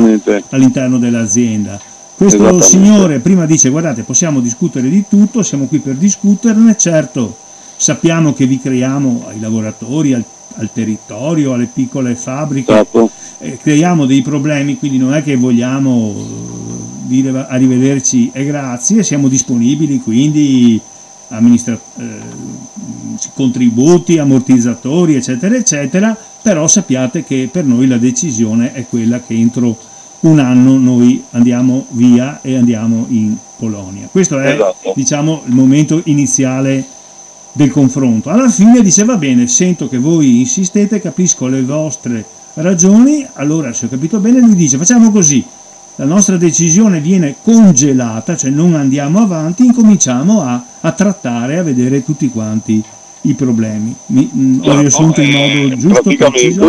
all'interno 0.51 0.99
dell'azienda. 0.99 1.81
Questo 2.17 2.61
signore 2.61 3.19
prima 3.19 3.45
dice 3.45 3.71
guardate 3.71 4.03
possiamo 4.03 4.41
discutere 4.41 4.89
di 4.89 5.05
tutto, 5.09 5.43
siamo 5.43 5.65
qui 5.65 5.79
per 5.79 5.97
discuterne, 5.97 6.77
certo 6.77 7.37
sappiamo 7.77 8.33
che 8.33 8.47
vi 8.47 8.61
creiamo 8.61 9.25
ai 9.29 9.41
lavoratori, 9.41 10.15
al, 10.15 10.25
al 10.57 10.71
territorio, 10.73 11.55
alle 11.55 11.69
piccole 11.73 12.15
fabbriche, 12.15 12.73
certo. 12.73 13.11
eh, 13.39 13.59
creiamo 13.61 14.07
dei 14.07 14.23
problemi, 14.23 14.79
quindi 14.79 14.99
non 14.99 15.13
è 15.13 15.23
che 15.23 15.37
vogliamo 15.37 16.15
eh, 16.17 17.07
dire 17.07 17.47
arrivederci 17.49 18.31
e 18.33 18.45
grazie, 18.45 19.03
siamo 19.03 19.29
disponibili 19.29 19.99
quindi 19.99 20.81
amministra- 21.29 21.79
eh, 21.99 22.03
contributi, 23.35 24.19
ammortizzatori, 24.19 25.15
eccetera, 25.15 25.57
eccetera, 25.57 26.17
però 26.43 26.67
sappiate 26.67 27.25
che 27.25 27.49
per 27.51 27.65
noi 27.65 27.87
la 27.87 27.99
decisione 27.99 28.73
è 28.73 28.87
quella 28.89 29.21
che 29.21 29.35
entro 29.35 29.77
un 30.21 30.39
anno 30.39 30.79
noi 30.79 31.23
andiamo 31.31 31.87
via 31.91 32.41
e 32.41 32.57
andiamo 32.57 33.07
in 33.09 33.37
Polonia. 33.57 34.09
Questo 34.11 34.39
è 34.39 34.55
esatto. 34.55 34.93
diciamo, 34.95 35.43
il 35.47 35.55
momento 35.55 36.01
iniziale 36.05 36.85
del 37.53 37.71
confronto. 37.71 38.31
Alla 38.31 38.49
fine 38.49 38.83
dice 38.83 39.05
va 39.05 39.17
bene, 39.17 39.47
sento 39.47 39.89
che 39.89 39.99
voi 39.99 40.41
insistete, 40.41 41.01
capisco 41.01 41.47
le 41.47 41.63
vostre 41.63 42.25
ragioni, 42.55 43.27
allora 43.35 43.73
se 43.73 43.87
ho 43.87 43.89
capito 43.89 44.19
bene 44.19 44.41
lui 44.41 44.55
dice 44.55 44.77
facciamo 44.79 45.11
così, 45.11 45.45
la 45.97 46.05
nostra 46.05 46.37
decisione 46.37 47.01
viene 47.01 47.37
congelata, 47.41 48.37
cioè 48.37 48.51
non 48.51 48.75
andiamo 48.75 49.21
avanti, 49.21 49.65
incominciamo 49.65 50.43
a, 50.43 50.63
a 50.81 50.93
trattare, 50.93 51.59
a 51.59 51.63
vedere 51.63 52.05
tutti 52.05 52.29
quanti 52.31 52.83
i 53.23 53.35
problemi. 53.35 53.95
Mi, 54.07 54.29
mh, 54.31 54.61
ho 54.65 54.81
riassunto 54.81 55.21
in 55.21 55.31
modo 55.31 55.73
eh, 55.73 55.77
giusto, 55.77 56.15
preciso? 56.17 56.67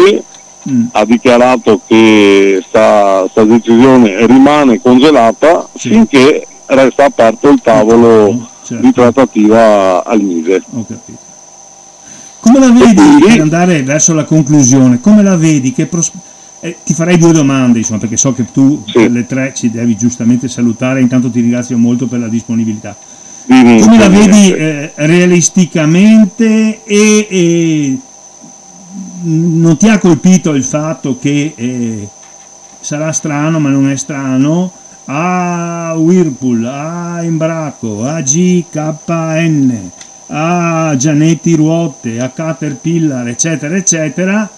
Mm. 0.68 0.86
ha 0.94 1.06
dichiarato 1.06 1.82
che 1.86 2.58
questa 2.60 3.30
decisione 3.44 4.26
rimane 4.26 4.82
congelata 4.82 5.70
sì. 5.76 5.90
finché 5.90 6.48
resta 6.66 7.06
aperto 7.06 7.50
il 7.50 7.62
tavolo 7.62 8.30
certo, 8.30 8.48
certo. 8.64 8.86
di 8.86 8.92
trattativa 8.92 10.04
al 10.04 10.22
Mise. 10.22 10.64
Ho 10.74 10.86
capito. 10.88 11.24
Come 12.40 12.60
la 12.60 12.72
vedi, 12.72 12.94
quindi, 12.96 13.26
per 13.26 13.42
andare 13.42 13.84
verso 13.84 14.14
la 14.14 14.24
conclusione, 14.24 15.00
come 15.00 15.24
la 15.24 15.36
vedi? 15.36 15.72
Pros- 15.72 16.12
eh, 16.60 16.78
ti 16.84 16.94
farei 16.94 17.18
due 17.18 17.32
domande, 17.32 17.80
insomma, 17.80 18.00
perché 18.00 18.18
so 18.18 18.34
che 18.34 18.46
tu 18.52 18.84
sì. 18.86 19.10
le 19.10 19.26
tre 19.26 19.54
ci 19.56 19.70
devi 19.70 19.96
giustamente 19.96 20.48
salutare, 20.48 21.02
intanto 21.02 21.30
ti 21.30 21.40
ringrazio 21.42 21.78
molto 21.78 22.08
per 22.08 22.20
la 22.20 22.28
disponibilità. 22.28 22.96
Come 23.48 23.98
la 24.00 24.10
vedi 24.10 24.52
eh, 24.54 24.92
realisticamente 24.96 26.84
e, 26.84 27.28
e 27.30 28.00
non 29.22 29.78
ti 29.78 29.88
ha 29.88 30.00
colpito 30.00 30.56
il 30.56 30.64
fatto 30.64 31.20
che 31.20 31.54
eh, 31.56 32.08
sarà 32.80 33.12
strano 33.12 33.60
ma 33.60 33.70
non 33.70 33.88
è 33.90 33.96
strano 33.96 34.72
a 35.06 35.94
Whirlpool, 35.96 36.66
a 36.66 37.24
Embraco, 37.24 38.04
a 38.04 38.22
GKN, 38.22 39.92
a 40.28 40.96
Gianetti 40.98 41.56
Ruote, 41.56 42.20
a 42.20 42.30
Caterpillar, 42.30 43.28
eccetera, 43.28 43.76
eccetera, 43.76 44.50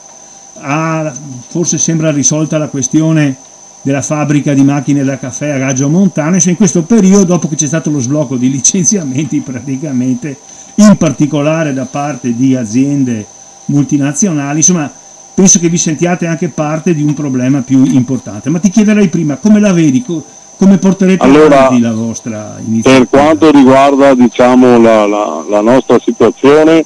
a, 0.60 1.14
forse 1.48 1.78
sembra 1.78 2.12
risolta 2.12 2.58
la 2.58 2.68
questione 2.68 3.36
della 3.82 4.02
fabbrica 4.02 4.54
di 4.54 4.64
macchine 4.64 5.04
da 5.04 5.18
caffè 5.18 5.50
a 5.52 5.58
Raggio 5.58 5.88
Montano, 5.88 6.40
cioè 6.40 6.52
in 6.52 6.58
questo 6.58 6.84
periodo, 6.84 7.26
dopo 7.26 7.48
che 7.48 7.56
c'è 7.56 7.68
stato 7.68 7.90
lo 7.90 8.00
sblocco 8.00 8.36
di 8.36 8.50
licenziamenti 8.50 9.40
praticamente, 9.42 10.38
in 10.76 10.96
particolare 10.98 11.74
da 11.74 11.86
parte 11.86 12.36
di 12.36 12.56
aziende 12.56 13.26
multinazionali, 13.66 14.58
insomma 14.58 14.92
penso 15.34 15.60
che 15.60 15.70
vi 15.70 15.78
sentiate 15.78 16.26
anche 16.26 16.50
parte 16.50 16.94
di 16.94 17.04
un 17.04 17.14
problema 17.14 17.62
più 17.62 17.84
importante. 17.86 18.50
Ma 18.50 18.60
ti 18.60 18.70
chiederei 18.70 19.08
prima 19.08 19.36
come 19.36 19.60
la 19.60 19.72
vedi, 19.72 20.04
come 20.04 20.78
porterete 20.78 21.24
allora, 21.24 21.68
avanti 21.68 21.80
la 21.80 21.94
vostra 21.94 22.56
iniziativa? 22.60 23.06
Per 23.06 23.08
quanto 23.08 23.52
riguarda 23.52 24.16
diciamo, 24.16 24.80
la, 24.80 25.06
la, 25.06 25.46
la, 25.48 25.62
nostra 25.62 26.00
situazione, 26.00 26.84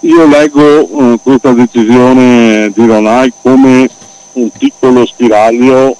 io 0.00 0.26
leggo 0.26 0.86
uh, 0.88 1.20
questa 1.22 1.52
decisione 1.52 2.70
di 2.74 2.86
Ronai 2.86 3.32
come 3.42 3.88
un 4.34 4.50
piccolo 4.50 5.06
spiraglio 5.06 5.96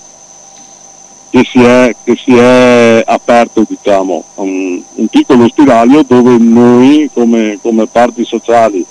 che 1.30 1.44
si 1.51 1.62
è, 1.62 1.94
che 2.03 2.16
si 2.16 2.34
è 2.34 3.03
aperto, 3.05 3.64
diciamo, 3.68 4.24
un, 4.36 4.80
un, 4.94 5.07
piccolo 5.09 5.47
spiraglio 5.49 6.03
dove 6.03 6.38
noi 6.38 7.11
come, 7.12 7.59
come 7.61 7.86
parti 7.86 8.24
sociali 8.24 8.84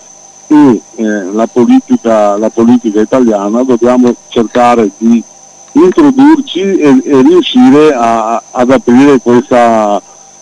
e 0.48 0.82
eh, 0.96 1.24
la, 1.32 1.48
politica, 1.48 2.38
la, 2.38 2.50
politica, 2.50 3.02
italiana 3.02 3.64
dobbiamo 3.64 4.14
cercare 4.28 4.92
di 4.98 5.24
introdurci 5.72 6.60
e, 6.62 7.02
e 7.04 7.22
riuscire 7.24 7.94
a, 7.94 8.42
ad 8.52 8.70
aprire 8.70 9.20
questa, 9.20 10.00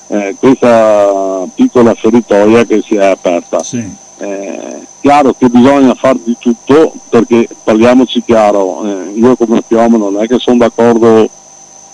eh, 0.07 0.35
questa, 0.37 1.47
piccola 1.53 1.93
feritoia 1.93 2.65
che 2.65 2.81
si 2.81 2.95
è 2.95 3.05
aperta. 3.05 3.63
Sì. 3.63 4.01
Eh, 4.23 4.87
chiaro 5.01 5.33
che 5.33 5.49
bisogna 5.49 5.93
fare 5.95 6.17
di 6.23 6.37
tutto 6.39 6.93
perché 7.09 7.45
parliamoci 7.61 8.23
chiaro, 8.23 8.85
eh, 8.85 9.11
io 9.15 9.35
come 9.35 9.61
Piome 9.61 9.97
non 9.97 10.17
è 10.17 10.27
che 10.27 10.39
sono 10.39 10.59
d'accordo 10.59 11.29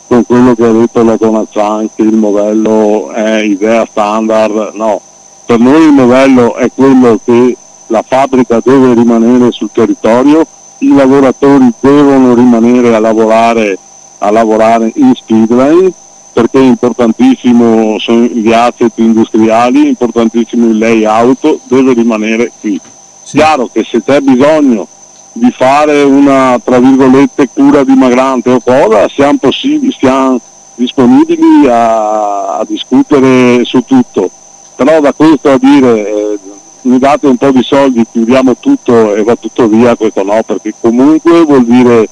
con 0.08 0.24
quello 0.28 0.54
che 0.54 0.64
ha 0.64 0.72
detto 0.72 1.04
la 1.04 1.16
donna 1.16 1.44
Zan 1.52 1.90
che 1.96 2.04
il 2.04 2.16
modello 2.16 3.10
è 3.10 3.42
idea 3.42 3.84
standard, 3.90 4.74
no, 4.76 5.02
per 5.44 5.58
noi 5.58 5.82
il 5.86 5.92
modello 5.92 6.54
è 6.54 6.70
quello 6.72 7.20
che 7.26 7.58
la 7.88 8.04
fabbrica 8.08 8.62
deve 8.64 8.94
rimanere 8.94 9.52
sul 9.52 9.72
territorio, 9.72 10.46
i 10.80 10.94
lavoratori 10.94 11.74
devono 11.80 12.36
rimanere 12.36 12.94
a 12.94 13.00
lavorare, 13.00 13.76
a 14.20 14.30
lavorare 14.30 14.92
in 14.96 15.16
speedline 15.16 15.92
perché 16.32 16.60
è 16.60 16.64
importantissimo 16.64 17.98
sono 18.00 18.26
gli 18.26 18.52
asset 18.52 18.92
industriali, 18.96 19.90
importantissimo 19.90 20.68
il 20.68 20.78
layout, 20.78 21.60
deve 21.64 21.94
rimanere 21.94 22.52
qui. 22.60 22.80
Sì. 23.24 23.38
Chiaro 23.38 23.70
che 23.72 23.86
se 23.88 24.02
c'è 24.04 24.22
bisogno 24.22 24.88
di 25.34 25.52
fare 25.52 26.04
una 26.04 26.60
tra 26.64 26.80
virgolette 26.80 27.50
cura 27.54 27.84
dimagrante 27.84 28.52
o 28.52 28.60
cosa, 28.60 29.08
siamo, 29.10 29.38
possibili, 29.40 29.96
siamo 29.98 30.40
disponibili 30.76 31.68
a, 31.68 32.58
a, 32.58 32.66
discutere 32.68 33.64
su 33.66 33.84
tutto. 33.86 34.30
Però 34.76 35.00
da 35.02 35.14
questo 35.14 35.52
a 35.52 35.58
dire 35.58 36.08
eh, 36.08 36.40
mi 36.84 36.98
date 36.98 37.28
un 37.28 37.38
po' 37.38 37.52
di 37.52 37.64
soldi, 37.64 38.06
chiudiamo 38.10 38.56
tutto 38.58 39.14
e 39.14 39.24
va 39.24 39.36
tutto 39.36 39.68
via, 39.68 39.96
questo 39.96 40.24
no, 40.24 40.42
perché 40.46 40.74
comunque 40.80 41.44
vuol 41.44 41.66
dire, 41.66 42.08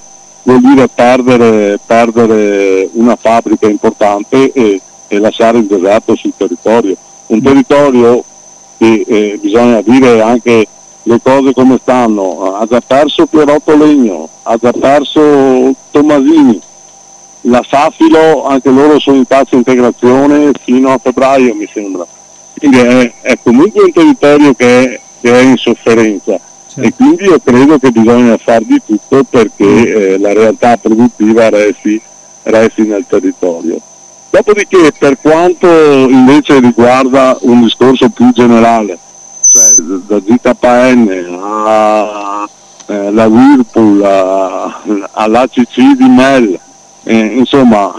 vuol 0.48 0.62
dire 0.62 0.88
perdere, 0.88 1.80
perdere, 1.86 2.90
una 2.94 3.16
fabbrica 3.16 3.68
importante 3.68 4.52
e, 4.54 4.82
e, 5.08 5.20
lasciare 5.20 5.58
il 5.58 5.66
deserto 5.66 6.16
sul 6.16 6.34
territorio. 6.36 6.96
Un 7.28 7.42
territorio 7.42 8.24
che 8.78 9.04
eh, 9.06 9.40
bisogna 9.42 9.82
dire 9.82 10.22
anche 10.22 10.66
le 11.04 11.20
cose 11.22 11.54
come 11.54 11.78
stanno, 11.82 12.56
ha 12.56 12.66
già 12.66 12.82
perso 12.82 13.26
Pierotto 13.26 13.76
Legno, 13.76 14.30
ha 14.44 14.58
già 14.58 14.72
perso 14.72 15.74
Tommasini, 15.92 16.62
la 17.42 17.64
Safilo 17.68 18.46
anche 18.46 18.70
loro 18.70 19.00
sono 19.00 19.18
in 19.18 19.28
cassa 19.28 19.56
integrazione 19.56 20.52
fino 20.64 20.92
a 20.92 20.98
febbraio 20.98 21.54
mi 21.54 21.70
sembra 21.72 22.06
quindi 22.58 22.80
è, 22.80 23.14
è 23.22 23.38
comunque 23.42 23.84
un 23.84 23.92
territorio 23.92 24.54
che 24.54 24.84
è, 24.84 25.00
che 25.22 25.32
è 25.32 25.42
in 25.44 25.58
sofferenza. 25.58 26.40
E 26.80 26.94
quindi 26.94 27.24
io 27.24 27.40
credo 27.44 27.80
che 27.80 27.92
bisogna 27.92 28.38
fare 28.38 28.64
di 28.66 28.80
tutto 28.86 29.24
perché 29.24 29.66
mm. 29.66 29.84
eh, 29.86 30.18
la 30.20 30.34
realtà 30.34 30.78
produttiva 30.78 31.50
resti, 31.50 32.00
resti 32.44 32.84
nel 32.84 33.06
territorio. 33.08 33.80
Dopodiché 34.30 34.92
per 34.98 35.18
quanto 35.20 35.68
invece 35.68 36.60
riguarda 36.60 37.38
un 37.42 37.64
discorso 37.64 38.10
più 38.10 38.32
generale, 38.32 38.98
cioè 39.48 39.64
da 40.06 40.20
ZKN 40.20 41.40
alla 41.42 42.48
eh, 42.86 43.26
Whirlpool 43.26 44.04
all'ACC 45.12 45.96
di 45.96 46.08
Mel, 46.08 46.60
eh, 47.04 47.18
insomma 47.18 47.92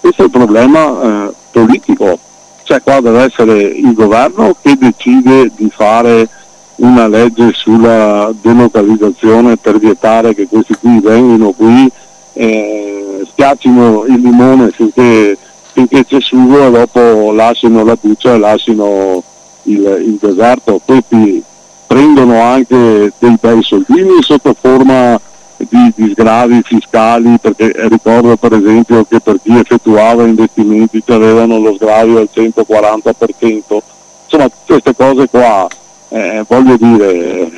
questo 0.00 0.22
è 0.22 0.24
il 0.26 0.30
problema 0.30 1.28
eh, 1.28 1.34
politico 1.50 2.18
cioè 2.66 2.82
qua 2.82 3.00
deve 3.00 3.22
essere 3.22 3.62
il 3.62 3.94
governo 3.94 4.56
che 4.60 4.76
decide 4.76 5.52
di 5.54 5.70
fare 5.70 6.28
una 6.76 7.06
legge 7.06 7.52
sulla 7.52 8.32
delocalizzazione 8.40 9.56
per 9.56 9.78
vietare 9.78 10.34
che 10.34 10.46
questi 10.46 10.74
qui 10.74 11.00
vengano 11.00 11.52
qui, 11.52 11.90
eh, 12.34 13.26
schiaccino 13.30 14.04
il 14.06 14.20
limone 14.20 14.70
finché, 14.70 15.36
finché 15.72 16.04
c'è 16.04 16.20
sugo 16.20 16.66
e 16.66 16.70
dopo 16.70 17.32
lasciano 17.32 17.84
la 17.84 17.96
buccia 17.98 18.34
e 18.34 18.38
lasciano 18.38 19.22
il, 19.64 20.04
il 20.06 20.18
deserto. 20.20 20.80
Questi 20.84 21.42
prendono 21.86 22.40
anche 22.40 23.12
dei 23.18 23.36
bei 23.40 23.62
soldini 23.62 24.22
sotto 24.22 24.54
forma 24.58 25.18
di, 25.56 25.92
di, 25.94 26.10
sgravi 26.12 26.60
fiscali, 26.62 27.38
perché 27.40 27.72
ricordo 27.88 28.36
per 28.36 28.52
esempio 28.52 29.04
che 29.04 29.20
per 29.20 29.38
chi 29.42 29.56
effettuava 29.56 30.24
investimenti 30.24 31.02
che 31.02 31.12
avevano 31.12 31.58
lo 31.58 31.74
sgravio 31.74 32.18
al 32.18 32.28
140%, 32.32 33.78
insomma 34.24 34.50
queste 34.66 34.94
cose 34.94 35.28
qua, 35.28 35.66
eh, 36.08 36.44
voglio 36.46 36.76
dire, 36.76 37.50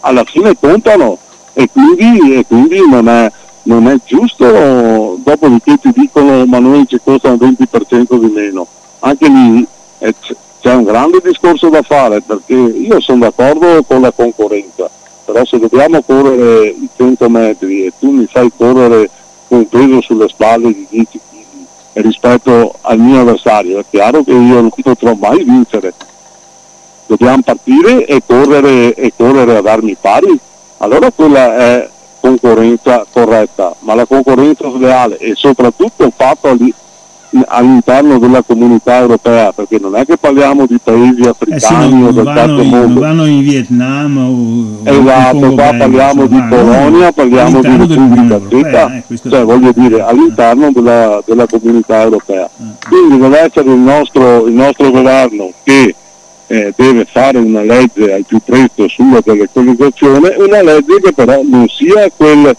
alla 0.00 0.24
fine 0.24 0.56
contano 0.58 1.18
e 1.52 1.68
quindi, 1.70 2.36
e 2.36 2.46
quindi 2.46 2.78
non, 2.88 3.08
è, 3.08 3.30
non, 3.64 3.88
è, 3.88 3.96
giusto 4.04 5.18
dopodiché 5.22 5.76
ti 5.78 5.90
dicono 5.94 6.44
ma 6.46 6.58
noi 6.58 6.86
ci 6.86 7.00
costano 7.02 7.36
20% 7.36 8.18
di 8.18 8.32
meno. 8.32 8.66
Anche 9.00 9.28
lì 9.28 9.66
eh, 9.98 10.14
c'è 10.60 10.74
un 10.74 10.84
grande 10.84 11.20
discorso 11.22 11.68
da 11.68 11.82
fare 11.82 12.20
perché 12.20 12.54
io 12.54 13.00
sono 13.00 13.18
d'accordo 13.18 13.82
con 13.82 14.00
la 14.00 14.12
concorrenza, 14.12 14.88
però 15.24 15.44
se 15.44 15.58
dobbiamo 15.58 16.02
correre 16.02 16.68
i 16.68 16.88
100 16.96 17.28
metri 17.28 17.86
e 17.86 17.92
tu 17.98 18.10
mi 18.10 18.26
fai 18.26 18.50
correre 18.56 19.10
con 19.48 19.58
un 19.58 19.68
peso 19.68 20.00
sulle 20.00 20.28
spalle 20.28 20.72
di 20.72 20.86
10 20.88 21.06
kg 21.18 22.02
rispetto 22.02 22.76
al 22.80 22.98
mio 22.98 23.20
avversario, 23.20 23.80
è 23.80 23.84
chiaro 23.90 24.22
che 24.22 24.30
io 24.30 24.60
non 24.60 24.70
potrò 24.70 25.14
mai 25.14 25.44
vincere. 25.44 25.92
Dobbiamo 27.06 27.42
partire 27.44 28.06
e 28.06 28.22
correre, 28.24 28.94
e 28.94 29.12
correre 29.16 29.56
ad 29.56 29.66
armi 29.66 29.96
pari, 30.00 30.38
allora 30.78 31.10
quella 31.10 31.56
è 31.56 31.90
concorrenza 32.20 33.04
corretta, 33.10 33.74
ma 33.80 33.94
la 33.94 34.06
concorrenza 34.06 34.70
sleale 34.70 35.18
e 35.18 35.32
soprattutto 35.34 36.10
fatto 36.14 36.56
all'interno 37.46 38.18
della 38.18 38.42
comunità 38.42 38.98
europea, 38.98 39.52
perché 39.52 39.78
non 39.80 39.96
è 39.96 40.04
che 40.04 40.16
parliamo 40.16 40.66
di 40.66 40.78
paesi 40.82 41.22
africani 41.22 41.56
eh 41.56 41.88
sì, 41.88 41.94
non, 41.98 42.04
o 42.04 42.12
del 42.12 42.24
terzo 42.24 42.62
mondo. 42.62 42.86
Non 42.86 42.98
vanno 42.98 43.24
in 43.26 43.40
Vietnam 43.40 44.16
o 44.16 44.88
Esatto, 44.88 45.38
qua 45.38 45.72
Bello, 45.72 45.78
parliamo 45.78 46.26
di 46.26 46.42
Polonia, 46.48 47.12
parliamo 47.12 47.60
di 47.60 47.76
Repubblica 47.76 48.40
Ceca, 48.48 48.96
eh, 48.96 49.20
cioè 49.28 49.44
voglio 49.44 49.72
dire 49.74 50.02
all'interno 50.02 50.70
della, 50.72 51.22
della 51.24 51.46
comunità 51.46 52.02
europea. 52.02 52.44
Eh. 52.44 52.86
Quindi 52.88 53.18
deve 53.18 53.40
essere 53.40 53.70
il 53.70 53.78
nostro, 53.78 54.46
il 54.46 54.54
nostro 54.54 54.90
governo 54.90 55.50
che 55.64 55.94
eh, 56.52 56.70
deve 56.76 57.06
fare 57.06 57.38
una 57.38 57.62
legge 57.62 58.12
al 58.12 58.26
più 58.26 58.38
presto 58.44 58.86
sulla 58.86 59.22
telecommunicazione, 59.22 60.34
una 60.36 60.60
legge 60.60 61.00
che 61.00 61.12
però 61.14 61.40
non 61.42 61.66
sia 61.66 62.10
quel, 62.14 62.54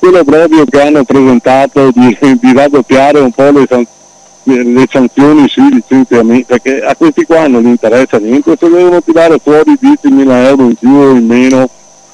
quello 0.00 0.24
proprio 0.24 0.64
che 0.64 0.80
hanno 0.80 1.04
presentato 1.04 1.92
di, 1.92 2.18
di 2.40 2.52
raddoppiare 2.52 3.20
un 3.20 3.30
po' 3.30 3.48
le, 3.50 4.64
le 4.64 4.86
sanzioni 4.90 5.48
sui 5.48 5.70
licenziamenti, 5.72 6.46
perché 6.46 6.82
a 6.82 6.96
questi 6.96 7.24
qua 7.24 7.46
non 7.46 7.64
interessa 7.66 8.18
niente, 8.18 8.56
se 8.58 8.68
devono 8.68 9.00
tirare 9.02 9.38
fuori 9.40 9.78
10.000 9.80 10.46
euro 10.46 10.62
in 10.64 10.74
più 10.74 10.90
o 10.90 11.10
in 11.10 11.26
meno 11.26 11.70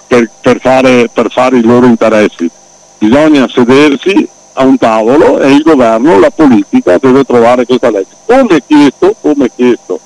per, 0.06 0.28
per, 0.42 0.60
fare, 0.60 1.08
per 1.10 1.30
fare 1.30 1.56
i 1.56 1.62
loro 1.62 1.86
interessi. 1.86 2.50
Bisogna 2.98 3.48
sedersi 3.48 4.28
a 4.52 4.64
un 4.64 4.76
tavolo 4.76 5.40
e 5.40 5.52
il 5.52 5.62
governo, 5.62 6.18
la 6.18 6.30
politica 6.30 6.98
deve 6.98 7.24
trovare 7.24 7.64
questa 7.64 7.90
legge. 7.90 8.14
Come 8.26 8.62
chiesto, 8.66 9.14
come 9.22 9.50
chiesto 9.54 10.00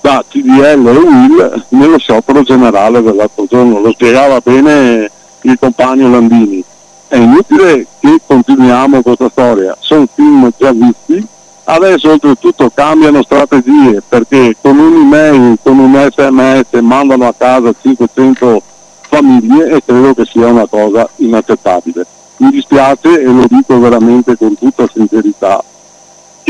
da 0.00 0.24
CDL 0.28 0.86
e 0.86 0.96
UIL 0.96 1.64
nello 1.68 1.98
sciopero 1.98 2.42
generale 2.42 3.02
dell'altro 3.02 3.46
giorno, 3.46 3.80
lo 3.80 3.92
spiegava 3.92 4.40
bene 4.42 5.10
il 5.42 5.56
compagno 5.58 6.10
Landini. 6.10 6.64
È 7.08 7.16
inutile 7.16 7.86
che 7.98 8.20
continuiamo 8.24 9.02
questa 9.02 9.28
storia, 9.28 9.76
sono 9.80 10.06
film 10.14 10.50
già 10.56 10.72
visti, 10.72 11.26
adesso 11.64 12.10
oltretutto 12.10 12.70
cambiano 12.72 13.22
strategie 13.22 14.02
perché 14.06 14.56
con 14.60 14.78
un 14.78 15.02
email, 15.02 15.58
con 15.62 15.78
un 15.78 16.08
sms 16.10 16.80
mandano 16.80 17.26
a 17.26 17.34
casa 17.36 17.72
500 17.80 18.62
famiglie 19.00 19.70
e 19.70 19.82
credo 19.84 20.14
che 20.14 20.24
sia 20.24 20.46
una 20.46 20.66
cosa 20.66 21.08
inaccettabile. 21.16 22.06
Mi 22.36 22.50
dispiace 22.50 23.20
e 23.20 23.24
lo 23.24 23.46
dico 23.48 23.78
veramente 23.78 24.36
con 24.36 24.56
tutta 24.56 24.88
sincerità, 24.90 25.62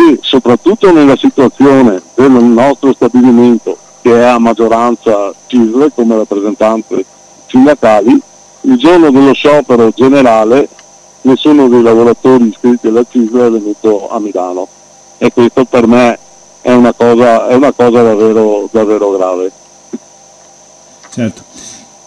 che 0.01 0.19
soprattutto 0.23 0.91
nella 0.93 1.17
situazione 1.17 2.01
del 2.15 2.31
nostro 2.31 2.93
stabilimento 2.95 3.77
che 4.01 4.15
è 4.15 4.23
a 4.23 4.39
maggioranza 4.39 5.33
CISL 5.47 5.93
come 5.95 6.17
rappresentanze 6.17 7.05
sindacali, 7.47 8.19
il 8.63 8.77
giorno 8.77 9.11
dello 9.11 9.35
sciopero 9.35 9.91
generale 9.95 10.69
nessuno 11.23 11.69
dei 11.69 11.83
lavoratori 11.83 12.49
iscritti 12.49 12.87
alla 12.87 13.05
CISL 13.09 13.47
è 13.47 13.51
venuto 13.51 14.11
a 14.11 14.19
Milano 14.19 14.67
e 15.19 15.31
questo 15.33 15.65
per 15.67 15.87
me 15.87 16.19
è 16.63 16.73
una 16.73 16.95
cosa, 16.95 17.49
è 17.49 17.55
una 17.55 17.73
cosa 17.73 18.03
davvero, 18.03 18.69
davvero 18.73 19.11
grave. 19.11 19.53
Certo. 21.11 21.43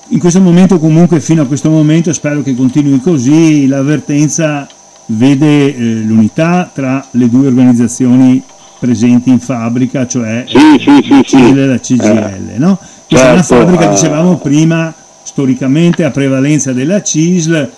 In 0.08 0.20
questo 0.20 0.40
momento 0.42 0.80
comunque 0.80 1.20
fino 1.20 1.44
a 1.44 1.46
questo 1.46 1.70
momento 1.70 2.12
spero 2.12 2.42
che 2.42 2.56
continui 2.56 3.00
così, 3.02 3.68
l'avvertenza 3.68 4.68
vede 5.08 5.76
eh, 5.76 5.82
l'unità 6.02 6.70
tra 6.74 7.06
le 7.12 7.30
due 7.30 7.48
organizzazioni 7.48 8.44
presenti 8.80 9.30
in 9.30 9.40
fabbrica, 9.40 10.06
cioè 10.06 10.46
sì, 10.48 10.58
sì, 10.80 11.22
sì, 11.26 11.38
e 11.38 11.66
la 11.66 11.80
CGL. 11.80 12.50
Eh, 12.54 12.58
no? 12.58 12.78
Certo, 13.08 13.34
una 13.34 13.44
fabbrica, 13.44 13.86
eh. 13.86 13.90
dicevamo 13.94 14.38
prima, 14.38 14.94
storicamente 15.24 16.04
a 16.04 16.12
prevalenza 16.12 16.74
della 16.74 17.02
CISL, 17.02 17.72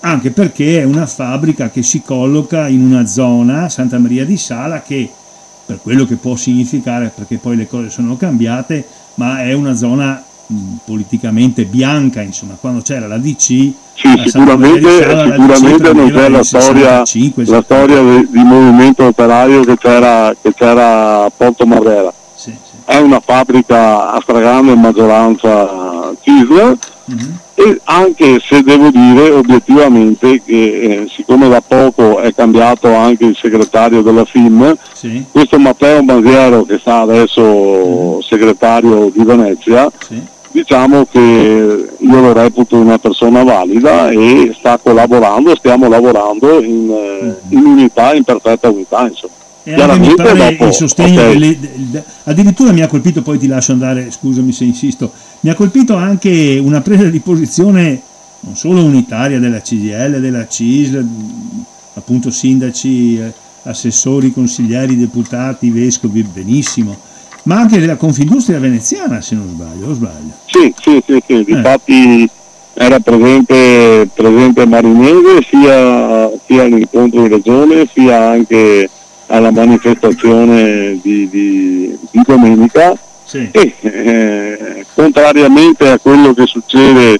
anche 0.00 0.30
perché 0.30 0.80
è 0.80 0.84
una 0.84 1.06
fabbrica 1.06 1.70
che 1.70 1.82
si 1.82 2.02
colloca 2.02 2.68
in 2.68 2.82
una 2.82 3.06
zona, 3.06 3.68
Santa 3.68 3.98
Maria 3.98 4.24
di 4.24 4.36
Sala, 4.36 4.82
che 4.82 5.10
per 5.64 5.80
quello 5.80 6.04
che 6.04 6.16
può 6.16 6.36
significare, 6.36 7.12
perché 7.14 7.38
poi 7.38 7.56
le 7.56 7.66
cose 7.66 7.90
sono 7.90 8.16
cambiate, 8.16 8.86
ma 9.14 9.42
è 9.42 9.52
una 9.52 9.74
zona 9.74 10.22
politicamente 10.84 11.64
bianca, 11.64 12.20
insomma, 12.20 12.56
quando 12.60 12.82
c'era 12.82 13.06
la 13.06 13.18
DC, 13.18 13.44
sì, 13.44 13.74
sicuramente, 14.26 15.02
Sala, 15.02 15.34
sicuramente 15.34 15.92
non 15.92 16.10
c'è 16.10 16.28
la 16.28 16.42
storia, 16.42 17.04
65, 17.04 17.44
la 17.44 17.62
storia 17.62 18.00
di, 18.02 18.28
di, 18.30 18.42
movimento 18.42 19.04
operaio 19.04 19.62
che 19.64 19.76
c'era, 19.78 20.34
che 20.40 20.52
c'era 20.54 21.24
a 21.24 21.30
Porto 21.34 21.66
Marrera. 21.66 22.12
Sì, 22.34 22.50
sì. 22.50 22.76
È 22.84 22.98
una 22.98 23.20
fabbrica 23.20 24.12
a 24.12 24.20
stragrande 24.20 24.74
maggioranza 24.74 26.12
CISL 26.20 26.78
mm-hmm. 27.10 27.30
E 27.64 27.80
anche 27.84 28.40
se 28.44 28.62
devo 28.62 28.90
dire 28.90 29.30
obiettivamente 29.30 30.42
che 30.42 30.80
eh, 30.80 31.08
siccome 31.08 31.48
da 31.48 31.62
poco 31.66 32.18
è 32.18 32.34
cambiato 32.34 32.92
anche 32.92 33.24
il 33.24 33.36
segretario 33.36 34.02
della 34.02 34.24
FIM, 34.24 34.76
sì. 34.92 35.24
questo 35.30 35.58
Matteo 35.58 36.02
Masiero 36.02 36.64
che 36.64 36.78
sta 36.78 37.00
adesso 37.00 37.42
mm-hmm. 37.42 38.18
segretario 38.18 39.10
di 39.14 39.22
Venezia, 39.22 39.90
diciamo 40.50 41.06
che 41.10 41.18
io 41.98 42.20
lo 42.20 42.32
reputo 42.32 42.76
una 42.76 42.98
persona 42.98 43.44
valida 43.44 44.10
e 44.10 44.52
sta 44.58 44.78
collaborando, 44.78 45.54
stiamo 45.54 45.88
lavorando 45.88 46.60
in, 46.60 46.86
mm-hmm. 46.86 47.32
in 47.50 47.64
unità, 47.64 48.12
in 48.14 48.24
perfetta 48.24 48.70
unità. 48.70 49.06
Insomma. 49.06 49.40
E 49.64 49.74
anche 49.74 49.98
mi 49.98 50.14
pare 50.14 50.56
il 50.58 50.72
sostegno, 50.72 51.20
okay. 51.20 51.32
delle, 51.32 51.58
de, 51.58 52.02
addirittura 52.24 52.72
mi 52.72 52.82
ha 52.82 52.88
colpito, 52.88 53.22
poi 53.22 53.38
ti 53.38 53.46
lascio 53.46 53.72
andare, 53.72 54.10
scusami 54.10 54.52
se 54.52 54.64
insisto, 54.64 55.12
mi 55.40 55.50
ha 55.50 55.54
colpito 55.54 55.94
anche 55.94 56.58
una 56.60 56.80
presa 56.80 57.04
di 57.04 57.20
posizione 57.20 58.02
non 58.40 58.56
solo 58.56 58.82
unitaria 58.82 59.38
della 59.38 59.60
CGL, 59.60 60.20
della 60.20 60.48
CISL, 60.48 61.06
appunto 61.94 62.30
sindaci, 62.30 63.18
eh, 63.18 63.32
assessori, 63.64 64.32
consiglieri, 64.32 64.96
deputati, 64.96 65.70
vescovi, 65.70 66.22
benissimo, 66.22 66.96
ma 67.44 67.60
anche 67.60 67.78
della 67.78 67.96
Confindustria 67.96 68.58
veneziana, 68.58 69.20
se 69.20 69.34
non 69.36 69.48
sbaglio, 69.48 69.88
o 69.88 69.94
sbaglio? 69.94 70.32
Sì, 70.46 70.74
sì, 70.80 71.02
sì, 71.06 71.22
sì. 71.24 71.32
Eh. 71.32 71.44
infatti 71.52 72.28
era 72.74 72.98
presente, 73.00 74.08
presente 74.12 74.66
Marinese 74.66 75.46
sia, 75.48 76.30
sia 76.44 76.62
all'incontro 76.62 77.20
in 77.20 77.28
regione 77.28 77.86
sia 77.92 78.30
anche 78.30 78.88
alla 79.32 79.50
manifestazione 79.50 80.98
di, 81.00 81.28
di, 81.28 81.98
di 82.10 82.22
domenica 82.24 82.94
sì. 83.24 83.48
e 83.50 83.74
eh, 83.80 84.86
contrariamente 84.94 85.88
a 85.88 85.98
quello 85.98 86.34
che 86.34 86.44
succede, 86.46 87.18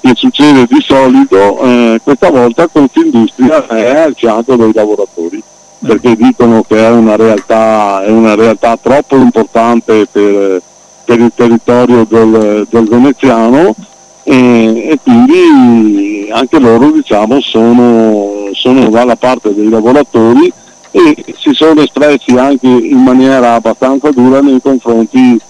che 0.00 0.12
succede 0.14 0.66
di 0.68 0.84
solito, 0.86 1.62
eh, 1.62 2.00
questa 2.04 2.30
volta 2.30 2.68
Confindustria 2.68 3.66
è 3.66 3.96
al 3.96 4.14
fianco 4.14 4.56
dei 4.56 4.72
lavoratori 4.74 5.42
perché 5.80 6.16
dicono 6.16 6.62
che 6.66 6.78
è 6.78 6.90
una 6.90 7.16
realtà, 7.16 8.04
è 8.04 8.10
una 8.10 8.34
realtà 8.34 8.78
troppo 8.80 9.16
importante 9.16 10.06
per, 10.10 10.62
per 11.04 11.20
il 11.20 11.32
territorio 11.34 12.06
del, 12.08 12.66
del 12.68 12.88
veneziano 12.88 13.74
e, 14.22 14.88
e, 14.88 14.98
quindi 15.02 16.28
anche 16.30 16.58
loro 16.58 16.90
diciamo, 16.90 17.40
sono, 17.40 18.48
sono 18.52 18.88
dalla 18.88 19.16
parte 19.16 19.54
dei 19.54 19.68
lavoratori 19.68 20.52
e 20.96 21.34
si 21.36 21.50
sono 21.54 21.82
espressi 21.82 22.36
anche 22.36 22.68
in 22.68 22.98
maniera 22.98 23.54
abbastanza 23.54 24.10
dura 24.12 24.40
nei 24.40 24.60
confronti 24.62 25.40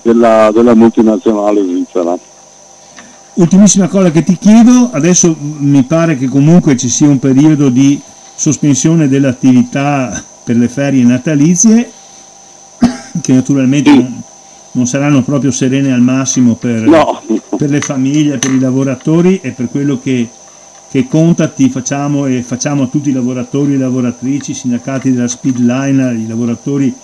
della, 0.00 0.50
della 0.50 0.74
multinazionale 0.74 1.62
svizzera. 1.62 2.16
Ultimissima 3.34 3.88
cosa 3.88 4.10
che 4.10 4.22
ti 4.22 4.38
chiedo, 4.38 4.88
adesso 4.92 5.36
mi 5.58 5.82
pare 5.82 6.16
che 6.16 6.26
comunque 6.26 6.74
ci 6.78 6.88
sia 6.88 7.06
un 7.06 7.18
periodo 7.18 7.68
di 7.68 8.00
sospensione 8.34 9.06
dell'attività 9.06 10.22
per 10.42 10.56
le 10.56 10.68
ferie 10.68 11.04
natalizie, 11.04 11.90
che 13.20 13.32
naturalmente 13.34 13.90
sì. 13.90 13.96
non, 13.96 14.22
non, 14.72 14.86
saranno 14.86 15.22
proprio 15.22 15.50
serene 15.50 15.92
al 15.92 16.00
massimo 16.00 16.54
per, 16.54 16.80
no. 16.80 17.20
per, 17.58 17.68
le 17.68 17.80
famiglie, 17.80 18.38
per 18.38 18.52
i 18.52 18.58
lavoratori 18.58 19.38
e 19.42 19.50
per 19.50 19.68
quello 19.68 19.98
che, 20.00 20.26
che 20.94 21.08
conta 21.08 21.48
ti 21.48 21.68
facciamo 21.70 22.26
e 22.26 22.40
facciamo 22.44 22.84
a 22.84 22.86
tutti 22.86 23.08
i 23.08 23.12
lavoratori 23.12 23.74
e 23.74 23.78
lavoratrici, 23.78 24.52
i 24.52 24.54
sindacati 24.54 25.12
della 25.12 25.26
Speedline, 25.26 26.14
i 26.14 26.28
lavoratori 26.28 26.94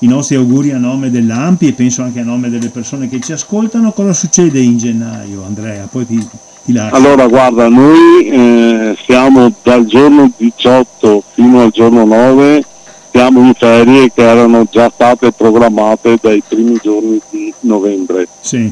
i 0.00 0.06
nostri 0.06 0.36
auguri 0.36 0.72
a 0.72 0.76
nome 0.76 1.10
dell'AMPI 1.10 1.68
e 1.68 1.72
penso 1.72 2.02
anche 2.02 2.20
a 2.20 2.24
nome 2.24 2.50
delle 2.50 2.68
persone 2.68 3.08
che 3.08 3.20
ci 3.20 3.32
ascoltano. 3.32 3.92
Cosa 3.92 4.12
succede 4.12 4.60
in 4.60 4.76
gennaio, 4.76 5.44
Andrea? 5.46 5.88
Poi 5.90 6.04
ti, 6.04 6.28
ti 6.62 6.74
lascio. 6.74 6.94
Allora, 6.94 7.26
guarda, 7.26 7.68
noi 7.68 8.28
eh, 8.28 8.98
siamo 9.02 9.50
dal 9.62 9.86
giorno 9.86 10.30
18 10.36 11.22
fino 11.32 11.62
al 11.62 11.70
giorno 11.70 12.04
9, 12.04 12.62
siamo 13.10 13.40
in 13.40 13.54
ferie 13.54 14.12
che 14.12 14.28
erano 14.28 14.66
già 14.70 14.90
state 14.92 15.32
programmate 15.32 16.18
dai 16.20 16.42
primi 16.46 16.78
giorni 16.82 17.18
di 17.30 17.54
novembre. 17.60 18.28
Sì. 18.40 18.70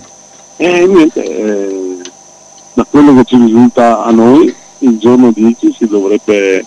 E 0.58 0.86
niente, 0.86 1.24
eh, 1.24 1.96
da 2.74 2.84
quello 2.84 3.14
che 3.14 3.24
ci 3.24 3.36
risulta 3.38 4.04
a 4.04 4.10
noi, 4.10 4.54
il 4.88 4.98
giorno 4.98 5.30
10 5.30 5.74
si 5.76 5.86
dovrebbe 5.86 6.64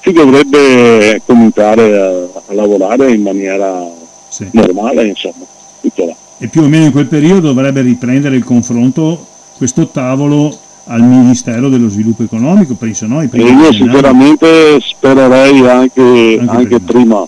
si 0.00 0.12
dovrebbe 0.12 1.22
cominciare 1.24 1.98
a, 1.98 2.40
a 2.46 2.54
lavorare 2.54 3.12
in 3.12 3.22
maniera 3.22 3.90
sì. 4.28 4.46
normale, 4.52 5.06
insomma, 5.06 5.46
tutto 5.80 6.04
là. 6.04 6.14
E 6.38 6.48
più 6.48 6.62
o 6.62 6.68
meno 6.68 6.84
in 6.84 6.92
quel 6.92 7.06
periodo 7.06 7.48
dovrebbe 7.48 7.80
riprendere 7.80 8.36
il 8.36 8.44
confronto 8.44 9.26
questo 9.56 9.88
tavolo 9.88 10.58
al 10.86 11.00
Ministero 11.00 11.70
dello 11.70 11.88
Sviluppo 11.88 12.22
Economico, 12.22 12.74
penso 12.74 13.06
no? 13.06 13.22
E 13.22 13.28
io 13.32 13.72
sinceramente 13.72 14.78
spererei 14.80 15.66
anche, 15.66 16.38
anche, 16.38 16.50
anche 16.50 16.80
prima. 16.80 16.80
prima. 16.80 17.26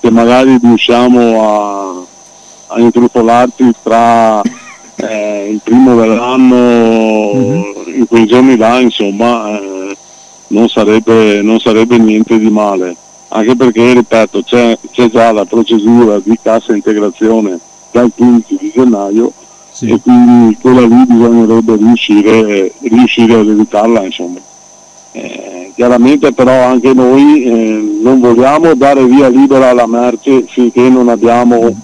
che 0.00 0.10
magari 0.10 0.58
riusciamo 0.60 1.48
a, 1.48 2.04
a 2.74 2.80
intrufolarci 2.80 3.72
tra 3.82 4.42
eh, 4.96 5.48
il 5.50 5.60
primo 5.62 5.98
dell'anno, 5.98 7.30
uh-huh. 7.30 7.84
in 7.86 8.06
quei 8.06 8.26
giorni 8.26 8.56
là, 8.56 8.80
insomma, 8.80 9.58
eh, 9.58 9.77
non 10.48 10.68
sarebbe, 10.68 11.42
non 11.42 11.58
sarebbe 11.58 11.98
niente 11.98 12.38
di 12.38 12.50
male, 12.50 12.96
anche 13.28 13.56
perché, 13.56 13.92
ripeto, 13.94 14.42
c'è, 14.42 14.78
c'è 14.90 15.10
già 15.10 15.32
la 15.32 15.44
procedura 15.44 16.18
di 16.22 16.38
cassa 16.42 16.74
integrazione 16.74 17.58
dal 17.90 18.10
15 18.14 18.56
di 18.60 18.72
gennaio 18.74 19.32
sì. 19.72 19.88
e 19.90 20.00
quindi 20.00 20.56
quella 20.60 20.86
lì 20.86 21.04
bisognerebbe 21.06 21.76
riuscire, 21.76 22.72
riuscire 22.80 23.34
ad 23.34 23.48
evitarla 23.48 24.04
insomma. 24.04 24.38
Eh, 25.12 25.72
chiaramente 25.74 26.32
però 26.32 26.64
anche 26.64 26.92
noi 26.92 27.44
eh, 27.44 27.98
non 28.02 28.20
vogliamo 28.20 28.74
dare 28.74 29.04
via 29.06 29.28
libera 29.28 29.70
alla 29.70 29.86
merce 29.86 30.44
finché 30.46 30.88
non 30.88 31.08
abbiamo 31.08 31.74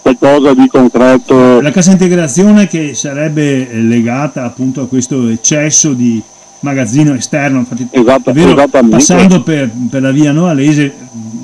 qualcosa 0.00 0.54
di 0.54 0.66
concreto. 0.68 1.60
La 1.60 1.70
cassa 1.70 1.92
integrazione 1.92 2.66
che 2.66 2.94
sarebbe 2.94 3.68
legata 3.72 4.44
appunto 4.44 4.82
a 4.82 4.86
questo 4.86 5.28
eccesso 5.28 5.92
di, 5.92 6.22
magazzino 6.64 7.14
esterno, 7.14 7.58
infatti 7.58 7.86
esatto, 7.90 8.32
vero, 8.32 8.68
passando 8.88 9.42
per, 9.42 9.70
per, 9.90 10.02
la 10.02 10.10
via 10.10 10.32
Noalese, 10.32 10.92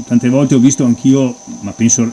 tante 0.07 0.29
volte 0.29 0.55
ho 0.55 0.59
visto 0.59 0.85
anch'io, 0.85 1.37
ma 1.61 1.71
penso 1.73 2.11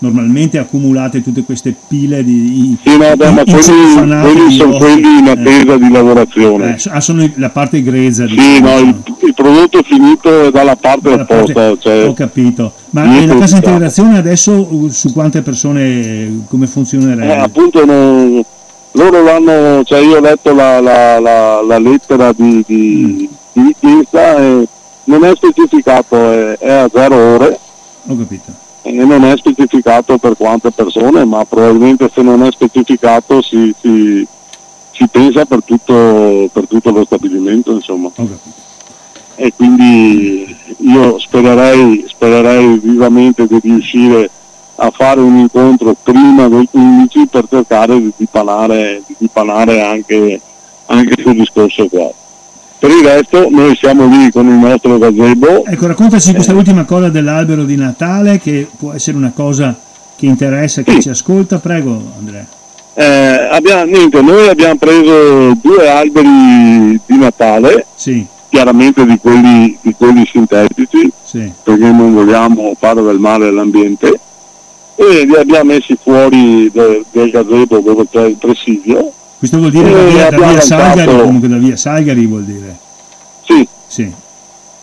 normalmente 0.00 0.58
accumulate 0.58 1.22
tutte 1.22 1.42
queste 1.42 1.74
pile 1.88 2.24
di 2.24 2.76
sì, 2.82 2.96
no, 2.96 3.14
beh, 3.16 3.30
ma 3.30 3.42
quelli, 3.44 4.22
quelli 4.22 4.56
sono 4.56 4.76
quelli 4.78 5.18
in 5.18 5.28
attesa 5.28 5.74
eh, 5.74 5.78
di 5.78 5.90
lavorazione. 5.90 6.76
Eh, 6.76 6.90
ah, 6.90 7.00
sono 7.00 7.28
la 7.34 7.50
parte 7.50 7.82
grezza 7.82 8.26
sì, 8.26 8.34
diciamo, 8.34 8.68
no, 8.68 8.78
il, 8.78 9.02
il, 9.24 9.34
prodotto 9.34 9.82
finito 9.82 10.46
è 10.46 10.50
dalla 10.50 10.76
parte 10.76 11.10
dalla 11.10 11.24
parte, 11.24 11.76
cioè, 11.80 12.06
ho 12.06 12.14
capito. 12.14 12.72
Ma 12.90 13.24
la 13.26 13.36
cassa 13.36 13.56
integrazione 13.56 14.18
adesso 14.18 14.52
uh, 14.52 14.88
su 14.88 15.12
quante 15.12 15.42
persone 15.42 16.44
come 16.48 16.66
funzionerebbe? 16.66 17.34
Eh, 17.34 17.38
appunto 17.38 17.84
non 17.84 18.42
loro 18.92 19.22
l'hanno, 19.22 19.84
cioè 19.84 20.00
io 20.00 20.16
ho 20.16 20.20
letto 20.20 20.52
la, 20.52 20.80
la, 20.80 21.20
la, 21.20 21.62
la 21.62 21.78
lettera 21.78 22.32
di, 22.32 22.64
di, 22.66 23.28
di, 23.52 23.62
richiesta 23.62 24.36
e 24.36 24.68
non 25.04 25.24
è 25.24 25.32
specificato, 25.34 26.16
è, 26.16 26.58
è, 26.58 26.70
a 26.70 26.88
zero 26.92 27.14
ore. 27.14 27.58
Ho 28.06 28.16
capito. 28.16 28.52
E 28.82 28.92
non 28.92 29.24
è 29.24 29.36
specificato 29.36 30.18
per 30.18 30.36
quante 30.36 30.70
persone, 30.70 31.24
ma 31.24 31.44
probabilmente 31.44 32.10
se 32.12 32.22
non 32.22 32.42
è 32.42 32.50
specificato 32.50 33.42
si, 33.42 33.74
si, 33.80 34.26
si 34.90 35.06
pensa 35.08 35.44
per 35.44 35.62
tutto, 35.62 36.48
per 36.52 36.66
tutto, 36.66 36.90
lo 36.90 37.04
stabilimento, 37.04 37.72
insomma. 37.72 38.06
Ho 38.06 38.12
capito. 38.14 38.58
E 39.36 39.52
quindi 39.54 40.54
io 40.78 41.18
spererei, 41.18 42.04
spererei 42.08 42.78
vivamente 42.78 43.46
di 43.46 43.58
riuscire 43.62 44.28
a 44.82 44.90
fare 44.90 45.20
un 45.20 45.36
incontro 45.36 45.94
prima 46.02 46.48
del 46.48 46.66
15 46.70 47.26
per 47.26 47.44
cercare 47.48 47.98
di 47.98 48.12
dipanare, 48.16 49.02
di 49.06 49.14
dipanare 49.18 49.82
anche, 49.82 50.40
anche 50.86 51.22
sul 51.22 51.34
discorso 51.34 51.86
qua. 51.88 52.10
Per 52.78 52.90
il 52.90 53.04
resto 53.04 53.48
noi 53.50 53.76
siamo 53.76 54.06
lì 54.06 54.30
con 54.30 54.46
il 54.46 54.54
nostro 54.54 54.96
gazebo. 54.96 55.66
Ecco, 55.66 55.86
raccontaci 55.86 56.32
questa 56.32 56.52
eh. 56.52 56.56
ultima 56.56 56.84
cosa 56.84 57.10
dell'albero 57.10 57.64
di 57.64 57.76
Natale 57.76 58.38
che 58.38 58.66
può 58.78 58.92
essere 58.92 59.18
una 59.18 59.32
cosa 59.34 59.78
che 60.16 60.24
interessa 60.24 60.80
chi 60.80 60.92
sì. 60.92 61.02
ci 61.02 61.08
ascolta. 61.10 61.58
Prego 61.58 62.02
Andrea. 62.18 62.46
Eh, 62.94 63.48
abbiamo, 63.50 63.84
niente, 63.84 64.22
noi 64.22 64.48
abbiamo 64.48 64.76
preso 64.76 65.54
due 65.60 65.90
alberi 65.90 66.98
di 67.04 67.18
Natale, 67.18 67.84
sì. 67.94 68.26
chiaramente 68.48 69.04
di 69.04 69.18
quelli, 69.18 69.76
di 69.82 69.94
quelli 69.94 70.26
sintetici, 70.26 71.12
sì. 71.22 71.52
perché 71.62 71.90
non 71.90 72.14
vogliamo 72.14 72.74
fare 72.78 73.02
del 73.02 73.18
male 73.18 73.48
all'ambiente 73.48 74.18
e 75.00 75.24
li 75.24 75.34
abbiamo 75.34 75.72
messi 75.72 75.96
fuori 75.98 76.70
de, 76.70 77.02
del 77.10 77.30
gazebo 77.30 77.78
dove 77.78 78.06
c'è 78.10 78.26
il 78.26 78.36
presidio. 78.36 79.10
Questo 79.38 79.56
vuol 79.56 79.70
dire 79.70 79.90
da 79.90 80.04
via, 80.04 80.30
da 80.30 80.36
via 80.36 80.60
Salgari, 80.60 81.16
comunque 81.18 81.48
da 81.48 81.56
via 81.56 81.76
Salgari 81.76 82.26
vuol 82.26 82.44
dire? 82.44 82.76
Sì. 83.42 83.66
sì. 83.86 84.12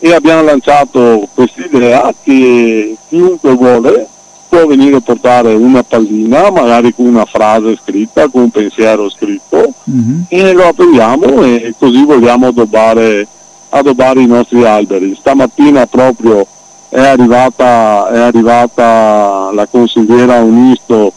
E 0.00 0.12
abbiamo 0.12 0.42
lanciato 0.42 1.28
questa 1.32 1.64
idea 1.64 2.12
che 2.20 2.96
chiunque 3.08 3.54
vuole 3.54 4.08
può 4.48 4.66
venire 4.66 4.96
a 4.96 5.00
portare 5.00 5.54
una 5.54 5.84
pallina, 5.84 6.50
magari 6.50 6.92
con 6.92 7.06
una 7.06 7.24
frase 7.24 7.78
scritta, 7.80 8.28
con 8.28 8.42
un 8.42 8.50
pensiero 8.50 9.08
scritto, 9.10 9.72
mm-hmm. 9.88 10.20
e 10.26 10.52
lo 10.52 10.66
apriamo 10.66 11.44
e 11.44 11.74
così 11.78 12.04
vogliamo 12.04 12.48
addobbare, 12.48 13.24
addobbare 13.68 14.20
i 14.20 14.26
nostri 14.26 14.64
alberi. 14.64 15.14
Stamattina 15.16 15.86
proprio 15.86 16.44
è 16.88 17.00
arrivata, 17.00 18.08
è 18.10 18.18
arrivata 18.18 19.50
la 19.52 19.66
consigliera 19.66 20.40
Unisto 20.40 21.12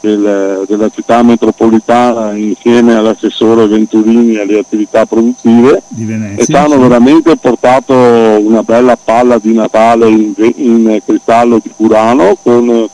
del, 0.00 0.64
della 0.68 0.88
città 0.90 1.22
metropolitana 1.22 2.34
insieme 2.34 2.94
all'assessore 2.94 3.66
Venturini 3.66 4.36
alle 4.36 4.58
attività 4.58 5.06
produttive 5.06 5.82
Venezia, 5.88 6.42
e 6.42 6.44
ci 6.44 6.54
hanno 6.54 6.74
sì. 6.74 6.80
veramente 6.80 7.36
portato 7.36 7.94
una 7.94 8.62
bella 8.62 8.96
palla 9.02 9.38
di 9.38 9.52
Natale 9.54 10.08
in, 10.08 10.34
in 10.36 11.00
cristallo 11.04 11.58
di 11.62 11.70
Curano 11.74 12.36
con, 12.42 12.88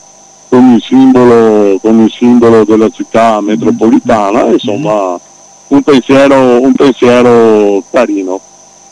con, 0.47 0.73
il 0.73 0.81
simbolo, 0.81 1.77
con, 1.81 1.99
il 2.01 2.11
simbolo, 2.11 2.63
della 2.63 2.89
città 2.89 3.41
metropolitana, 3.41 4.45
mm. 4.45 4.53
insomma 4.53 5.19
un 5.67 5.81
pensiero, 5.81 6.61
un 6.61 6.73
pensiero 6.73 7.83
carino 7.91 8.39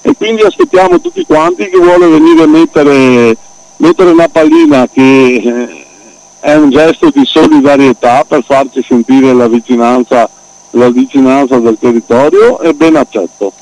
e 0.01 0.15
quindi 0.15 0.41
aspettiamo 0.41 0.99
tutti 0.99 1.25
quanti 1.25 1.69
che 1.69 1.77
vuole 1.77 2.07
venire 2.07 2.43
a 2.43 2.47
mettere, 2.47 3.37
mettere 3.77 4.09
una 4.09 4.27
pallina 4.27 4.87
che 4.91 5.01
eh, 5.01 5.85
è 6.39 6.55
un 6.55 6.71
gesto 6.71 7.11
di 7.13 7.23
solidarietà 7.23 8.25
per 8.27 8.43
farci 8.43 8.83
sentire 8.83 9.31
la 9.33 9.47
vicinanza, 9.47 10.27
la 10.71 10.89
vicinanza 10.89 11.59
del 11.59 11.77
territorio 11.79 12.59
e 12.61 12.73
ben 12.73 12.95
accetto. 12.95 13.53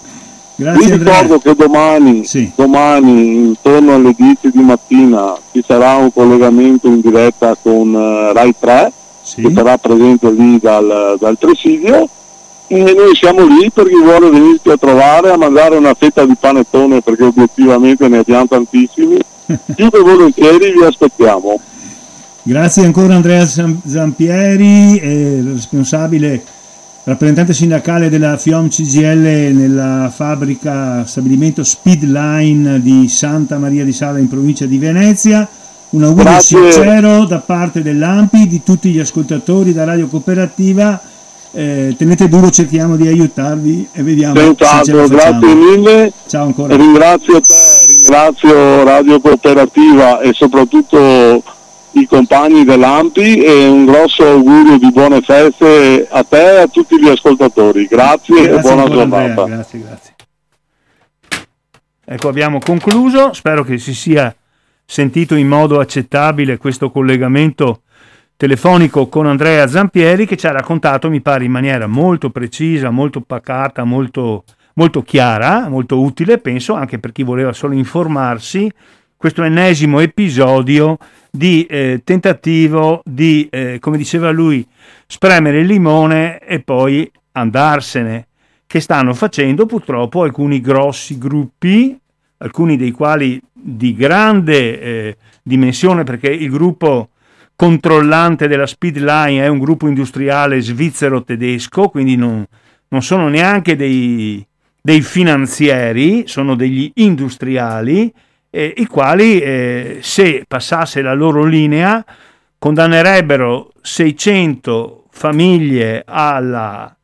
Grazie, 0.55 0.97
Vi 0.97 1.03
ricordo 1.03 1.39
che 1.39 1.55
domani, 1.55 2.25
sì. 2.25 2.51
domani, 2.55 3.35
intorno 3.35 3.95
alle 3.95 4.13
10 4.15 4.49
di 4.51 4.61
mattina 4.61 5.37
ci 5.51 5.63
sarà 5.65 5.95
un 5.95 6.11
collegamento 6.11 6.87
in 6.87 6.99
diretta 6.99 7.55
con 7.61 7.93
uh, 7.93 8.33
Rai 8.33 8.53
3 8.57 8.91
sì. 9.21 9.41
che 9.41 9.51
sarà 9.53 9.77
presente 9.77 10.29
lì 10.31 10.57
dal, 10.59 11.15
dal 11.17 11.37
presidio 11.37 12.09
e 12.71 12.93
noi 12.93 13.15
siamo 13.15 13.47
lì 13.47 13.71
per 13.71 13.87
chi 13.87 13.95
vuole 13.95 14.29
venirci 14.29 14.69
a 14.69 14.77
trovare 14.77 15.31
a 15.31 15.37
mandare 15.37 15.75
una 15.75 15.95
fetta 15.95 16.23
di 16.23 16.35
panettone 16.39 17.01
perché 17.01 17.23
obiettivamente 17.23 18.07
ne 18.07 18.19
abbiamo 18.19 18.47
tantissimi. 18.47 19.17
Più 19.47 19.89
che 19.89 19.99
volentieri 19.99 20.73
vi 20.73 20.83
aspettiamo. 20.85 21.59
Grazie 22.43 22.85
ancora 22.85 23.15
Andrea 23.15 23.43
Zampieri 23.45 24.99
eh, 24.99 25.43
responsabile 25.51 26.43
rappresentante 27.05 27.53
sindacale 27.53 28.07
della 28.07 28.37
FIOM 28.37 28.69
CGL 28.69 29.51
nella 29.51 30.11
fabbrica 30.13 31.03
stabilimento 31.07 31.63
Speedline 31.63 32.79
di 32.81 33.07
Santa 33.07 33.57
Maria 33.57 33.83
di 33.83 33.93
Sala 33.93 34.19
in 34.19 34.27
provincia 34.27 34.67
di 34.67 34.77
Venezia. 34.77 35.47
Un 35.89 36.03
augurio 36.03 36.33
Grazie. 36.33 36.71
sincero 36.71 37.25
da 37.25 37.39
parte 37.39 37.81
dell'AMPI, 37.81 38.47
di 38.47 38.61
tutti 38.61 38.91
gli 38.91 38.99
ascoltatori 38.99 39.73
da 39.73 39.85
Radio 39.85 40.05
Cooperativa 40.05 41.01
eh, 41.51 41.95
tenete 41.97 42.27
duro, 42.27 42.49
cerchiamo 42.49 42.95
di 42.95 43.07
aiutarvi 43.07 43.89
e 43.91 44.03
vediamo 44.03 44.35
Senz'altro, 44.35 45.07
grazie 45.07 45.55
mille. 45.55 46.11
Ciao 46.27 46.45
ancora. 46.45 46.75
Ringrazio 46.75 47.41
te, 47.41 47.53
ringrazio 47.87 48.83
Radio 48.83 49.19
Cooperativa 49.19 50.19
e 50.19 50.33
soprattutto 50.33 51.43
i 51.91 52.05
compagni 52.05 52.63
dell'AMPI 52.63 53.43
e 53.43 53.67
un 53.67 53.85
grosso 53.85 54.23
augurio 54.23 54.77
di 54.77 54.91
buone 54.91 55.21
feste 55.21 56.07
a 56.09 56.23
te 56.23 56.57
e 56.57 56.61
a 56.61 56.67
tutti 56.67 56.99
gli 56.99 57.09
ascoltatori. 57.09 57.85
Grazie, 57.85 58.47
grazie 58.47 58.57
e 58.57 58.61
buona 58.61 58.89
giornata. 58.89 59.45
Grazie, 59.45 59.79
grazie. 59.79 60.13
Ecco, 62.05 62.27
abbiamo 62.27 62.59
concluso, 62.59 63.33
spero 63.33 63.63
che 63.63 63.77
si 63.77 63.93
sia 63.93 64.35
sentito 64.85 65.35
in 65.35 65.47
modo 65.47 65.79
accettabile 65.79 66.57
questo 66.57 66.89
collegamento 66.89 67.81
telefonico 68.39 69.09
con 69.09 69.27
Andrea 69.27 69.67
Zampieri 69.67 70.25
che 70.25 70.37
ci 70.37 70.47
ha 70.47 70.53
raccontato, 70.53 71.09
mi 71.09 71.19
pare, 71.19 71.43
in 71.43 71.51
maniera 71.51 71.87
molto 71.87 72.29
precisa, 72.29 72.89
molto 72.89 73.19
pacata, 73.19 73.83
molto, 73.83 74.45
molto 74.75 75.01
chiara, 75.01 75.67
molto 75.67 75.99
utile, 75.99 76.37
penso 76.37 76.73
anche 76.73 76.99
per 76.99 77.11
chi 77.11 77.23
voleva 77.23 77.51
solo 77.51 77.73
informarsi, 77.73 78.71
questo 79.17 79.43
ennesimo 79.43 79.99
episodio 79.99 80.97
di 81.29 81.65
eh, 81.65 81.99
tentativo 82.01 83.01
di, 83.03 83.45
eh, 83.51 83.77
come 83.81 83.97
diceva 83.97 84.31
lui, 84.31 84.65
spremere 85.05 85.59
il 85.59 85.67
limone 85.67 86.39
e 86.39 86.61
poi 86.61 87.11
andarsene, 87.33 88.27
che 88.65 88.79
stanno 88.79 89.13
facendo 89.13 89.65
purtroppo 89.65 90.23
alcuni 90.23 90.61
grossi 90.61 91.17
gruppi, 91.17 91.99
alcuni 92.37 92.77
dei 92.77 92.91
quali 92.91 93.37
di 93.51 93.93
grande 93.93 94.79
eh, 94.79 95.17
dimensione, 95.43 96.05
perché 96.05 96.29
il 96.31 96.49
gruppo 96.49 97.09
controllante 97.59 98.47
della 98.47 98.65
Speedline 98.65 99.43
è 99.43 99.47
un 99.47 99.59
gruppo 99.59 99.89
industriale 99.89 100.61
svizzero-tedesco, 100.61 101.89
quindi 101.89 102.15
non, 102.15 102.45
non 102.87 103.01
sono 103.01 103.27
neanche 103.27 103.75
dei, 103.75 104.47
dei, 104.81 105.01
finanzieri, 105.01 106.23
sono 106.25 106.55
degli 106.55 106.89
industriali, 106.95 108.13
eh, 108.49 108.73
i 108.77 108.85
quali 108.85 109.41
eh, 109.41 109.97
se 109.99 110.45
passasse 110.47 111.01
la 111.01 111.13
loro 111.13 111.43
linea 111.43 112.01
condannerebbero 112.57 113.73
600 113.81 115.07
famiglie 115.09 116.03
alla, 116.07 116.95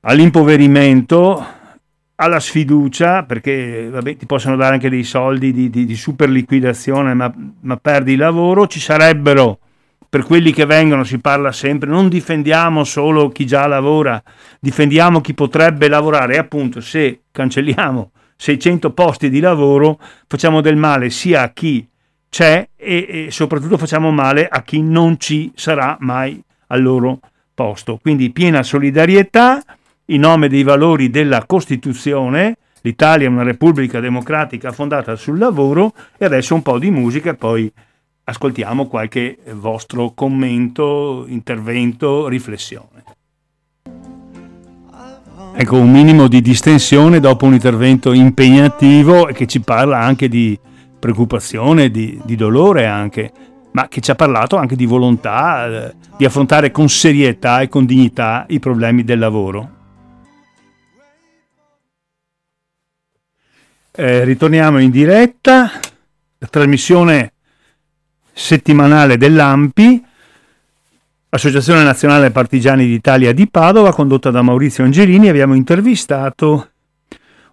all'impoverimento, 0.00 1.46
alla 2.20 2.38
sfiducia, 2.38 3.24
perché 3.24 3.88
vabbè, 3.90 4.16
ti 4.16 4.26
possono 4.26 4.56
dare 4.56 4.74
anche 4.74 4.90
dei 4.90 5.04
soldi 5.04 5.52
di, 5.52 5.70
di, 5.70 5.86
di 5.86 5.96
super 5.96 6.28
liquidazione, 6.28 7.14
ma, 7.14 7.32
ma 7.62 7.76
perdi 7.78 8.12
il 8.12 8.18
lavoro, 8.18 8.66
ci 8.66 8.78
sarebbero 8.78 9.58
per 10.10 10.24
quelli 10.24 10.52
che 10.52 10.66
vengono 10.66 11.04
si 11.04 11.18
parla 11.18 11.52
sempre, 11.52 11.88
non 11.88 12.08
difendiamo 12.08 12.82
solo 12.82 13.28
chi 13.28 13.46
già 13.46 13.66
lavora, 13.68 14.20
difendiamo 14.58 15.20
chi 15.20 15.34
potrebbe 15.34 15.88
lavorare 15.88 16.34
e 16.34 16.38
appunto 16.38 16.80
se 16.80 17.20
cancelliamo 17.30 18.10
600 18.36 18.92
posti 18.92 19.30
di 19.30 19.38
lavoro 19.38 20.00
facciamo 20.26 20.60
del 20.60 20.74
male 20.76 21.10
sia 21.10 21.42
a 21.42 21.50
chi 21.50 21.86
c'è 22.28 22.70
e, 22.76 23.26
e 23.26 23.30
soprattutto 23.30 23.78
facciamo 23.78 24.10
male 24.10 24.48
a 24.48 24.62
chi 24.62 24.82
non 24.82 25.18
ci 25.18 25.52
sarà 25.54 25.96
mai 26.00 26.42
al 26.66 26.82
loro 26.82 27.20
posto. 27.54 27.98
Quindi 28.02 28.30
piena 28.32 28.64
solidarietà 28.64 29.62
in 30.10 30.20
nome 30.20 30.48
dei 30.48 30.62
valori 30.62 31.10
della 31.10 31.44
Costituzione. 31.46 32.56
L'Italia 32.82 33.26
è 33.26 33.30
una 33.30 33.42
repubblica 33.42 34.00
democratica 34.00 34.72
fondata 34.72 35.16
sul 35.16 35.38
lavoro 35.38 35.92
e 36.16 36.24
adesso 36.24 36.54
un 36.54 36.62
po' 36.62 36.78
di 36.78 36.90
musica 36.90 37.30
e 37.30 37.34
poi 37.34 37.70
ascoltiamo 38.24 38.86
qualche 38.86 39.38
vostro 39.54 40.12
commento, 40.14 41.24
intervento, 41.26 42.26
riflessione. 42.28 43.04
Ecco, 45.52 45.76
un 45.76 45.90
minimo 45.90 46.26
di 46.28 46.40
distensione 46.40 47.20
dopo 47.20 47.44
un 47.44 47.52
intervento 47.52 48.12
impegnativo 48.12 49.24
che 49.26 49.46
ci 49.46 49.60
parla 49.60 49.98
anche 49.98 50.28
di 50.28 50.58
preoccupazione, 50.98 51.90
di, 51.90 52.20
di 52.24 52.36
dolore 52.36 52.86
anche, 52.86 53.30
ma 53.72 53.88
che 53.88 54.00
ci 54.00 54.10
ha 54.10 54.14
parlato 54.14 54.56
anche 54.56 54.76
di 54.76 54.86
volontà 54.86 55.88
eh, 55.88 55.94
di 56.16 56.24
affrontare 56.24 56.70
con 56.70 56.88
serietà 56.88 57.60
e 57.60 57.68
con 57.68 57.84
dignità 57.84 58.46
i 58.48 58.58
problemi 58.58 59.04
del 59.04 59.18
lavoro. 59.18 59.78
Eh, 63.92 64.22
ritorniamo 64.22 64.78
in 64.78 64.90
diretta, 64.90 65.68
la 66.38 66.46
trasmissione 66.46 67.32
settimanale 68.32 69.16
dell'AMPI, 69.16 70.04
Associazione 71.30 71.82
Nazionale 71.82 72.30
Partigiani 72.30 72.86
d'Italia 72.86 73.32
di 73.32 73.48
Padova, 73.48 73.92
condotta 73.92 74.30
da 74.30 74.42
Maurizio 74.42 74.84
Angelini. 74.84 75.28
Abbiamo 75.28 75.54
intervistato 75.54 76.70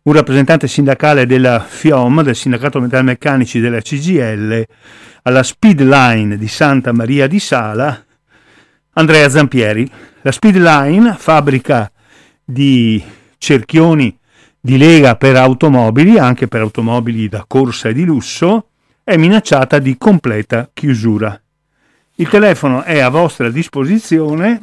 un 0.04 0.14
rappresentante 0.14 0.68
sindacale 0.68 1.26
della 1.26 1.60
FIOM, 1.60 2.22
del 2.22 2.36
Sindacato 2.36 2.80
Metalmeccanici 2.80 3.60
della 3.60 3.82
CGL, 3.82 4.64
alla 5.24 5.42
Speedline 5.42 6.38
di 6.38 6.48
Santa 6.48 6.94
Maria 6.94 7.26
di 7.26 7.40
Sala, 7.40 8.06
Andrea 8.94 9.28
Zampieri. 9.28 9.90
La 10.22 10.32
Speedline, 10.32 11.16
fabbrica 11.18 11.92
di 12.44 13.04
cerchioni 13.40 14.17
di 14.68 14.78
lega 14.78 15.16
per 15.16 15.38
automobili, 15.38 16.20
anche 16.20 16.50
per 16.50 16.60
automobili 16.60 17.30
da 17.30 17.46
corsa 17.48 17.88
e 17.88 17.94
di 17.94 18.04
lusso, 18.04 18.72
è 19.02 19.16
minacciata 19.16 19.80
di 19.80 19.98
completa 19.98 20.70
chiusura. 20.74 21.42
Il 22.16 22.28
telefono 22.28 22.84
è 22.84 23.00
a 23.00 23.08
vostra 23.08 23.50
disposizione 23.50 24.60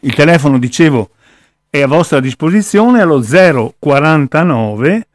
Il 0.00 0.14
telefono, 0.14 0.58
dicevo, 0.58 1.10
è 1.70 1.82
a 1.82 1.86
vostra 1.86 2.18
disposizione 2.18 3.00
allo 3.00 3.20
049 3.20 5.08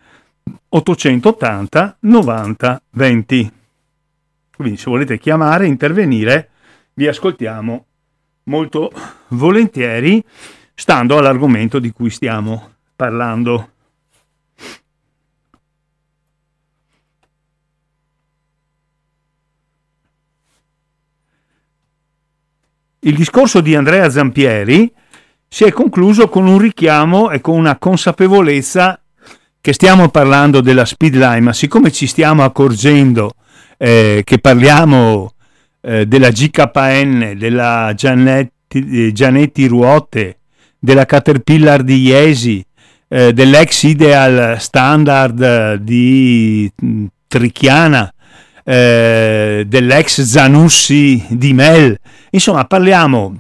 880 0.70 1.98
90 2.00 2.84
20. 2.92 3.52
Quindi 4.56 4.78
se 4.78 4.90
volete 4.90 5.20
chiamare, 5.20 5.68
intervenire, 5.68 6.50
vi 6.94 7.08
ascoltiamo 7.08 7.86
molto 8.44 8.92
volentieri, 9.30 10.24
stando 10.74 11.18
all'argomento 11.18 11.80
di 11.80 11.92
cui 11.92 12.10
stiamo 12.10 12.74
parlando. 12.96 13.70
Il 23.04 23.16
discorso 23.16 23.62
di 23.62 23.76
Andrea 23.76 24.10
Zampieri 24.10 24.92
si 25.48 25.64
è 25.64 25.72
concluso 25.72 26.30
con 26.30 26.46
un 26.48 26.60
richiamo 26.60 27.32
e 27.32 27.42
con 27.42 27.58
una 27.58 27.78
consapevolezza 27.78 29.02
che 29.60 29.74
stiamo 29.74 30.10
parlando 30.10 30.62
della 30.62 30.86
speedline, 30.86 31.42
ma 31.42 31.54
siccome 31.54 31.92
ci 31.92 32.08
stiamo 32.08 32.44
accorgendo 32.44 33.34
eh, 33.78 34.22
che 34.24 34.40
parliamo 34.40 35.34
eh, 35.82 36.06
della 36.06 36.30
GKN, 36.30 37.36
della 37.38 37.94
Gianetti, 37.96 39.64
eh, 39.64 39.68
Ruote, 39.68 40.38
della 40.80 41.06
Caterpillar 41.06 41.84
di 41.84 42.02
Iesi, 42.02 42.66
eh, 43.08 43.34
dell'ex 43.34 43.84
Ideal 43.84 44.60
Standard 44.60 45.76
di 45.76 46.72
mm, 46.84 47.06
Trichiana, 47.28 48.14
eh, 48.64 49.66
dell'ex 49.68 50.22
Zanussi 50.22 51.26
di 51.30 51.54
Mel. 51.54 51.98
Insomma, 52.30 52.66
parliamo 52.66 53.36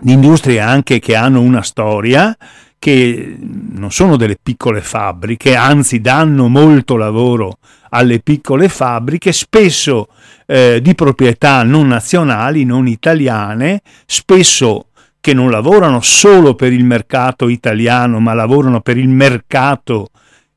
di 0.00 0.12
industrie 0.12 0.60
anche 0.60 0.98
che 0.98 1.14
hanno 1.14 1.40
una 1.40 1.62
storia, 1.62 2.36
che 2.78 3.36
non 3.40 3.90
sono 3.90 4.16
delle 4.16 4.36
piccole 4.40 4.80
fabbriche, 4.80 5.56
anzi 5.56 6.00
danno 6.00 6.48
molto 6.48 6.96
lavoro 6.96 7.58
alle 7.94 8.18
piccole 8.18 8.68
fabbriche, 8.68 9.32
spesso 9.32 10.08
eh, 10.46 10.80
di 10.82 10.96
proprietà 10.96 11.62
non 11.62 11.86
nazionali, 11.86 12.64
non 12.64 12.88
italiane, 12.88 13.82
spesso 14.04 14.86
che 15.20 15.32
non 15.32 15.48
lavorano 15.48 16.00
solo 16.00 16.56
per 16.56 16.72
il 16.72 16.84
mercato 16.84 17.48
italiano, 17.48 18.18
ma 18.18 18.34
lavorano 18.34 18.80
per 18.80 18.96
il 18.98 19.06
mercato 19.08 20.08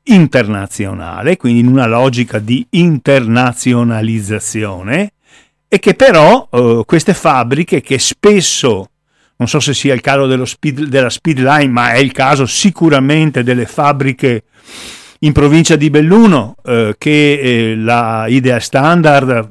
internazionale, 0.02 1.36
quindi 1.36 1.60
in 1.60 1.68
una 1.68 1.86
logica 1.86 2.40
di 2.40 2.66
internazionalizzazione, 2.70 5.12
e 5.68 5.78
che 5.78 5.94
però 5.94 6.48
eh, 6.50 6.82
queste 6.84 7.14
fabbriche 7.14 7.80
che 7.80 8.00
spesso, 8.00 8.90
non 9.36 9.46
so 9.46 9.60
se 9.60 9.74
sia 9.74 9.94
il 9.94 10.00
caso 10.00 10.44
speed, 10.44 10.86
della 10.86 11.08
Speedline, 11.08 11.68
ma 11.68 11.92
è 11.92 11.98
il 11.98 12.10
caso 12.10 12.46
sicuramente 12.46 13.44
delle 13.44 13.66
fabbriche 13.66 14.42
in 15.20 15.32
provincia 15.32 15.76
di 15.76 15.90
Belluno, 15.90 16.56
eh, 16.64 16.94
che 16.98 17.40
eh, 17.40 17.76
la 17.76 18.26
Idea 18.28 18.60
Standard, 18.60 19.48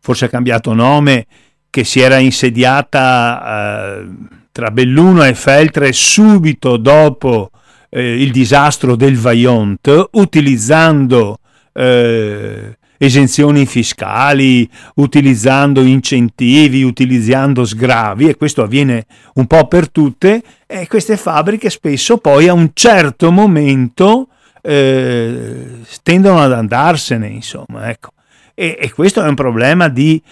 forse 0.00 0.26
ha 0.26 0.28
cambiato 0.28 0.72
nome, 0.74 1.26
che 1.70 1.84
si 1.84 2.00
era 2.00 2.18
insediata 2.18 4.02
eh, 4.02 4.06
tra 4.52 4.70
Belluno 4.70 5.24
e 5.24 5.34
Feltre 5.34 5.92
subito 5.92 6.76
dopo 6.76 7.50
eh, 7.90 8.22
il 8.22 8.30
disastro 8.30 8.94
del 8.94 9.16
Vaillant 9.16 10.10
utilizzando 10.12 11.40
eh, 11.72 12.76
esenzioni 12.96 13.66
fiscali, 13.66 14.68
utilizzando 14.94 15.80
incentivi, 15.80 16.84
utilizzando 16.84 17.64
sgravi 17.64 18.28
e 18.28 18.36
questo 18.36 18.62
avviene 18.62 19.06
un 19.34 19.46
po' 19.46 19.66
per 19.66 19.90
tutte 19.90 20.42
e 20.66 20.86
queste 20.86 21.16
fabbriche 21.16 21.70
spesso 21.70 22.18
poi 22.18 22.48
a 22.48 22.52
un 22.52 22.70
certo 22.72 23.32
momento 23.32 24.28
eh, 24.66 25.66
tendono 26.02 26.40
ad 26.40 26.52
andarsene, 26.52 27.28
insomma, 27.28 27.90
ecco. 27.90 28.12
E, 28.54 28.78
e, 28.80 28.92
questo 28.92 29.22
è 29.22 29.28
un 29.28 29.34
problema 29.34 29.88
di 29.88 30.22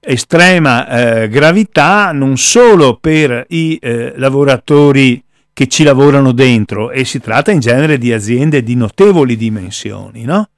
estrema 0.00 0.88
eh, 0.88 1.28
gravità 1.28 2.12
non 2.12 2.36
solo 2.36 2.96
per 2.96 3.44
i 3.48 3.78
eh, 3.80 4.14
lavoratori 4.16 5.22
che 5.52 5.66
ci 5.66 5.82
lavorano 5.82 6.32
dentro 6.32 6.90
e 6.90 7.04
si 7.04 7.20
tratta 7.20 7.50
in 7.50 7.60
genere 7.60 7.98
di 7.98 8.12
aziende 8.12 8.62
di 8.62 8.74
notevoli 8.76 9.36
dimensioni. 9.36 10.24
No? 10.24 10.48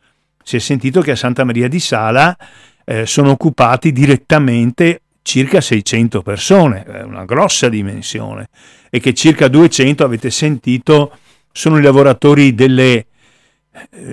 Si 0.42 0.56
è 0.56 0.60
sentito 0.60 1.00
che 1.00 1.10
a 1.10 1.16
Santa 1.16 1.42
Maria 1.42 1.66
di 1.66 1.80
Sala 1.80 2.36
eh, 2.84 3.04
sono 3.04 3.30
occupati 3.30 3.90
direttamente 3.90 5.00
circa 5.22 5.60
600 5.60 6.22
persone, 6.22 6.84
una 7.04 7.24
grossa 7.24 7.68
dimensione, 7.68 8.48
e 8.90 9.00
che 9.00 9.14
circa 9.14 9.48
200, 9.48 10.04
avete 10.04 10.30
sentito, 10.30 11.16
sono 11.50 11.78
i 11.78 11.82
lavoratori 11.82 12.54
delle, 12.54 13.06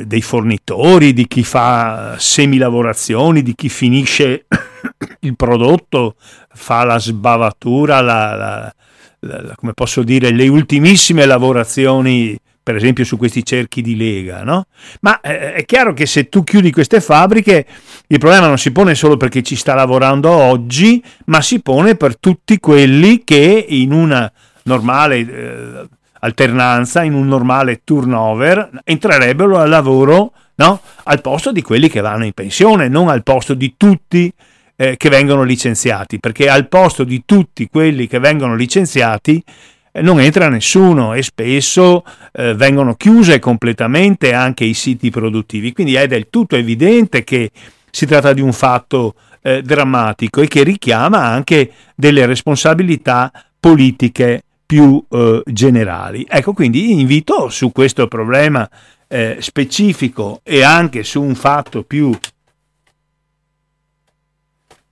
dei 0.06 0.22
fornitori, 0.22 1.14
di 1.14 1.28
chi 1.28 1.44
fa 1.44 2.16
semilavorazioni, 2.18 3.42
di 3.42 3.54
chi 3.56 3.70
finisce 3.70 4.46
il 5.22 5.36
prodotto, 5.36 6.16
fa 6.54 6.84
la 6.84 7.00
sbavatura, 7.00 8.02
la, 8.02 8.36
la, 8.36 8.74
la, 9.20 9.56
come 9.56 9.74
posso 9.74 10.04
dire, 10.04 10.32
le 10.32 10.48
ultimissime 10.48 11.26
lavorazioni 11.26 12.38
per 12.64 12.76
esempio 12.76 13.04
su 13.04 13.18
questi 13.18 13.44
cerchi 13.44 13.82
di 13.82 13.96
lega, 13.98 14.44
no? 14.44 14.68
Ma 15.02 15.20
eh, 15.20 15.54
è 15.54 15.66
chiaro 15.66 15.94
che 15.94 16.06
se 16.06 16.30
tu 16.30 16.44
chiudi 16.44 16.72
queste 16.72 17.02
fabbriche, 17.02 17.66
il 18.08 18.20
problema 18.20 18.48
non 18.48 18.60
si 18.60 18.72
pone 18.72 18.94
solo 18.94 19.18
perché 19.18 19.42
ci 19.42 19.56
sta 19.56 19.74
lavorando 19.74 20.30
oggi, 20.30 21.04
ma 21.26 21.42
si 21.42 21.62
pone 21.62 21.96
per 21.96 22.20
tutti 22.20 22.60
quelli 22.60 23.24
che 23.24 23.66
in 23.68 23.92
una 23.92 24.32
normale 24.64 25.18
eh, 25.18 25.88
alternanza, 26.22 27.04
in 27.04 27.14
un 27.14 27.28
normale 27.28 27.82
turnover, 27.84 28.70
entrerebbero 28.84 29.60
al 29.60 29.70
lavoro 29.70 30.34
no? 30.56 30.82
al 31.04 31.22
posto 31.22 31.52
di 31.52 31.62
quelli 31.62 31.90
che 31.90 32.02
vanno 32.02 32.26
in 32.26 32.34
pensione, 32.34 32.88
non 32.88 33.10
al 33.10 33.24
posto 33.24 33.54
di 33.54 33.74
tutti 33.78 34.32
eh, 34.76 34.98
che 34.98 35.10
vengono 35.10 35.44
licenziati, 35.44 36.20
perché 36.20 36.50
al 36.50 36.68
posto 36.68 37.04
di 37.04 37.24
tutti 37.26 37.68
quelli 37.68 38.08
che 38.08 38.20
vengono 38.20 38.56
licenziati 38.56 39.44
eh, 39.92 40.02
non 40.02 40.20
entra 40.20 40.50
nessuno 40.50 41.14
e 41.14 41.24
spesso 41.24 42.04
eh, 42.32 42.54
vengono 42.54 42.96
chiuse 42.96 43.40
completamente 43.40 44.34
anche 44.34 44.64
i 44.64 44.74
siti 44.74 45.10
produttivi. 45.10 45.74
Quindi 45.74 45.96
è 45.96 46.08
del 46.08 46.28
tutto 46.30 46.56
evidente 46.56 47.24
che 47.24 47.52
si 47.90 48.06
tratta 48.06 48.34
di 48.34 48.42
un 48.42 48.54
fatto 48.54 49.16
eh, 49.42 49.62
drammatico 49.62 50.42
e 50.42 50.48
che 50.48 50.64
richiama 50.64 51.24
anche 51.24 51.72
delle 51.96 52.26
responsabilità 52.26 53.32
politiche 53.60 54.44
più 54.72 55.04
eh, 55.10 55.42
generali. 55.48 56.26
Ecco, 56.30 56.54
quindi 56.54 56.94
invito 56.94 57.50
su 57.50 57.74
questo 57.74 58.08
problema 58.08 58.70
eh, 59.10 59.36
specifico 59.42 60.40
e 60.44 60.64
anche 60.64 61.04
su 61.04 61.22
un 61.22 61.36
fatto 61.36 61.84
più 61.84 62.18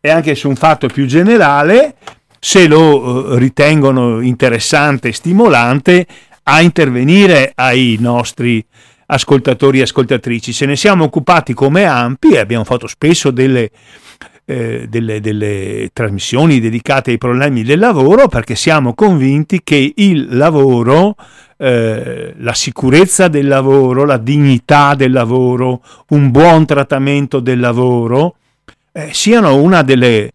e 0.02 0.10
anche 0.10 0.36
su 0.36 0.50
un 0.50 0.58
fatto 0.58 0.88
più 0.88 1.06
generale 1.06 1.96
se 2.40 2.68
lo 2.68 3.36
eh, 3.36 3.40
ritengono 3.40 4.20
interessante 4.20 5.08
e 5.08 5.14
stimolante, 5.14 6.06
a 6.44 6.60
intervenire 6.60 7.54
ai 7.56 7.96
nostri 8.02 8.62
ascoltatori 9.06 9.80
e 9.80 9.84
ascoltatrici. 9.84 10.52
Se 10.52 10.66
ne 10.66 10.76
siamo 10.76 11.06
occupati 11.06 11.54
come 11.54 11.86
AMPI 11.86 12.34
e 12.34 12.40
abbiamo 12.40 12.66
fatto 12.66 12.88
spesso 12.88 13.32
delle, 13.32 13.72
eh, 14.50 14.88
delle, 14.90 15.20
delle, 15.20 15.92
trasmissioni 15.94 16.60
dedicate 16.60 17.12
ai 17.12 17.20
problemi 17.20 17.62
del 17.62 17.78
lavoro 17.78 18.28
perché 18.28 18.56
siamo 18.56 18.96
convinti 18.96 19.62
che 19.64 19.94
il 19.96 20.36
lavoro, 20.36 21.16
eh, 21.56 22.34
la 22.36 22.54
sicurezza 22.56 23.28
del 23.28 23.48
lavoro, 23.48 24.06
la 24.06 24.18
dignità 24.18 24.96
del 24.96 25.12
lavoro, 25.12 25.84
un 26.10 26.32
buon 26.32 26.66
trattamento 26.66 27.40
del 27.40 27.60
lavoro 27.60 28.38
eh, 28.92 29.10
siano 29.12 29.84
delle 29.84 30.32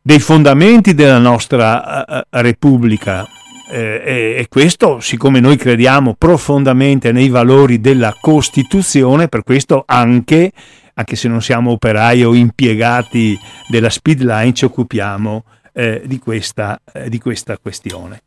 dei 0.00 0.20
fondamenti 0.20 0.94
della 0.94 1.18
nostra 1.18 2.04
uh, 2.06 2.20
Repubblica. 2.30 3.26
Eh, 3.68 4.02
e, 4.04 4.36
e, 4.38 4.46
questo, 4.48 5.00
siccome 5.00 5.40
noi 5.40 5.56
crediamo 5.56 6.14
profondamente 6.16 7.10
nei 7.10 7.28
valori 7.28 7.80
della 7.80 8.16
Costituzione, 8.18 9.26
per 9.26 9.42
questo 9.42 9.82
anche, 9.84 10.52
anche 10.98 11.14
se 11.14 11.28
non 11.28 11.42
siamo 11.42 11.72
operai 11.72 12.24
o 12.24 12.34
impiegati 12.34 13.38
della 13.68 13.90
Speedline, 13.90 14.54
ci 14.54 14.64
occupiamo 14.64 15.44
eh, 15.74 16.02
di, 16.06 16.18
questa, 16.18 16.80
eh, 16.92 17.10
di 17.10 17.18
questa 17.18 17.58
questione. 17.58 18.22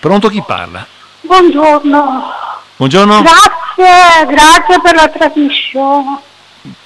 Pronto 0.00 0.30
chi 0.30 0.42
parla? 0.46 0.86
Buongiorno. 1.20 2.32
Buongiorno. 2.76 3.22
Grazie, 3.22 4.26
grazie 4.26 4.80
per 4.80 4.94
la 4.94 5.08
trasmissione. 5.08 6.20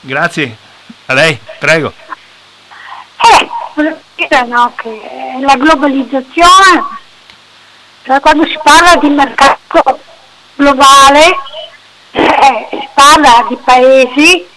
Grazie. 0.00 0.56
A 1.06 1.14
lei, 1.14 1.38
prego. 1.60 1.92
Eh, 3.20 3.48
volevo 3.74 3.98
dire 4.16 4.44
no, 4.46 4.72
che 4.74 5.00
la 5.40 5.54
globalizzazione, 5.54 6.84
cioè 8.02 8.18
quando 8.18 8.44
si 8.46 8.58
parla 8.64 8.96
di 8.96 9.08
mercato 9.10 10.00
globale, 10.56 11.36
eh, 12.10 12.68
si 12.70 12.88
parla 12.94 13.46
di 13.48 13.56
paesi 13.64 14.56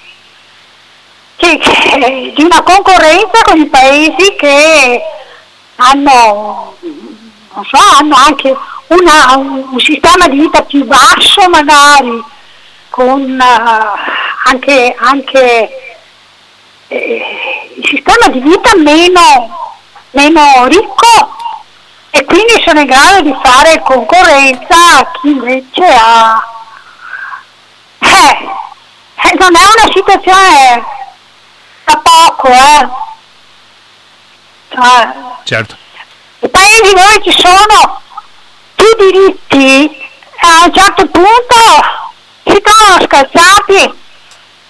che, 1.41 1.57
che, 1.57 2.33
di 2.35 2.43
una 2.43 2.61
concorrenza 2.61 3.41
con 3.43 3.59
i 3.59 3.65
paesi 3.65 4.35
che 4.37 5.01
hanno, 5.77 6.75
so, 6.79 7.77
hanno 7.97 8.15
anche 8.15 8.55
una, 8.87 9.37
un, 9.37 9.67
un, 9.71 9.79
sistema 9.79 10.27
di 10.27 10.37
vita 10.37 10.61
più 10.63 10.85
basso 10.85 11.49
magari, 11.49 12.23
con 12.89 13.21
uh, 13.21 14.49
anche, 14.49 14.95
anche 14.99 15.95
eh, 16.89 17.25
il 17.77 17.85
sistema 17.87 18.27
di 18.27 18.39
vita 18.39 18.75
meno, 18.77 19.79
meno 20.11 20.65
ricco 20.67 21.39
e 22.11 22.23
quindi 22.25 22.61
sono 22.63 22.81
in 22.81 22.85
grado 22.85 23.21
di 23.21 23.35
fare 23.41 23.81
concorrenza 23.81 24.99
a 24.99 25.11
chi 25.13 25.29
invece 25.29 25.85
ha... 25.85 26.45
Eh, 27.99 28.49
eh, 29.23 29.33
non 29.37 29.55
è 29.55 29.63
una 29.63 29.91
situazione 29.93 30.99
da 31.91 31.97
poco, 31.97 32.47
eh. 32.47 32.89
Cioè, 34.69 35.13
certo. 35.43 35.75
I 36.39 36.49
paesi 36.49 36.93
dove 36.93 37.21
ci 37.23 37.31
sono 37.37 38.01
più 38.75 38.95
diritti 38.97 40.09
a 40.39 40.65
un 40.65 40.73
certo 40.73 41.05
punto 41.07 41.55
si 42.45 42.61
trovano 42.61 43.03
scalzati, 43.03 43.93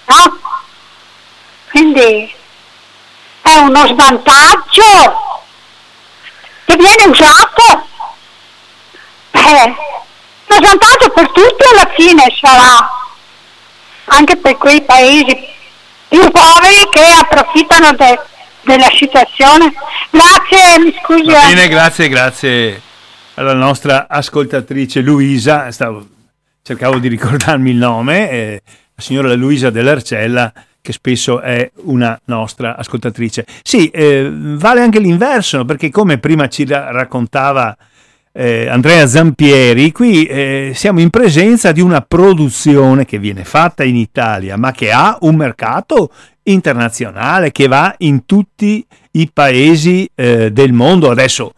no? 0.06 0.40
Quindi 1.70 2.36
è 3.42 3.58
uno 3.58 3.88
svantaggio 3.88 5.44
che 6.66 6.76
viene 6.76 7.04
usato. 7.06 7.88
Eh, 9.32 9.76
uno 10.48 10.66
svantaggio 10.66 11.10
per 11.12 11.32
tutti 11.32 11.64
alla 11.74 11.90
fine 11.96 12.38
sarà, 12.38 12.90
anche 14.06 14.36
per 14.36 14.58
quei 14.58 14.82
paesi 14.82 15.60
più 16.12 16.30
poveri 16.30 16.89
che 16.91 17.05
approfittano 17.22 17.93
de, 17.93 18.20
della 18.64 18.89
situazione. 18.93 19.72
Grazie, 20.09 20.80
mi 20.80 20.93
scusi. 21.01 21.32
Va 21.32 21.47
bene, 21.47 21.70
grazie, 21.70 22.09
grazie 22.09 22.82
alla 23.36 23.53
nostra 23.53 24.07
ascoltatrice 24.09 24.99
Luisa, 24.99 25.72
Stavo, 25.72 26.05
cercavo 26.62 26.99
di 26.99 27.07
ricordarmi 27.07 27.70
il 27.70 27.78
nome, 27.78 28.30
eh, 28.30 28.62
la 28.93 29.01
signora 29.01 29.34
Luisa 29.36 29.70
dell'Arcella 29.70 30.51
che 30.82 30.93
spesso 30.93 31.39
è 31.41 31.72
una 31.84 32.20
nostra 32.26 32.76
ascoltatrice. 32.76 33.45
Sì, 33.62 33.89
eh, 33.89 34.30
vale 34.34 34.82
anche 34.82 34.99
l'inverso, 34.99 35.64
perché 35.64 35.91
come 35.91 36.18
prima 36.18 36.49
ci 36.49 36.66
raccontava 36.68 37.78
eh, 38.34 38.68
Andrea 38.68 39.06
Zampieri, 39.08 39.92
qui 39.92 40.26
eh, 40.26 40.72
siamo 40.74 41.02
in 41.02 41.10
presenza 41.10 41.72
di 41.72 41.82
una 41.82 42.02
produzione 42.02 43.06
che 43.06 43.20
viene 43.20 43.44
fatta 43.44 43.84
in 43.84 43.96
Italia, 43.96 44.58
ma 44.58 44.72
che 44.72 44.92
ha 44.92 45.18
un 45.22 45.36
mercato 45.36 46.12
internazionale 46.44 47.52
che 47.52 47.68
va 47.68 47.94
in 48.00 48.26
tutti 48.26 48.86
i 49.12 49.30
paesi 49.32 50.10
eh, 50.16 50.52
del 50.52 50.72
mondo. 50.72 51.12
Adesso 51.12 51.52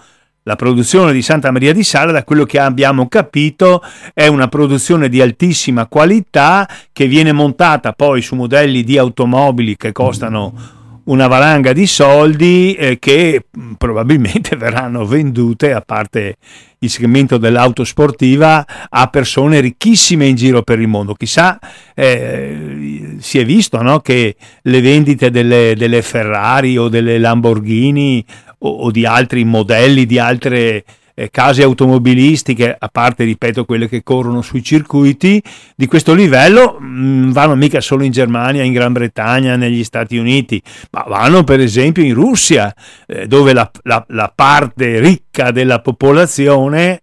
la 0.44 0.56
produzione 0.56 1.14
di 1.14 1.22
Santa 1.22 1.52
Maria 1.52 1.74
di 1.74 1.84
Sala, 1.84 2.12
da 2.12 2.24
quello 2.24 2.44
che 2.44 2.60
abbiamo 2.60 3.08
capito, 3.08 3.82
è 4.14 4.28
una 4.28 4.48
produzione 4.48 5.10
di 5.10 5.22
altissima 5.22 5.86
qualità 5.86 6.68
che 6.92 7.08
viene 7.08 7.32
montata 7.32 7.94
poi 7.94 8.22
su 8.22 8.36
modelli 8.36 8.84
di 8.84 8.98
automobili 8.98 9.78
che 9.78 9.92
costano 9.92 10.82
una 11.06 11.28
valanga 11.28 11.74
di 11.74 11.86
soldi 11.86 12.74
eh, 12.76 12.98
che 13.00 13.46
probabilmente 13.78 14.56
verranno 14.58 15.06
vendute, 15.06 15.74
a 15.74 15.82
parte 15.82 16.38
il 16.80 16.90
segmento 16.90 17.38
dell'auto 17.38 17.84
sportiva, 17.84 18.66
a 18.90 19.08
persone 19.08 19.60
ricchissime 19.60 20.26
in 20.26 20.36
giro 20.36 20.62
per 20.62 20.80
il 20.80 20.88
mondo. 20.88 21.14
Chissà, 21.14 21.60
eh, 21.94 23.16
si 23.20 23.40
è 23.40 23.46
visto 23.46 23.82
no, 23.82 24.00
che 24.00 24.36
le 24.62 24.82
vendite 24.82 25.30
delle, 25.30 25.74
delle 25.76 26.02
Ferrari 26.02 26.78
o 26.78 26.90
delle 26.90 27.18
Lamborghini 27.18 28.24
o, 28.60 28.70
o 28.70 28.92
di 28.92 29.06
altri 29.06 29.44
modelli, 29.44 30.06
di 30.06 30.20
altre 30.20 30.84
eh, 31.14 31.30
case 31.30 31.64
automobilistiche, 31.64 32.76
a 32.78 32.88
parte, 32.88 33.24
ripeto, 33.24 33.66
quelle 33.66 33.88
che 33.88 34.04
corrono 34.04 34.42
sui 34.42 34.64
circuiti, 34.64 35.42
di 35.76 35.86
questo 35.86 36.14
livello 36.14 36.78
mh, 36.80 36.86
mm, 36.86 37.32
vanno 37.32 37.56
mica 37.56 37.82
solo 37.82 38.04
in 38.04 38.12
Germania, 38.12 38.64
in 38.64 38.74
Gran 38.74 38.94
Bretagna, 38.94 39.56
negli 39.56 39.84
Stati 39.84 40.18
Uniti, 40.18 40.62
ma 40.92 41.06
vanno 41.08 41.44
per 41.44 41.60
esempio 41.60 42.04
in 42.04 42.14
Russia, 42.14 42.74
eh, 43.08 43.28
dove 43.28 43.54
la, 43.54 43.70
la, 43.84 44.04
la 44.10 44.32
parte 44.34 45.00
ricca 45.00 45.52
della 45.52 45.80
popolazione 45.82 47.02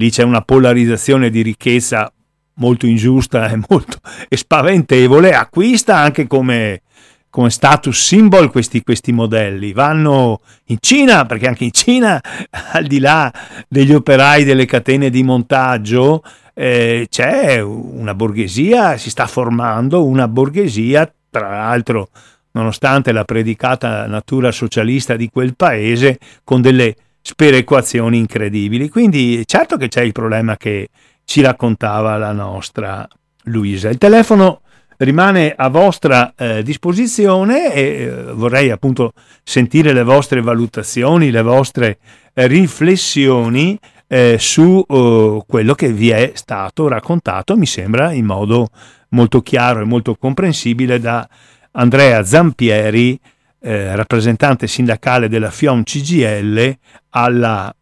lì 0.00 0.10
c'è 0.10 0.22
una 0.22 0.40
polarizzazione 0.40 1.28
di 1.28 1.42
ricchezza 1.42 2.10
molto 2.54 2.86
ingiusta 2.86 3.48
e 3.52 3.60
molto 3.68 3.98
e 4.28 4.36
spaventevole, 4.36 5.34
acquista 5.34 5.98
anche 5.98 6.26
come, 6.26 6.82
come 7.30 7.50
status 7.50 7.96
symbol 7.96 8.50
questi, 8.50 8.82
questi, 8.82 9.12
modelli. 9.12 9.72
Vanno 9.72 10.40
in 10.66 10.78
Cina, 10.80 11.24
perché 11.24 11.46
anche 11.46 11.64
in 11.64 11.72
Cina, 11.72 12.20
al 12.72 12.84
di 12.84 12.98
là 12.98 13.32
degli 13.68 13.94
operai 13.94 14.44
delle 14.44 14.66
catene 14.66 15.08
di 15.08 15.22
montaggio, 15.22 16.22
eh, 16.52 17.06
c'è 17.08 17.60
una 17.60 18.14
borghesia, 18.14 18.96
si 18.96 19.08
sta 19.10 19.26
formando 19.26 20.04
una 20.04 20.28
borghesia, 20.28 21.10
tra 21.30 21.48
l'altro 21.48 22.08
nonostante 22.52 23.12
la 23.12 23.24
predicata 23.24 24.06
natura 24.06 24.50
socialista 24.50 25.14
di 25.14 25.30
quel 25.30 25.54
paese, 25.54 26.18
con 26.42 26.60
delle 26.60 26.94
sperequazioni 27.22 28.18
incredibili. 28.18 28.88
Quindi 28.88 29.46
certo 29.46 29.76
che 29.76 29.88
c'è 29.88 30.02
il 30.02 30.12
problema 30.12 30.56
che 30.56 30.88
ci 31.24 31.42
raccontava 31.42 32.16
la 32.16 32.32
nostra 32.32 33.06
Luisa. 33.44 33.88
Il 33.88 33.98
telefono 33.98 34.62
rimane 35.04 35.54
a 35.56 35.68
vostra 35.68 36.34
eh, 36.36 36.62
disposizione 36.62 37.72
e 37.72 37.82
eh, 37.82 38.22
vorrei 38.32 38.70
appunto 38.70 39.12
sentire 39.42 39.92
le 39.92 40.02
vostre 40.02 40.42
valutazioni, 40.42 41.30
le 41.30 41.42
vostre 41.42 41.98
eh, 42.34 42.46
riflessioni 42.46 43.78
eh, 44.12 44.36
su 44.40 44.84
uh, 44.86 45.44
quello 45.46 45.74
che 45.74 45.92
vi 45.92 46.10
è 46.10 46.32
stato 46.34 46.88
raccontato, 46.88 47.56
mi 47.56 47.66
sembra 47.66 48.10
in 48.10 48.24
modo 48.24 48.68
molto 49.10 49.40
chiaro 49.40 49.80
e 49.80 49.84
molto 49.84 50.16
comprensibile 50.16 50.98
da 50.98 51.26
Andrea 51.72 52.24
Zampieri, 52.24 53.18
rappresentante 53.62 54.66
sindacale 54.66 55.28
della 55.28 55.50
FIOM 55.50 55.82
CGL 55.82 56.76
alla 57.10 57.72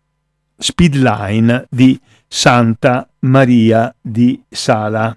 Speedline 0.56 1.66
di 1.70 1.98
Santa 2.26 3.08
Maria 3.20 3.94
di 4.00 4.42
Sala. 4.50 5.16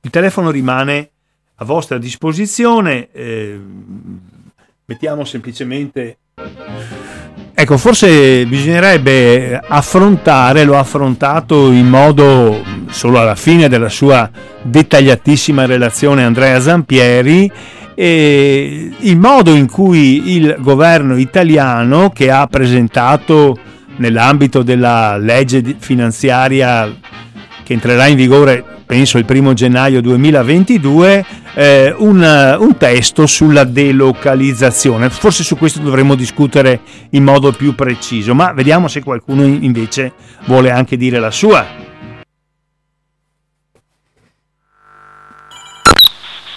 Il 0.00 0.10
telefono 0.10 0.50
rimane 0.50 1.10
a 1.60 1.64
vostra 1.64 1.98
disposizione, 1.98 3.08
eh, 3.12 3.60
mettiamo 4.84 5.24
semplicemente... 5.24 6.18
Ecco, 7.52 7.76
forse 7.76 8.46
bisognerebbe 8.46 9.58
affrontare, 9.58 10.62
l'ho 10.62 10.78
affrontato 10.78 11.72
in 11.72 11.88
modo 11.88 12.62
solo 12.90 13.18
alla 13.18 13.34
fine 13.34 13.68
della 13.68 13.88
sua 13.88 14.30
dettagliatissima 14.62 15.66
relazione 15.66 16.22
Andrea 16.22 16.60
Zampieri, 16.60 17.50
il 17.96 19.18
modo 19.18 19.56
in 19.56 19.68
cui 19.68 20.36
il 20.36 20.54
governo 20.60 21.16
italiano 21.16 22.10
che 22.10 22.30
ha 22.30 22.46
presentato 22.46 23.58
nell'ambito 23.96 24.62
della 24.62 25.16
legge 25.16 25.74
finanziaria 25.80 26.94
che 27.68 27.74
entrerà 27.74 28.06
in 28.06 28.16
vigore 28.16 28.64
penso 28.86 29.18
il 29.18 29.26
primo 29.26 29.52
gennaio 29.52 30.00
2022 30.00 31.24
eh, 31.52 31.94
un, 31.98 32.56
un 32.58 32.76
testo 32.78 33.26
sulla 33.26 33.64
delocalizzazione 33.64 35.10
forse 35.10 35.44
su 35.44 35.58
questo 35.58 35.80
dovremmo 35.80 36.14
discutere 36.14 36.80
in 37.10 37.24
modo 37.24 37.52
più 37.52 37.74
preciso 37.74 38.34
ma 38.34 38.54
vediamo 38.54 38.88
se 38.88 39.02
qualcuno 39.02 39.44
invece 39.44 40.14
vuole 40.46 40.70
anche 40.70 40.96
dire 40.96 41.18
la 41.18 41.30
sua 41.30 41.86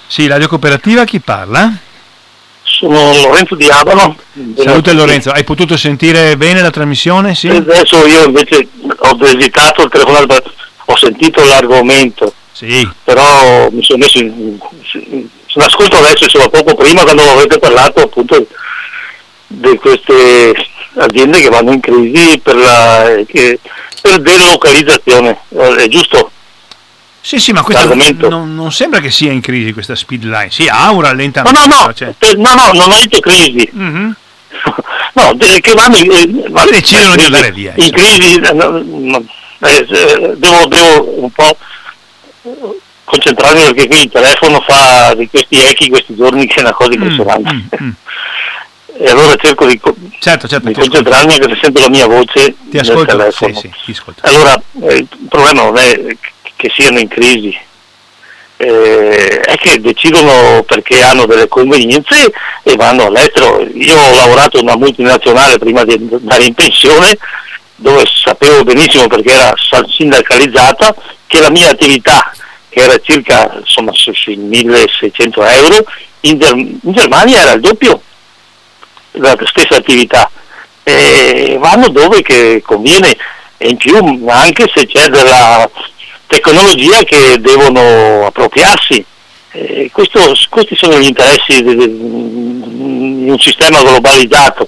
Sì, 0.07 0.27
Radio 0.27 0.49
Cooperativa, 0.49 1.05
chi 1.05 1.21
parla? 1.21 1.73
Sono 2.63 3.13
Lorenzo 3.13 3.55
di 3.55 3.65
Abano. 3.69 4.17
Salute 4.57 4.91
Lorenzo, 4.91 5.31
hai 5.31 5.45
potuto 5.45 5.77
sentire 5.77 6.35
bene 6.35 6.59
la 6.59 6.69
trasmissione? 6.69 7.33
Sì? 7.33 7.47
Adesso 7.47 8.05
io 8.05 8.25
invece 8.25 8.67
ho 8.83 9.17
esitato 9.21 9.83
il 9.83 9.89
telefono, 9.89 10.25
ho 10.85 10.95
sentito 10.95 11.43
l'argomento, 11.43 12.33
sì. 12.51 12.87
però 13.03 13.69
mi 13.71 13.83
sono 13.83 13.99
messo 13.99 14.19
in, 14.19 14.57
in, 14.93 15.27
in 15.53 15.61
ascolto 15.61 15.97
adesso, 15.97 16.23
insomma 16.23 16.49
poco 16.49 16.75
prima 16.75 17.03
quando 17.03 17.23
avete 17.23 17.59
parlato 17.59 18.01
appunto 18.01 18.47
di 19.47 19.75
queste 19.77 20.53
aziende 20.95 21.41
che 21.41 21.49
vanno 21.49 21.71
in 21.71 21.79
crisi 21.79 22.39
per, 22.39 22.55
la, 22.55 23.21
che, 23.27 23.59
per 24.01 24.21
delocalizzazione, 24.21 25.37
è 25.77 25.87
giusto? 25.87 26.31
Sì, 27.23 27.39
sì, 27.39 27.51
ma 27.51 27.61
questo 27.61 27.93
non, 28.29 28.55
non, 28.55 28.71
sembra 28.71 28.99
che 28.99 29.11
sia 29.11 29.31
in 29.31 29.41
crisi 29.41 29.73
questa 29.73 29.95
speedline, 29.95 30.49
sì, 30.49 30.67
ha 30.67 30.91
un 30.91 31.01
rallentamento. 31.01 31.59
No, 31.59 31.65
no, 31.67 31.85
no, 31.85 31.93
cioè... 31.93 32.15
no, 32.35 32.53
no 32.55 32.71
non 32.73 32.91
ho 32.91 32.95
detto 32.95 33.19
crisi. 33.19 33.69
Mm-hmm. 33.75 34.11
no, 35.13 35.37
che 35.37 35.73
vanno, 35.73 35.97
eh, 35.97 36.27
vanno 36.49 36.71
decidono 36.71 37.15
di 37.15 37.23
andare 37.23 37.51
via. 37.51 37.73
In 37.75 37.91
crisi, 37.91 38.39
no, 38.39 39.23
eh, 39.61 39.85
devo, 40.37 40.65
devo, 40.67 41.21
un 41.21 41.31
po' 41.31 41.57
concentrarmi 43.03 43.61
perché 43.65 43.87
qui 43.87 44.03
il 44.03 44.11
telefono 44.11 44.63
fa 44.67 45.13
di 45.15 45.27
questi 45.29 45.59
echi 45.59 45.89
questi 45.89 46.15
giorni 46.15 46.47
che 46.47 46.55
è 46.55 46.61
una 46.61 46.73
cosa 46.73 46.89
mm, 46.89 46.93
impressionante. 46.93 47.53
Mm, 47.53 47.87
mm, 47.87 47.91
e 48.97 49.09
allora 49.09 49.35
cerco 49.35 49.65
di, 49.65 49.79
certo, 50.19 50.47
certo, 50.47 50.67
di 50.67 50.73
concentrarmi 50.73 51.37
perché 51.37 51.59
sento 51.61 51.81
la 51.81 51.89
mia 51.89 52.07
voce 52.07 52.55
ti 52.69 52.77
ascolto, 52.77 53.17
nel 53.17 53.33
telefono. 53.33 53.53
Sì, 53.53 53.71
sì, 53.93 54.01
allora, 54.21 54.61
eh, 54.83 54.95
il 54.95 55.07
problema 55.29 55.63
non 55.63 55.77
è 55.77 56.15
che 56.55 56.71
siano 56.75 56.99
in 56.99 57.07
crisi, 57.07 57.57
eh, 58.57 59.39
è 59.39 59.57
che 59.57 59.79
decidono 59.81 60.63
perché 60.63 61.01
hanno 61.01 61.25
delle 61.25 61.47
convenienze 61.47 62.31
e 62.63 62.75
vanno 62.75 63.05
all'estero. 63.05 63.61
Io 63.73 63.95
ho 63.95 64.15
lavorato 64.15 64.57
in 64.57 64.67
una 64.67 64.77
multinazionale 64.77 65.57
prima 65.57 65.83
di 65.83 65.93
andare 65.93 66.43
in 66.43 66.53
pensione 66.53 67.17
dove 67.81 68.03
sapevo 68.05 68.63
benissimo 68.63 69.07
perché 69.07 69.31
era 69.31 69.53
sindacalizzata 69.89 70.95
che 71.25 71.39
la 71.41 71.49
mia 71.49 71.69
attività 71.69 72.31
che 72.69 72.79
era 72.79 72.97
circa 73.01 73.57
insomma, 73.59 73.91
sui 73.93 74.35
1600 74.35 75.43
euro 75.43 75.85
in, 76.21 76.37
Germ- 76.37 76.79
in 76.83 76.91
Germania 76.93 77.41
era 77.41 77.51
il 77.53 77.61
doppio 77.61 78.01
della 79.11 79.35
stessa 79.45 79.75
attività 79.75 80.29
e 80.83 81.57
vanno 81.59 81.89
dove 81.89 82.21
conviene 82.61 83.15
e 83.57 83.69
in 83.69 83.77
più 83.77 83.95
anche 84.27 84.71
se 84.73 84.87
c'è 84.87 85.07
della 85.07 85.69
tecnologia 86.27 87.03
che 87.03 87.35
devono 87.39 88.25
appropriarsi. 88.25 89.05
Questo, 89.91 90.33
questi 90.49 90.75
sono 90.77 90.97
gli 90.97 91.07
interessi 91.07 91.61
di, 91.61 91.75
di 91.75 93.29
un 93.29 93.37
sistema 93.37 93.81
globalizzato. 93.81 94.67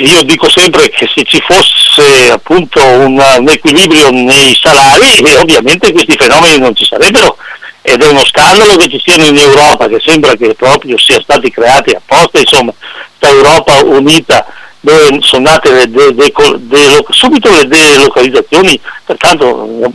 Io 0.00 0.22
dico 0.22 0.48
sempre 0.48 0.88
che 0.90 1.10
se 1.12 1.24
ci 1.24 1.40
fosse 1.40 2.30
appunto 2.30 2.80
un, 2.80 3.18
un 3.18 3.48
equilibrio 3.48 4.10
nei 4.10 4.56
salari, 4.60 5.18
eh, 5.18 5.36
ovviamente 5.38 5.90
questi 5.92 6.16
fenomeni 6.16 6.58
non 6.58 6.74
ci 6.74 6.84
sarebbero 6.84 7.36
ed 7.82 8.02
è 8.02 8.06
uno 8.06 8.24
scandalo 8.24 8.76
che 8.76 8.88
ci 8.88 9.00
siano 9.04 9.24
in 9.24 9.36
Europa, 9.36 9.88
che 9.88 10.00
sembra 10.04 10.34
che 10.36 10.54
proprio 10.54 10.96
siano 10.98 11.22
stati 11.22 11.50
creati 11.50 11.94
apposta, 11.94 12.38
insomma, 12.38 12.72
questa 13.18 13.34
Europa 13.34 13.84
unita 13.84 14.46
dove 14.80 15.18
sono 15.20 15.48
nate 15.48 15.72
le 15.72 15.90
de, 15.90 16.14
de, 16.14 16.32
de, 16.58 17.04
subito 17.10 17.50
le 17.50 17.66
delocalizzazioni, 17.66 18.80
pertanto 19.04 19.92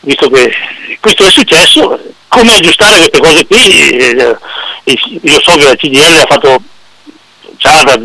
visto 0.00 0.28
che 0.28 0.52
questo 1.00 1.24
è 1.24 1.30
successo, 1.30 1.98
come 2.28 2.54
aggiustare 2.54 2.98
queste 2.98 3.20
cose 3.20 3.46
qui? 3.46 3.90
Eh, 3.90 4.36
io 5.22 5.40
so 5.40 5.56
che 5.56 5.64
la 5.64 5.76
CDL 5.76 6.20
ha 6.20 6.26
fatto 6.28 6.62
già 7.56 7.82
da 7.84 7.98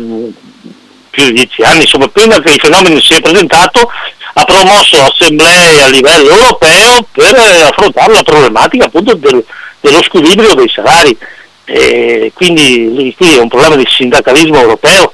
più 1.10 1.24
di 1.26 1.32
dieci 1.32 1.62
anni, 1.62 1.82
insomma 1.82 2.08
prima 2.08 2.40
che 2.40 2.52
il 2.52 2.60
fenomeno 2.60 3.00
si 3.00 3.14
è 3.14 3.20
presentato 3.20 3.90
ha 4.32 4.44
promosso 4.44 5.02
assemblee 5.02 5.82
a 5.82 5.88
livello 5.88 6.30
europeo 6.30 7.06
per 7.10 7.34
affrontare 7.34 8.12
la 8.12 8.22
problematica 8.22 8.84
appunto 8.86 9.14
del, 9.14 9.44
dello 9.80 10.02
squilibrio 10.02 10.54
dei 10.54 10.68
salari. 10.68 11.16
E 11.64 12.32
quindi 12.34 13.14
qui 13.16 13.36
è 13.36 13.40
un 13.40 13.48
problema 13.48 13.76
di 13.76 13.86
sindacalismo 13.88 14.58
europeo 14.58 15.12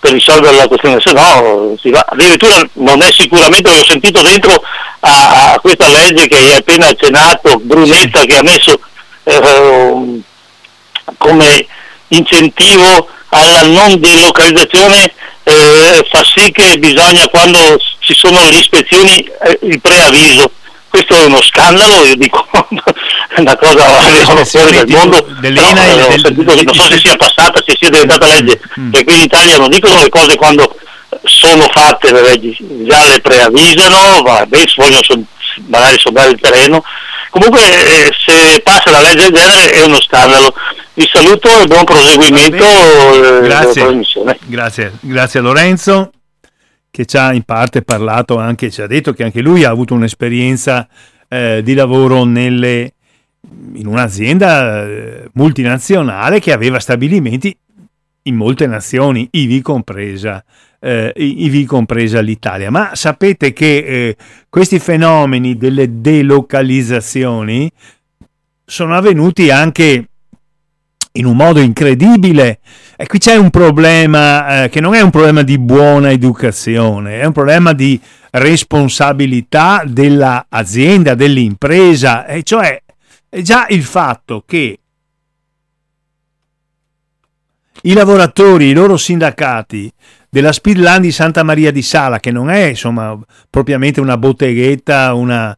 per 0.00 0.12
risolvere 0.12 0.56
la 0.56 0.68
questione, 0.68 1.00
se 1.00 1.12
no 1.12 1.76
si 1.80 1.90
va. 1.90 2.04
addirittura 2.08 2.68
non 2.74 3.02
è 3.02 3.10
sicuramente, 3.10 3.70
l'ho 3.70 3.84
sentito 3.84 4.22
dentro 4.22 4.62
a, 5.00 5.52
a, 5.52 5.60
questa 5.60 5.88
legge 5.88 6.28
che 6.28 6.36
hai 6.36 6.54
appena 6.54 6.86
accennato, 6.86 7.58
Brunetta, 7.58 8.24
che 8.24 8.36
ha 8.36 8.42
messo 8.42 8.80
eh, 9.24 10.22
come 11.16 11.66
incentivo 12.08 13.08
alla 13.30 13.62
non 13.62 14.00
delocalizzazione 14.00 15.12
eh, 15.48 16.06
fa 16.10 16.22
sì 16.24 16.50
che 16.50 16.78
bisogna 16.78 17.26
quando 17.28 17.80
ci 18.00 18.14
sono 18.14 18.48
le 18.50 18.58
ispezioni 18.58 19.18
eh, 19.18 19.58
il 19.62 19.80
preavviso. 19.80 20.52
Questo 20.88 21.14
è 21.14 21.24
uno 21.24 21.42
scandalo, 21.42 22.04
io 22.04 22.16
dico 22.16 22.46
una 23.36 23.56
cosa 23.56 24.44
fuori 24.44 24.76
del 24.76 24.88
mondo, 24.88 25.22
però, 25.40 25.70
eh, 25.70 26.18
sentito 26.18 26.54
che 26.54 26.62
non 26.62 26.74
so 26.74 26.82
se 26.84 26.98
sia 26.98 27.16
passata, 27.16 27.62
se 27.64 27.76
sia 27.78 27.90
diventata 27.90 28.26
legge, 28.26 28.60
mm. 28.80 28.90
perché 28.90 29.14
in 29.14 29.20
Italia 29.20 29.58
non 29.58 29.68
dicono 29.68 30.02
le 30.02 30.08
cose 30.08 30.36
quando 30.36 30.74
sono 31.24 31.68
fatte 31.70 32.10
le 32.10 32.22
leggi, 32.22 32.56
già 32.86 33.06
le 33.06 33.20
preavvisano, 33.20 34.22
vabbè, 34.22 34.64
vogliono 34.76 35.02
son, 35.02 35.24
magari 35.66 35.98
sondare 35.98 36.30
il 36.30 36.40
terreno, 36.40 36.82
comunque 37.30 37.60
eh, 37.60 38.12
se 38.24 38.60
passa 38.62 38.90
la 38.90 39.00
legge 39.00 39.30
del 39.30 39.32
genere 39.32 39.70
è 39.72 39.82
uno 39.84 40.00
scandalo. 40.00 40.54
Vi 40.98 41.08
saluto 41.12 41.48
e 41.48 41.66
buon 41.68 41.84
proseguimento 41.84 42.56
eh, 42.56 43.40
grazie. 43.42 44.00
Grazie, 44.46 44.92
grazie 44.98 45.38
Lorenzo. 45.38 46.10
che 46.90 47.06
ci 47.06 47.16
ha 47.16 47.32
in 47.32 47.44
parte 47.44 47.82
parlato 47.82 48.36
anche, 48.36 48.68
ci 48.68 48.82
ha 48.82 48.88
detto 48.88 49.12
che 49.12 49.22
anche 49.22 49.40
lui 49.40 49.62
ha 49.62 49.70
avuto 49.70 49.94
un'esperienza 49.94 50.88
eh, 51.28 51.60
di 51.62 51.74
lavoro 51.74 52.24
nelle, 52.24 52.94
in 53.74 53.86
un'azienda 53.86 54.88
eh, 54.88 55.30
multinazionale 55.34 56.40
che 56.40 56.50
aveva 56.50 56.80
stabilimenti 56.80 57.56
in 58.22 58.34
molte 58.34 58.66
nazioni, 58.66 59.28
ivi 59.30 59.62
compresa, 59.62 60.44
eh, 60.80 61.12
ivi 61.14 61.64
compresa 61.64 62.18
l'Italia. 62.18 62.72
Ma 62.72 62.96
sapete 62.96 63.52
che 63.52 63.76
eh, 63.76 64.16
questi 64.48 64.80
fenomeni 64.80 65.56
delle 65.56 66.00
delocalizzazioni 66.00 67.70
sono 68.64 68.96
avvenuti 68.96 69.52
anche 69.52 70.08
in 71.18 71.26
un 71.26 71.36
modo 71.36 71.60
incredibile. 71.60 72.60
E 72.96 73.06
qui 73.06 73.18
c'è 73.18 73.36
un 73.36 73.50
problema 73.50 74.64
eh, 74.64 74.68
che 74.68 74.80
non 74.80 74.94
è 74.94 75.00
un 75.00 75.10
problema 75.10 75.42
di 75.42 75.58
buona 75.58 76.10
educazione, 76.10 77.20
è 77.20 77.24
un 77.24 77.32
problema 77.32 77.72
di 77.72 78.00
responsabilità 78.30 79.82
dell'azienda, 79.86 81.14
dell'impresa, 81.14 82.26
e 82.26 82.42
cioè 82.42 82.82
già 83.42 83.66
il 83.68 83.82
fatto 83.84 84.42
che 84.46 84.78
i 87.82 87.92
lavoratori, 87.92 88.66
i 88.66 88.72
loro 88.72 88.96
sindacati 88.96 89.90
della 90.28 90.52
Speedland 90.52 91.02
di 91.02 91.12
Santa 91.12 91.42
Maria 91.42 91.70
di 91.70 91.82
Sala, 91.82 92.18
che 92.18 92.32
non 92.32 92.50
è 92.50 92.64
insomma 92.64 93.16
propriamente 93.48 94.00
una 94.00 94.18
botteghetta, 94.18 95.14
una, 95.14 95.56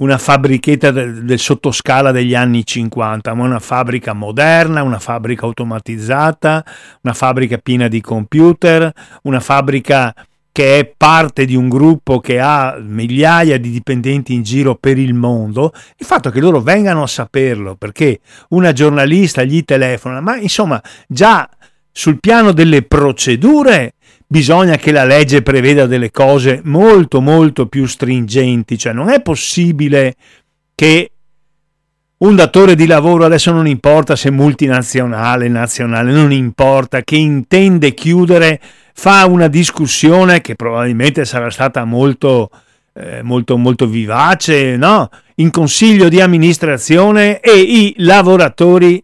una 0.00 0.18
fabbrichetta 0.18 0.90
del, 0.90 1.24
del, 1.24 1.38
sottoscala 1.38 2.10
degli 2.10 2.34
anni 2.34 2.64
50, 2.64 3.34
ma 3.34 3.44
una 3.44 3.60
fabbrica 3.60 4.12
moderna, 4.12 4.82
una 4.82 4.98
fabbrica 4.98 5.46
automatizzata, 5.46 6.64
una 7.02 7.14
fabbrica 7.14 7.58
piena 7.58 7.88
di 7.88 8.00
computer, 8.00 8.92
una 9.22 9.40
fabbrica 9.40 10.14
che 10.52 10.78
è 10.80 10.92
parte 10.96 11.44
di 11.44 11.54
un 11.54 11.68
gruppo 11.68 12.18
che 12.18 12.40
ha 12.40 12.76
migliaia 12.80 13.58
di 13.58 13.70
dipendenti 13.70 14.34
in 14.34 14.42
giro 14.42 14.74
per 14.74 14.98
il 14.98 15.14
mondo, 15.14 15.72
il 15.96 16.06
fatto 16.06 16.30
che 16.30 16.40
loro 16.40 16.60
vengano 16.60 17.02
a 17.02 17.06
saperlo 17.06 17.76
perché 17.76 18.20
una 18.48 18.72
giornalista 18.72 19.44
gli 19.44 19.64
telefona, 19.64 20.20
ma 20.20 20.36
insomma 20.36 20.82
già 21.06 21.48
sul 21.92 22.18
piano 22.18 22.52
delle 22.52 22.82
procedure 22.82 23.94
bisogna 24.30 24.76
che 24.76 24.92
la 24.92 25.02
legge 25.02 25.42
preveda 25.42 25.86
delle 25.86 26.12
cose 26.12 26.60
molto 26.62 27.20
molto 27.20 27.66
più 27.66 27.84
stringenti, 27.86 28.78
cioè 28.78 28.92
non 28.92 29.08
è 29.08 29.20
possibile 29.22 30.14
che 30.76 31.10
un 32.18 32.36
datore 32.36 32.76
di 32.76 32.86
lavoro, 32.86 33.24
adesso 33.24 33.50
non 33.50 33.66
importa 33.66 34.14
se 34.14 34.30
multinazionale, 34.30 35.48
nazionale, 35.48 36.12
non 36.12 36.30
importa, 36.30 37.02
che 37.02 37.16
intende 37.16 37.92
chiudere, 37.92 38.60
fa 38.94 39.26
una 39.26 39.48
discussione 39.48 40.40
che 40.40 40.54
probabilmente 40.54 41.24
sarà 41.24 41.50
stata 41.50 41.84
molto, 41.84 42.50
eh, 42.92 43.22
molto, 43.22 43.56
molto 43.56 43.88
vivace, 43.88 44.76
no? 44.76 45.08
in 45.36 45.50
consiglio 45.50 46.08
di 46.08 46.20
amministrazione 46.20 47.40
e 47.40 47.58
i 47.58 47.94
lavoratori 47.98 49.02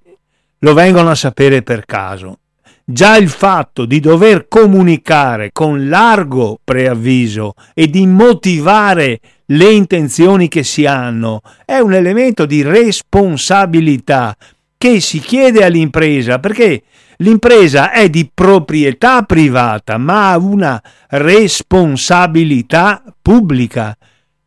lo 0.61 0.73
vengono 0.73 1.11
a 1.11 1.17
sapere 1.17 1.63
per 1.63 1.85
caso. 1.85 2.39
Già 2.89 3.17
il 3.17 3.29
fatto 3.29 3.85
di 3.85 3.99
dover 3.99 4.47
comunicare 4.47 5.51
con 5.51 5.89
largo 5.89 6.61
preavviso 6.63 7.55
e 7.75 7.91
di 7.91 8.07
motivare 8.07 9.19
le 9.47 9.73
intenzioni 9.73 10.47
che 10.47 10.63
si 10.63 10.87
hanno 10.87 11.41
è 11.65 11.79
un 11.79 11.95
elemento 11.95 12.47
di 12.47 12.63
responsabilità 12.63 14.37
che 14.79 15.01
si 15.01 15.19
chiede 15.19 15.65
all'impresa 15.65 16.39
perché 16.39 16.85
l'impresa 17.17 17.91
è 17.91 18.09
di 18.09 18.31
proprietà 18.33 19.23
privata 19.23 19.99
ma 19.99 20.31
ha 20.31 20.39
una 20.39 20.81
responsabilità 21.09 23.03
pubblica. 23.21 23.99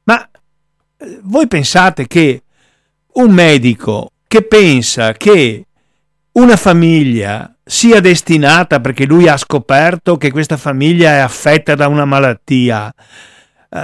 Ma 0.04 0.26
eh, 0.98 1.20
voi 1.24 1.46
pensate 1.48 2.08
che 2.08 2.44
un 3.16 3.32
medico 3.32 4.12
che 4.30 4.44
pensa 4.44 5.12
che 5.12 5.66
una 6.32 6.56
famiglia 6.56 7.54
sia 7.70 8.00
destinata, 8.00 8.80
perché 8.80 9.06
lui 9.06 9.28
ha 9.28 9.38
scoperto 9.38 10.18
che 10.18 10.32
questa 10.32 10.58
famiglia 10.58 11.12
è 11.12 11.18
affetta 11.18 11.76
da 11.76 11.88
una 11.88 12.04
malattia, 12.04 12.92
eh, 13.70 13.78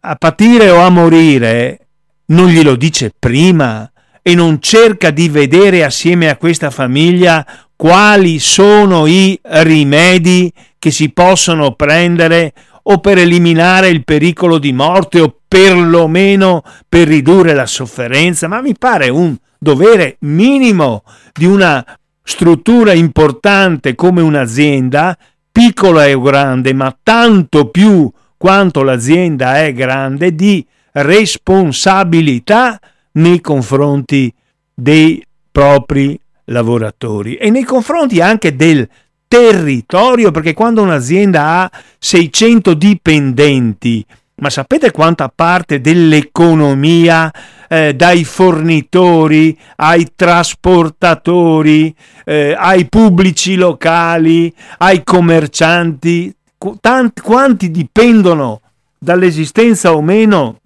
a 0.00 0.16
patire 0.16 0.70
o 0.70 0.78
a 0.78 0.88
morire, 0.88 1.88
non 2.26 2.46
glielo 2.46 2.76
dice 2.76 3.12
prima 3.18 3.90
e 4.22 4.36
non 4.36 4.60
cerca 4.60 5.10
di 5.10 5.28
vedere 5.28 5.82
assieme 5.82 6.28
a 6.28 6.36
questa 6.36 6.70
famiglia 6.70 7.44
quali 7.74 8.38
sono 8.38 9.06
i 9.06 9.36
rimedi 9.42 10.52
che 10.78 10.92
si 10.92 11.10
possono 11.10 11.72
prendere 11.72 12.52
o 12.84 12.98
per 12.98 13.18
eliminare 13.18 13.88
il 13.88 14.04
pericolo 14.04 14.58
di 14.58 14.72
morte 14.72 15.18
o 15.18 15.40
perlomeno 15.48 16.62
per 16.88 17.08
ridurre 17.08 17.52
la 17.52 17.66
sofferenza, 17.66 18.46
ma 18.46 18.60
mi 18.60 18.76
pare 18.78 19.08
un 19.08 19.36
dovere 19.58 20.18
minimo 20.20 21.02
di 21.32 21.46
una 21.46 21.84
struttura 22.28 22.92
importante 22.92 23.94
come 23.94 24.20
un'azienda, 24.20 25.16
piccola 25.50 26.14
o 26.14 26.20
grande, 26.20 26.74
ma 26.74 26.94
tanto 27.02 27.70
più 27.70 28.12
quanto 28.36 28.82
l'azienda 28.82 29.64
è 29.64 29.72
grande, 29.72 30.34
di 30.34 30.64
responsabilità 30.92 32.78
nei 33.12 33.40
confronti 33.40 34.30
dei 34.74 35.24
propri 35.50 36.20
lavoratori 36.44 37.36
e 37.36 37.48
nei 37.48 37.64
confronti 37.64 38.20
anche 38.20 38.54
del 38.54 38.86
territorio, 39.26 40.30
perché 40.30 40.52
quando 40.52 40.82
un'azienda 40.82 41.62
ha 41.62 41.70
600 41.98 42.74
dipendenti, 42.74 44.04
ma 44.38 44.50
sapete 44.50 44.90
quanta 44.90 45.30
parte 45.34 45.80
dell'economia 45.80 47.30
eh, 47.68 47.94
dai 47.94 48.24
fornitori 48.24 49.56
ai 49.76 50.08
trasportatori, 50.14 51.94
eh, 52.24 52.54
ai 52.56 52.86
pubblici 52.86 53.56
locali, 53.56 54.52
ai 54.78 55.02
commercianti, 55.04 56.34
tanti, 56.80 57.20
quanti 57.20 57.70
dipendono 57.70 58.60
dall'esistenza 58.98 59.94
o 59.94 60.02
meno 60.02 60.60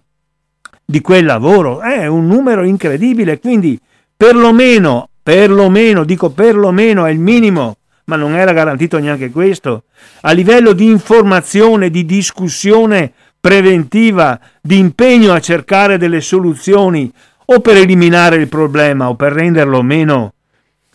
di 0.85 1.01
quel 1.01 1.25
lavoro? 1.25 1.81
È 1.81 2.05
un 2.05 2.27
numero 2.27 2.63
incredibile, 2.63 3.39
quindi 3.39 3.79
perlomeno, 4.15 5.09
perlomeno, 5.21 6.03
dico 6.03 6.29
perlomeno 6.29 7.05
è 7.05 7.11
il 7.11 7.19
minimo 7.19 7.77
ma 8.05 8.15
non 8.15 8.35
era 8.35 8.51
garantito 8.51 8.99
neanche 8.99 9.29
questo. 9.29 9.83
A 10.21 10.31
livello 10.31 10.73
di 10.73 10.87
informazione, 10.87 11.89
di 11.89 12.05
discussione 12.05 13.13
preventiva, 13.43 14.39
di 14.61 14.77
impegno 14.77 15.33
a 15.33 15.41
cercare 15.41 15.97
delle 15.97 16.21
soluzioni 16.21 17.11
o 17.47 17.59
per 17.59 17.75
eliminare 17.75 18.37
il 18.37 18.47
problema 18.47 19.09
o 19.09 19.17
per 19.17 19.33
renderlo 19.33 19.81
meno, 19.81 20.35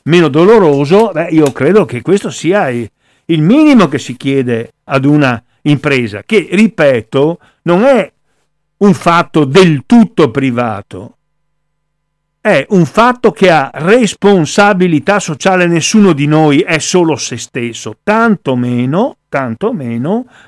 meno 0.05 0.29
doloroso, 0.29 1.11
beh, 1.13 1.27
io 1.29 1.53
credo 1.53 1.85
che 1.85 2.01
questo 2.01 2.31
sia 2.31 2.71
il, 2.71 2.91
minimo 3.27 3.87
che 3.89 3.99
si 3.99 4.17
chiede 4.17 4.73
ad 4.85 5.05
una 5.05 5.43
impresa, 5.61 6.23
che, 6.25 6.49
ripeto, 6.51 7.39
non 7.65 7.85
è 7.85 8.11
un 8.79 8.95
fatto 8.95 9.45
del 9.45 9.83
tutto 9.85 10.31
privato, 10.31 11.17
è 12.41 12.65
un 12.71 12.87
fatto 12.87 13.31
che 13.31 13.51
ha 13.51 13.71
responsabilità 13.75 15.21
sociale, 15.21 15.67
nessuno 15.67 16.15
di 16.15 16.25
noi 16.25 16.61
è 16.61 16.79
solo 16.79 17.15
se 17.17 17.37
stesso, 17.37 17.99
tanto 18.03 18.57
meno 18.57 19.17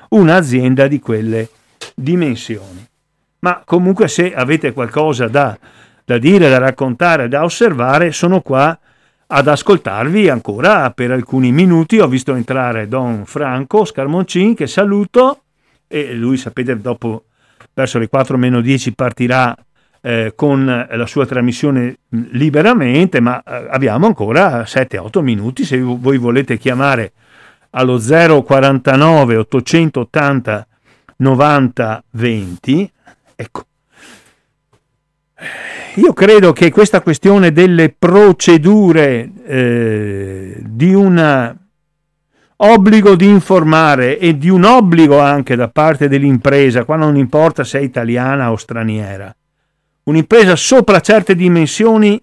un'azienda 0.09 0.87
di 0.87 0.99
quelle 0.99 1.49
dimensioni. 2.01 2.85
Ma 3.39 3.61
comunque 3.65 4.07
se 4.07 4.33
avete 4.33 4.71
qualcosa 4.71 5.27
da, 5.27 5.57
da 6.05 6.17
dire, 6.17 6.49
da 6.49 6.57
raccontare, 6.57 7.27
da 7.27 7.43
osservare, 7.43 8.11
sono 8.11 8.41
qua 8.41 8.77
ad 9.27 9.47
ascoltarvi 9.47 10.29
ancora 10.29 10.91
per 10.91 11.11
alcuni 11.11 11.51
minuti. 11.51 11.99
Ho 11.99 12.07
visto 12.07 12.35
entrare 12.35 12.87
Don 12.87 13.25
Franco 13.25 13.85
Scarmoncin, 13.85 14.53
che 14.53 14.67
saluto, 14.67 15.43
e 15.87 16.13
lui 16.13 16.37
sapete 16.37 16.79
dopo 16.79 17.25
verso 17.73 17.99
le 17.99 18.07
4 18.07 18.37
meno 18.37 18.61
10 18.61 18.93
partirà 18.93 19.55
eh, 20.01 20.33
con 20.35 20.65
la 20.89 21.05
sua 21.05 21.25
trasmissione 21.25 21.97
liberamente, 22.09 23.19
ma 23.19 23.41
eh, 23.41 23.67
abbiamo 23.69 24.07
ancora 24.07 24.61
7-8 24.61 25.21
minuti 25.21 25.63
se 25.63 25.79
voi 25.79 26.17
volete 26.17 26.57
chiamare 26.57 27.13
allo 27.71 27.97
049 27.97 29.35
880 29.37 30.67
90-20. 31.21 32.89
Ecco, 33.35 33.65
io 35.95 36.13
credo 36.13 36.53
che 36.53 36.71
questa 36.71 37.01
questione 37.01 37.51
delle 37.51 37.93
procedure 37.97 39.29
eh, 39.45 40.57
di 40.61 40.93
un 40.93 41.55
obbligo 42.63 43.15
di 43.15 43.27
informare 43.27 44.19
e 44.19 44.37
di 44.37 44.49
un 44.49 44.63
obbligo 44.63 45.19
anche 45.19 45.55
da 45.55 45.67
parte 45.67 46.07
dell'impresa, 46.07 46.85
qua 46.85 46.95
non 46.95 47.17
importa 47.17 47.63
se 47.63 47.79
è 47.79 47.81
italiana 47.81 48.51
o 48.51 48.55
straniera, 48.55 49.35
un'impresa 50.03 50.55
sopra 50.55 50.99
certe 50.99 51.35
dimensioni, 51.35 52.21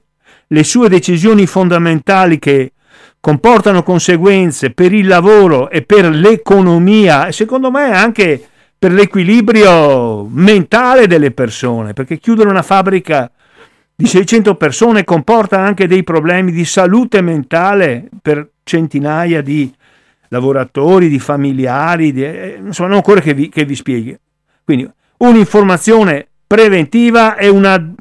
le 0.50 0.64
sue 0.64 0.88
decisioni 0.88 1.46
fondamentali 1.46 2.38
che 2.38 2.72
comportano 3.20 3.82
conseguenze 3.82 4.70
per 4.70 4.92
il 4.92 5.06
lavoro 5.06 5.70
e 5.70 5.82
per 5.82 6.08
l'economia 6.08 7.26
e 7.26 7.32
secondo 7.32 7.70
me 7.70 7.92
anche 7.92 8.48
per 8.78 8.92
l'equilibrio 8.92 10.24
mentale 10.30 11.06
delle 11.06 11.32
persone, 11.32 11.92
perché 11.92 12.18
chiudere 12.18 12.48
una 12.48 12.62
fabbrica 12.62 13.30
di 13.94 14.06
600 14.06 14.54
persone 14.54 15.02
comporta 15.02 15.58
anche 15.58 15.88
dei 15.88 16.04
problemi 16.04 16.52
di 16.52 16.64
salute 16.64 17.20
mentale 17.20 18.08
per 18.22 18.48
centinaia 18.62 19.42
di 19.42 19.72
lavoratori, 20.28 21.08
di 21.08 21.18
familiari, 21.18 22.12
di, 22.12 22.24
eh, 22.24 22.60
insomma 22.64 22.90
non 22.90 22.98
occorre 22.98 23.20
che 23.20 23.34
vi, 23.34 23.48
che 23.48 23.64
vi 23.64 23.74
spieghi. 23.74 24.16
Quindi 24.64 24.88
un'informazione 25.18 26.28
preventiva 26.46 27.36
e 27.36 27.48
una 27.48 27.94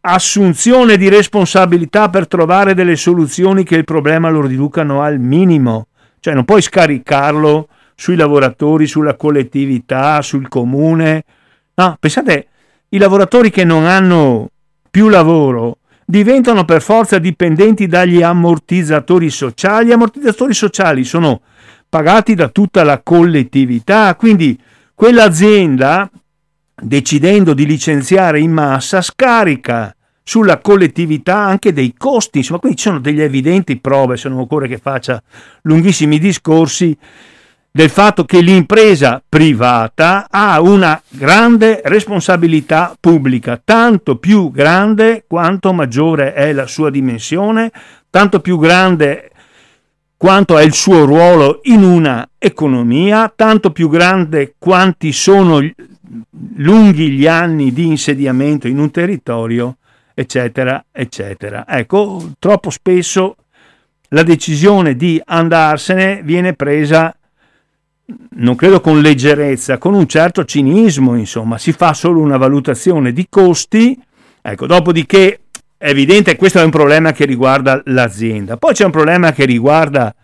assunzione 0.00 0.96
di 0.96 1.10
responsabilità 1.10 2.08
per 2.08 2.26
trovare 2.26 2.72
delle 2.72 2.96
soluzioni 2.96 3.64
che 3.64 3.76
il 3.76 3.84
problema 3.84 4.30
lo 4.30 4.40
riducano 4.40 5.02
al 5.02 5.18
minimo. 5.18 5.88
Cioè 6.20 6.32
non 6.32 6.44
puoi 6.44 6.62
scaricarlo 6.62 7.68
sui 8.00 8.14
lavoratori, 8.14 8.86
sulla 8.86 9.16
collettività, 9.16 10.22
sul 10.22 10.46
comune. 10.46 11.24
No, 11.74 11.96
pensate, 11.98 12.46
i 12.90 12.98
lavoratori 12.98 13.50
che 13.50 13.64
non 13.64 13.86
hanno 13.86 14.50
più 14.88 15.08
lavoro 15.08 15.78
diventano 16.04 16.64
per 16.64 16.80
forza 16.80 17.18
dipendenti 17.18 17.88
dagli 17.88 18.22
ammortizzatori 18.22 19.30
sociali. 19.30 19.86
Gli 19.86 19.92
ammortizzatori 19.92 20.54
sociali 20.54 21.02
sono 21.02 21.40
pagati 21.88 22.36
da 22.36 22.48
tutta 22.50 22.84
la 22.84 23.00
collettività, 23.02 24.14
quindi 24.14 24.56
quell'azienda, 24.94 26.08
decidendo 26.80 27.52
di 27.52 27.66
licenziare 27.66 28.38
in 28.38 28.52
massa, 28.52 29.02
scarica 29.02 29.92
sulla 30.22 30.58
collettività 30.58 31.36
anche 31.36 31.72
dei 31.72 31.94
costi. 31.98 32.38
Insomma, 32.38 32.60
qui 32.60 32.76
ci 32.76 32.84
sono 32.84 33.00
delle 33.00 33.24
evidenti 33.24 33.76
prove, 33.80 34.16
se 34.16 34.28
non 34.28 34.38
occorre 34.38 34.68
che 34.68 34.78
faccia 34.78 35.20
lunghissimi 35.62 36.20
discorsi, 36.20 36.96
del 37.70 37.90
fatto 37.90 38.24
che 38.24 38.40
l'impresa 38.40 39.22
privata 39.26 40.26
ha 40.30 40.60
una 40.60 41.00
grande 41.08 41.80
responsabilità 41.84 42.96
pubblica, 42.98 43.60
tanto 43.62 44.16
più 44.16 44.50
grande 44.50 45.24
quanto 45.28 45.72
maggiore 45.72 46.32
è 46.32 46.52
la 46.52 46.66
sua 46.66 46.90
dimensione, 46.90 47.70
tanto 48.10 48.40
più 48.40 48.58
grande 48.58 49.30
quanto 50.16 50.58
è 50.58 50.64
il 50.64 50.72
suo 50.72 51.04
ruolo 51.04 51.60
in 51.64 51.84
una 51.84 52.28
economia, 52.38 53.32
tanto 53.34 53.70
più 53.70 53.88
grande 53.88 54.54
quanti 54.58 55.12
sono 55.12 55.60
lunghi 56.56 57.10
gli 57.10 57.26
anni 57.26 57.72
di 57.72 57.86
insediamento 57.86 58.66
in 58.66 58.78
un 58.78 58.90
territorio, 58.90 59.76
eccetera, 60.14 60.84
eccetera. 60.90 61.64
Ecco, 61.68 62.32
troppo 62.40 62.70
spesso 62.70 63.36
la 64.08 64.22
decisione 64.22 64.96
di 64.96 65.20
andarsene 65.24 66.22
viene 66.24 66.54
presa 66.54 67.14
non 68.30 68.56
credo 68.56 68.80
con 68.80 69.00
leggerezza, 69.00 69.78
con 69.78 69.94
un 69.94 70.06
certo 70.06 70.44
cinismo, 70.44 71.16
insomma, 71.16 71.58
si 71.58 71.72
fa 71.72 71.92
solo 71.92 72.20
una 72.20 72.36
valutazione 72.36 73.12
di 73.12 73.26
costi, 73.28 73.98
ecco, 74.40 74.66
dopodiché 74.66 75.40
è 75.76 75.90
evidente 75.90 76.32
che 76.32 76.38
questo 76.38 76.58
è 76.58 76.64
un 76.64 76.70
problema 76.70 77.12
che 77.12 77.26
riguarda 77.26 77.80
l'azienda, 77.86 78.56
poi 78.56 78.72
c'è 78.72 78.84
un 78.84 78.90
problema 78.90 79.32
che 79.32 79.44
riguarda 79.44 80.14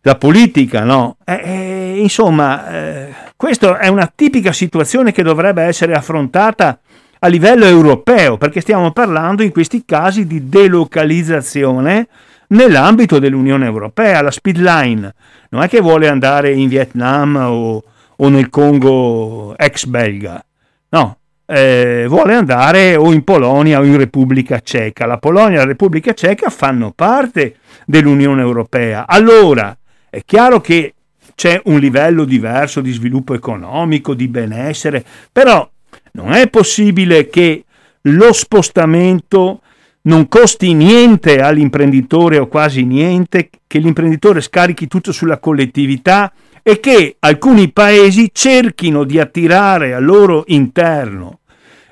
la 0.00 0.14
politica, 0.16 0.84
no? 0.84 1.16
Eh, 1.24 1.40
eh, 1.44 1.98
insomma, 1.98 2.70
eh, 2.70 3.14
questa 3.36 3.78
è 3.78 3.88
una 3.88 4.10
tipica 4.12 4.52
situazione 4.52 5.12
che 5.12 5.22
dovrebbe 5.22 5.62
essere 5.62 5.94
affrontata 5.94 6.78
a 7.18 7.28
livello 7.28 7.64
europeo, 7.64 8.36
perché 8.36 8.60
stiamo 8.60 8.92
parlando 8.92 9.42
in 9.42 9.50
questi 9.50 9.84
casi 9.84 10.26
di 10.26 10.48
delocalizzazione 10.48 12.08
nell'ambito 12.48 13.18
dell'Unione 13.18 13.66
Europea. 13.66 14.22
La 14.22 14.30
Speedline 14.30 15.14
non 15.50 15.62
è 15.62 15.68
che 15.68 15.80
vuole 15.80 16.08
andare 16.08 16.52
in 16.52 16.68
Vietnam 16.68 17.36
o, 17.36 17.82
o 18.16 18.28
nel 18.28 18.50
Congo 18.50 19.56
ex 19.56 19.86
belga, 19.86 20.44
no, 20.90 21.18
eh, 21.46 22.06
vuole 22.08 22.34
andare 22.34 22.96
o 22.96 23.12
in 23.12 23.22
Polonia 23.22 23.78
o 23.78 23.84
in 23.84 23.96
Repubblica 23.96 24.60
Ceca. 24.60 25.06
La 25.06 25.18
Polonia 25.18 25.56
e 25.56 25.60
la 25.60 25.66
Repubblica 25.66 26.12
Ceca 26.12 26.50
fanno 26.50 26.92
parte 26.94 27.56
dell'Unione 27.86 28.42
Europea. 28.42 29.06
Allora, 29.06 29.76
è 30.10 30.22
chiaro 30.24 30.60
che 30.60 30.94
c'è 31.34 31.60
un 31.64 31.78
livello 31.78 32.24
diverso 32.24 32.80
di 32.80 32.92
sviluppo 32.92 33.34
economico, 33.34 34.14
di 34.14 34.26
benessere, 34.26 35.04
però 35.30 35.68
non 36.12 36.32
è 36.32 36.48
possibile 36.48 37.28
che 37.28 37.64
lo 38.02 38.32
spostamento 38.32 39.60
non 40.06 40.28
costi 40.28 40.72
niente 40.72 41.40
all'imprenditore 41.40 42.38
o 42.38 42.48
quasi 42.48 42.84
niente, 42.84 43.50
che 43.66 43.78
l'imprenditore 43.78 44.40
scarichi 44.40 44.86
tutto 44.86 45.12
sulla 45.12 45.38
collettività 45.38 46.32
e 46.62 46.80
che 46.80 47.16
alcuni 47.20 47.70
paesi 47.70 48.30
cerchino 48.32 49.04
di 49.04 49.20
attirare 49.20 49.94
al 49.94 50.04
loro 50.04 50.44
interno 50.48 51.40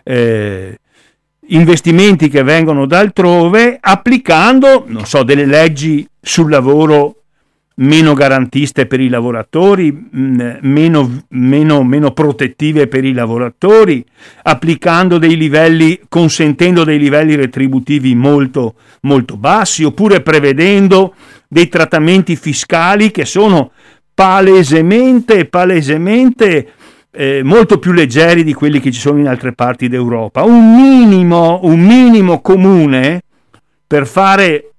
eh, 0.02 0.78
investimenti 1.48 2.28
che 2.28 2.42
vengono 2.42 2.86
da 2.86 2.98
altrove 2.98 3.78
applicando, 3.80 4.84
non 4.86 5.06
so, 5.06 5.22
delle 5.22 5.46
leggi 5.46 6.06
sul 6.20 6.50
lavoro 6.50 7.23
meno 7.76 8.14
garantiste 8.14 8.86
per 8.86 9.00
i 9.00 9.08
lavoratori, 9.08 9.92
mm, 9.92 10.40
meno, 10.60 11.24
meno, 11.30 11.82
meno, 11.82 12.12
protettive 12.12 12.86
per 12.86 13.04
i 13.04 13.12
lavoratori, 13.12 14.04
applicando 14.42 15.18
dei 15.18 15.36
livelli, 15.36 16.00
consentendo 16.08 16.84
dei 16.84 16.98
livelli 16.98 17.34
retributivi 17.34 18.14
molto, 18.14 18.74
molto 19.02 19.36
bassi, 19.36 19.82
oppure 19.82 20.20
prevedendo 20.20 21.14
dei 21.48 21.68
trattamenti 21.68 22.36
fiscali 22.36 23.10
che 23.10 23.24
sono 23.24 23.72
palesemente, 24.14 25.46
palesemente 25.46 26.68
eh, 27.10 27.42
molto 27.42 27.78
più 27.78 27.92
leggeri 27.92 28.44
di 28.44 28.52
quelli 28.54 28.80
che 28.80 28.92
ci 28.92 29.00
sono 29.00 29.18
in 29.18 29.26
altre 29.28 29.52
parti 29.52 29.88
d'Europa. 29.88 30.44
Un 30.44 30.74
minimo, 30.74 31.60
un 31.62 31.80
minimo 31.80 32.40
comune 32.40 33.22
per 33.86 34.06
fare 34.06 34.70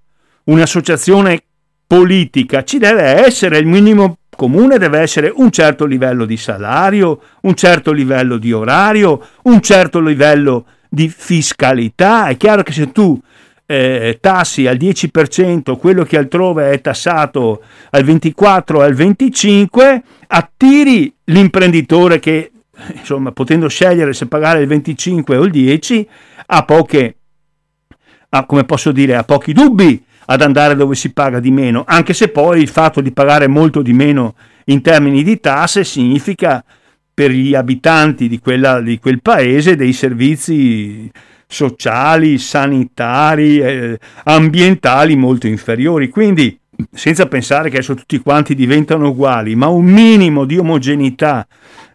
un'associazione 0.45 1.41
politica 1.87 2.63
ci 2.63 2.77
deve 2.77 3.25
essere 3.25 3.57
il 3.57 3.67
minimo 3.67 4.17
comune 4.35 4.77
deve 4.77 4.99
essere 4.99 5.31
un 5.33 5.49
certo 5.49 5.85
livello 5.85 6.25
di 6.25 6.37
salario, 6.37 7.21
un 7.41 7.55
certo 7.55 7.91
livello 7.91 8.37
di 8.37 8.51
orario, 8.51 9.25
un 9.43 9.61
certo 9.61 9.99
livello 9.99 10.65
di 10.89 11.09
fiscalità. 11.09 12.27
È 12.27 12.37
chiaro 12.37 12.61
che 12.61 12.73
se 12.73 12.91
tu 12.91 13.19
eh, 13.65 14.17
tassi 14.21 14.67
al 14.67 14.77
10% 14.77 15.77
quello 15.77 16.03
che 16.03 16.17
altrove 16.17 16.71
è 16.71 16.81
tassato 16.81 17.63
al 17.91 18.03
24 18.03 18.81
al 18.81 18.93
25, 18.93 20.03
attiri 20.27 21.13
l'imprenditore 21.25 22.19
che, 22.19 22.51
insomma, 22.93 23.31
potendo 23.31 23.67
scegliere 23.67 24.13
se 24.13 24.27
pagare 24.27 24.61
il 24.61 24.67
25 24.67 25.37
o 25.37 25.43
il 25.43 25.51
10, 25.51 26.07
ha 26.47 26.63
poche, 26.63 27.15
ha, 28.29 28.45
come 28.45 28.65
posso 28.65 28.91
dire, 28.91 29.15
ha 29.15 29.23
pochi 29.23 29.53
dubbi 29.53 30.03
ad 30.25 30.41
andare 30.41 30.75
dove 30.75 30.95
si 30.95 31.11
paga 31.11 31.39
di 31.39 31.51
meno, 31.51 31.83
anche 31.87 32.13
se 32.13 32.29
poi 32.29 32.61
il 32.61 32.67
fatto 32.67 33.01
di 33.01 33.11
pagare 33.11 33.47
molto 33.47 33.81
di 33.81 33.93
meno 33.93 34.35
in 34.65 34.81
termini 34.81 35.23
di 35.23 35.39
tasse 35.39 35.83
significa 35.83 36.63
per 37.13 37.31
gli 37.31 37.55
abitanti 37.55 38.27
di, 38.27 38.39
quella, 38.39 38.81
di 38.81 38.99
quel 38.99 39.21
paese 39.21 39.75
dei 39.75 39.93
servizi 39.93 41.09
sociali, 41.47 42.37
sanitari, 42.37 43.59
eh, 43.59 43.99
ambientali 44.25 45.15
molto 45.15 45.47
inferiori. 45.47 46.09
Quindi, 46.09 46.59
senza 46.91 47.27
pensare 47.27 47.69
che 47.69 47.77
adesso 47.77 47.93
tutti 47.93 48.19
quanti 48.19 48.53
diventano 48.55 49.09
uguali, 49.09 49.55
ma 49.55 49.67
un 49.67 49.85
minimo 49.85 50.43
di 50.43 50.57
omogeneità 50.57 51.47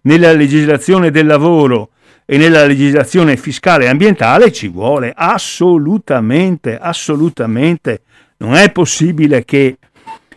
nella 0.03 0.33
legislazione 0.33 1.11
del 1.11 1.27
lavoro 1.27 1.91
e 2.25 2.39
nella 2.39 2.65
legislazione 2.65 3.37
fiscale 3.37 3.85
e 3.85 3.89
ambientale 3.89 4.53
ci 4.53 4.69
vuole 4.69 5.13
assolutamente, 5.15 6.79
assolutamente. 6.79 8.03
Non 8.41 8.55
è 8.55 8.73
possibile 8.73 9.45
che 9.45 9.77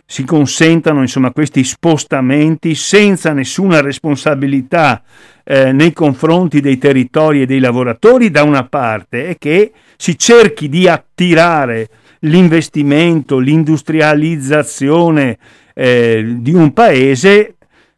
si 0.04 0.24
consentano 0.24 1.00
insomma, 1.00 1.32
questi 1.32 1.64
spostamenti 1.64 2.74
senza 2.74 3.32
nessuna 3.32 3.80
responsabilità 3.80 5.02
eh, 5.42 5.72
nei 5.72 5.94
confronti 5.94 6.60
dei 6.60 6.76
territori 6.76 7.40
e 7.42 7.46
dei 7.46 7.60
lavoratori 7.60 8.30
da 8.30 8.42
una 8.42 8.64
parte 8.64 9.28
e 9.28 9.38
che 9.38 9.72
si 9.96 10.18
cerchi 10.18 10.68
di 10.68 10.86
attirare 10.86 11.88
l'investimento, 12.20 13.38
l'industrializzazione 13.38 15.38
eh, 15.72 16.34
di 16.38 16.52
un 16.52 16.74
paese 16.74 17.54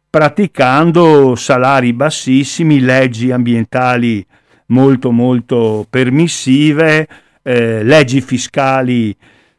praticando 0.09 1.35
salari 1.35 1.91
bassissimi, 1.91 2.79
leggi 2.79 3.31
ambientali 3.31 4.25
molto 4.67 5.11
molto 5.11 5.85
permissive, 5.89 7.07
eh, 7.43 7.83
leggi 7.83 8.21
fiscali 8.21 9.13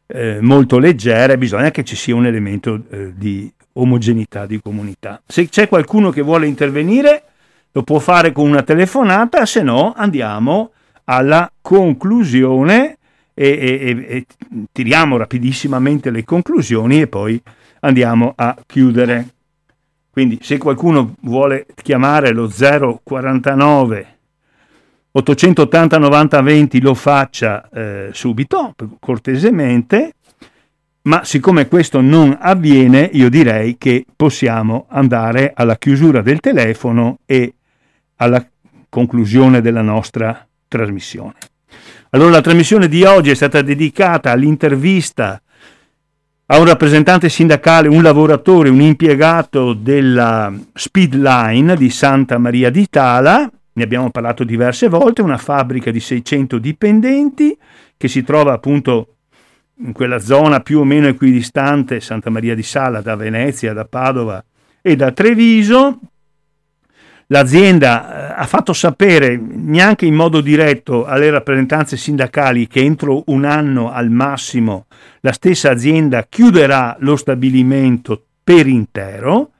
eh, 0.09 0.41
molto 0.41 0.79
leggere, 0.79 1.37
bisogna 1.37 1.71
che 1.71 1.85
ci 1.85 1.95
sia 1.95 2.15
un 2.15 2.27
elemento 2.27 2.83
eh, 2.91 3.13
di 3.15 3.53
omogeneità 3.75 4.47
di 4.47 4.61
comunità. 4.61 5.21
Se 5.27 5.49
c'è 5.49 5.69
qualcuno 5.69 6.11
che 6.11 6.23
vuole 6.23 6.47
intervenire, 6.47 7.23
lo 7.73 7.83
può 7.83 7.99
fare 7.99 8.33
con 8.33 8.49
una 8.49 8.63
telefonata, 8.63 9.45
se 9.47 9.63
no 9.63 9.93
andiamo 9.95 10.73
alla 11.05 11.51
conclusione 11.61 12.97
e, 13.35 13.47
e, 13.47 14.07
e 14.09 14.27
tiriamo 14.73 15.17
rapidissimamente 15.17 16.11
le 16.11 16.25
conclusioni 16.25 17.03
e 17.03 17.07
poi 17.07 17.41
andiamo 17.81 18.33
a 18.35 18.57
chiudere. 18.67 19.29
Quindi 20.11 20.39
se 20.43 20.59
qualcuno 20.59 21.15
vuole 21.21 21.67
chiamare 21.81 22.33
lo 22.33 22.51
049 22.51 24.18
880 25.19 25.99
90 25.99 26.43
20 26.43 26.81
lo 26.81 26.95
faccia 26.95 27.69
eh, 27.71 28.11
subito, 28.13 28.75
cortesemente, 29.01 30.13
ma 31.03 31.25
siccome 31.25 31.67
questo 31.67 32.01
non 32.01 32.37
avviene, 32.41 33.09
io 33.13 33.29
direi 33.29 33.77
che 33.79 34.05
possiamo 34.15 34.87
andare 34.91 35.53
alla 35.55 35.77
chiusura 35.77 36.23
del 36.23 36.39
telefono 36.39 37.19
e 37.27 37.55
alla 38.17 38.47
conclusione 38.89 39.61
della 39.61 39.83
nostra 39.83 40.47
trasmissione. 40.69 41.35
Allora 42.11 42.31
la 42.31 42.41
trasmissione 42.41 42.89
di 42.89 43.03
oggi 43.05 43.31
è 43.31 43.35
stata 43.35 43.61
dedicata 43.61 44.31
all'intervista 44.31 45.41
a 46.51 46.59
un 46.59 46.65
rappresentante 46.65 47.29
sindacale, 47.29 47.89
un 47.89 48.03
lavoratore, 48.03 48.71
un 48.71 48.81
impiegato 48.81 49.75
della 49.75 50.53
Speedline 50.73 51.77
di 51.77 51.91
Santa 51.91 52.39
Maria 52.39 52.71
d'Itala, 52.71 53.51
ne 53.79 53.85
abbiamo 53.85 54.11
parlato 54.11 54.45
diverse 54.45 54.89
volte, 54.89 55.23
una 55.23 55.39
fabbrica 55.39 55.91
di 55.91 56.01
600 56.01 56.59
dipendenti 56.59 57.57
che 57.97 58.09
si 58.09 58.23
trova 58.23 58.53
appunto 58.53 59.15
in 59.77 59.93
quella 59.93 60.19
zona 60.19 60.61
più 60.61 60.81
o 60.81 60.85
meno 60.85 61.07
equidistante, 61.07 62.01
Santa 62.01 62.29
Maria 62.29 62.55
di 62.55 62.63
Sala, 62.63 63.01
da 63.01 63.15
Venezia, 63.15 63.73
da 63.73 63.85
Padova 63.85 64.45
e 64.83 64.97
da 64.97 65.13
Treviso. 65.13 66.01
L'azienda 67.31 68.35
eh, 68.37 68.41
ha 68.41 68.47
fatto 68.47 68.73
sapere 68.73 69.37
neanche 69.37 70.07
in 70.07 70.15
modo 70.15 70.41
diretto 70.41 71.05
alle 71.05 71.31
rappresentanze 71.31 71.97
sindacali 71.97 72.67
che 72.67 72.81
entro 72.81 73.23
un 73.27 73.45
anno 73.45 73.93
al 73.93 74.11
massimo 74.11 74.87
la 75.21 75.33
stessa 75.33 75.71
azienda 75.71 76.27
chiuderà 76.29 76.97
lo 77.01 77.17
stabilimento 77.17 78.25
per 78.43 78.67
intero 78.67 79.51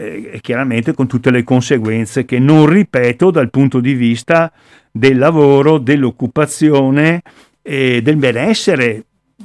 eh, 0.00 0.38
chiaramente 0.40 0.94
con 0.94 1.06
tutte 1.06 1.30
le 1.30 1.44
conseguenze 1.44 2.24
che 2.24 2.38
non 2.38 2.66
ripeto 2.66 3.30
dal 3.30 3.50
punto 3.50 3.80
di 3.80 3.92
vista 3.92 4.50
del 4.90 5.18
lavoro, 5.18 5.78
dell'occupazione 5.78 7.22
e 7.60 8.00
del 8.02 8.16
benessere 8.16 9.04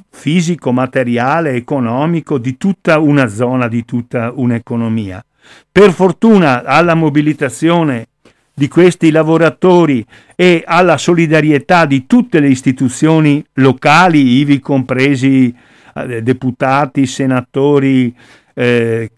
fisico, 0.10 0.72
materiale, 0.72 1.52
economico 1.52 2.38
di 2.38 2.58
tutta 2.58 3.00
una 3.00 3.28
zona, 3.28 3.68
di 3.68 3.84
tutta 3.84 4.32
un'economia. 4.34 5.24
Per 5.72 5.92
fortuna 5.92 6.64
alla 6.64 6.96
mobilitazione 6.96 8.08
di 8.54 8.70
questi 8.70 9.12
lavoratori 9.12 10.06
e 10.36 10.64
alla 10.66 10.98
solidarietà 10.98 11.86
di 11.86 12.06
tutte 12.08 12.40
le 12.40 12.48
istituzioni 12.48 13.44
locali, 13.56 14.38
ivi 14.38 14.62
compresi 14.62 15.54
eh, 15.94 16.22
deputati, 16.24 17.06
senatori, 17.06 18.16
eh, 18.56 19.12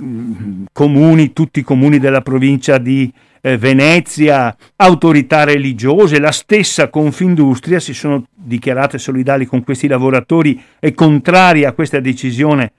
comuni, 0.73 1.31
tutti 1.31 1.59
i 1.59 1.63
comuni 1.63 1.99
della 1.99 2.21
provincia 2.21 2.77
di 2.79 3.11
eh, 3.41 3.57
Venezia, 3.57 4.55
autorità 4.75 5.43
religiose, 5.43 6.19
la 6.19 6.31
stessa 6.31 6.89
Confindustria 6.89 7.79
si 7.79 7.93
sono 7.93 8.25
dichiarate 8.33 8.97
solidali 8.97 9.45
con 9.45 9.63
questi 9.63 9.87
lavoratori 9.87 10.61
e 10.79 10.93
contrari 10.93 11.63
a 11.63 11.71
questa 11.71 11.99
decisione 11.99 12.73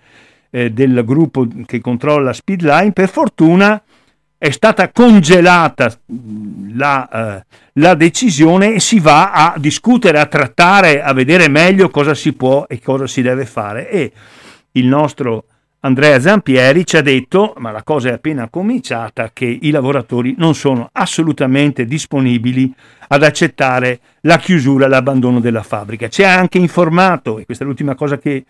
eh, 0.50 0.70
del 0.72 1.02
gruppo 1.04 1.46
che 1.64 1.80
controlla 1.80 2.32
Speedline. 2.32 2.92
Per 2.92 3.08
fortuna 3.08 3.80
è 4.36 4.50
stata 4.50 4.90
congelata 4.90 5.92
la, 6.74 7.08
eh, 7.08 7.44
la, 7.74 7.94
decisione 7.94 8.74
e 8.74 8.80
si 8.80 8.98
va 9.00 9.32
a 9.32 9.54
discutere, 9.58 10.18
a 10.18 10.26
trattare, 10.26 11.02
a 11.02 11.12
vedere 11.12 11.48
meglio 11.48 11.88
cosa 11.88 12.14
si 12.14 12.32
può 12.32 12.66
e 12.68 12.80
cosa 12.80 13.06
si 13.06 13.22
deve 13.22 13.46
fare. 13.46 13.88
E 13.90 14.12
il 14.72 14.86
nostro 14.86 15.44
Andrea 15.80 16.18
Zampieri 16.18 16.84
ci 16.84 16.96
ha 16.96 17.02
detto, 17.02 17.54
ma 17.58 17.70
la 17.70 17.84
cosa 17.84 18.08
è 18.08 18.12
appena 18.12 18.48
cominciata, 18.48 19.30
che 19.32 19.44
i 19.44 19.70
lavoratori 19.70 20.34
non 20.36 20.56
sono 20.56 20.88
assolutamente 20.90 21.84
disponibili 21.84 22.74
ad 23.06 23.22
accettare 23.22 24.00
la 24.22 24.38
chiusura 24.38 24.86
e 24.86 24.88
l'abbandono 24.88 25.38
della 25.38 25.62
fabbrica. 25.62 26.08
Ci 26.08 26.24
ha 26.24 26.36
anche 26.36 26.58
informato, 26.58 27.38
e 27.38 27.44
questa 27.44 27.62
è 27.62 27.66
l'ultima 27.66 27.94
cosa 27.94 28.18
che, 28.18 28.44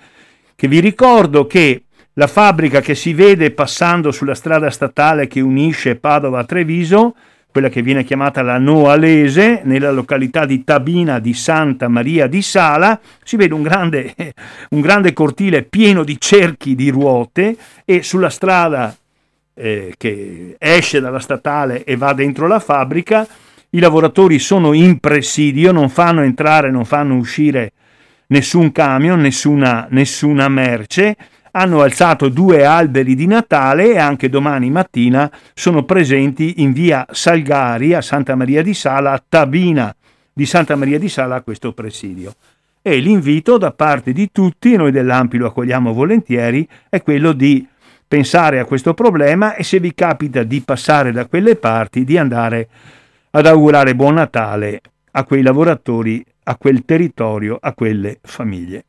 che 0.56 0.68
vi 0.68 0.80
ricordo, 0.80 1.46
che 1.46 1.82
la 2.14 2.26
fabbrica 2.26 2.80
che 2.80 2.94
si 2.94 3.12
vede 3.12 3.50
passando 3.50 4.10
sulla 4.10 4.34
strada 4.34 4.70
statale 4.70 5.26
che 5.26 5.40
unisce 5.40 5.96
Padova 5.96 6.38
a 6.38 6.44
Treviso 6.44 7.14
quella 7.50 7.68
che 7.68 7.82
viene 7.82 8.04
chiamata 8.04 8.42
la 8.42 8.58
Noalese, 8.58 9.62
nella 9.64 9.90
località 9.90 10.44
di 10.44 10.62
Tabina 10.64 11.18
di 11.18 11.34
Santa 11.34 11.88
Maria 11.88 12.26
di 12.26 12.42
Sala, 12.42 13.00
si 13.24 13.36
vede 13.36 13.54
un 13.54 13.62
grande, 13.62 14.14
un 14.70 14.80
grande 14.80 15.12
cortile 15.12 15.62
pieno 15.62 16.04
di 16.04 16.20
cerchi 16.20 16.74
di 16.74 16.90
ruote 16.90 17.56
e 17.84 18.02
sulla 18.02 18.30
strada 18.30 18.94
eh, 19.54 19.94
che 19.96 20.56
esce 20.58 21.00
dalla 21.00 21.18
statale 21.18 21.84
e 21.84 21.96
va 21.96 22.12
dentro 22.12 22.46
la 22.46 22.60
fabbrica, 22.60 23.26
i 23.70 23.80
lavoratori 23.80 24.38
sono 24.38 24.72
in 24.72 24.98
presidio, 24.98 25.72
non 25.72 25.88
fanno 25.88 26.22
entrare, 26.22 26.70
non 26.70 26.84
fanno 26.84 27.16
uscire 27.16 27.72
nessun 28.28 28.72
camion, 28.72 29.20
nessuna, 29.20 29.86
nessuna 29.90 30.48
merce, 30.48 31.16
hanno 31.52 31.82
alzato 31.82 32.28
due 32.28 32.64
alberi 32.64 33.14
di 33.14 33.26
Natale 33.26 33.92
e 33.92 33.98
anche 33.98 34.28
domani 34.28 34.70
mattina 34.70 35.30
sono 35.54 35.84
presenti 35.84 36.62
in 36.62 36.72
via 36.72 37.06
Salgari 37.10 37.94
a 37.94 38.02
Santa 38.02 38.34
Maria 38.34 38.62
di 38.62 38.74
Sala, 38.74 39.12
a 39.12 39.22
Tabina 39.26 39.94
di 40.32 40.46
Santa 40.46 40.76
Maria 40.76 40.98
di 40.98 41.08
Sala 41.08 41.36
a 41.36 41.42
questo 41.42 41.72
presidio. 41.72 42.34
E 42.80 42.98
l'invito 42.98 43.58
da 43.58 43.72
parte 43.72 44.12
di 44.12 44.30
tutti, 44.32 44.76
noi 44.76 44.92
dell'Ampi 44.92 45.36
lo 45.36 45.48
accogliamo 45.48 45.92
volentieri, 45.92 46.66
è 46.88 47.02
quello 47.02 47.32
di 47.32 47.66
pensare 48.06 48.58
a 48.58 48.64
questo 48.64 48.94
problema 48.94 49.54
e 49.54 49.62
se 49.62 49.80
vi 49.80 49.92
capita 49.94 50.42
di 50.42 50.62
passare 50.62 51.12
da 51.12 51.26
quelle 51.26 51.56
parti, 51.56 52.04
di 52.04 52.16
andare 52.16 52.68
ad 53.30 53.46
augurare 53.46 53.94
buon 53.94 54.14
Natale 54.14 54.80
a 55.10 55.24
quei 55.24 55.42
lavoratori, 55.42 56.24
a 56.44 56.56
quel 56.56 56.84
territorio, 56.84 57.58
a 57.60 57.74
quelle 57.74 58.18
famiglie. 58.22 58.84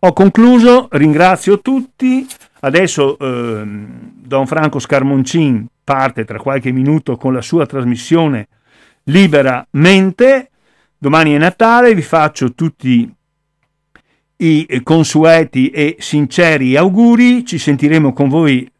Ho 0.00 0.12
concluso, 0.12 0.86
ringrazio 0.92 1.60
tutti. 1.60 2.24
Adesso 2.60 3.18
eh, 3.18 3.62
Don 3.64 4.46
Franco 4.46 4.78
Scarmoncin 4.78 5.66
parte 5.82 6.24
tra 6.24 6.38
qualche 6.38 6.70
minuto 6.70 7.16
con 7.16 7.32
la 7.32 7.42
sua 7.42 7.66
trasmissione 7.66 8.46
Liberamente. 9.04 10.50
Domani 10.96 11.32
è 11.32 11.38
Natale, 11.38 11.94
vi 11.94 12.02
faccio 12.02 12.52
tutti 12.52 13.12
i 14.36 14.80
consueti 14.84 15.70
e 15.70 15.96
sinceri 15.98 16.76
auguri. 16.76 17.44
Ci 17.44 17.58
sentiremo 17.58 18.12
con 18.12 18.28
voi 18.28 18.70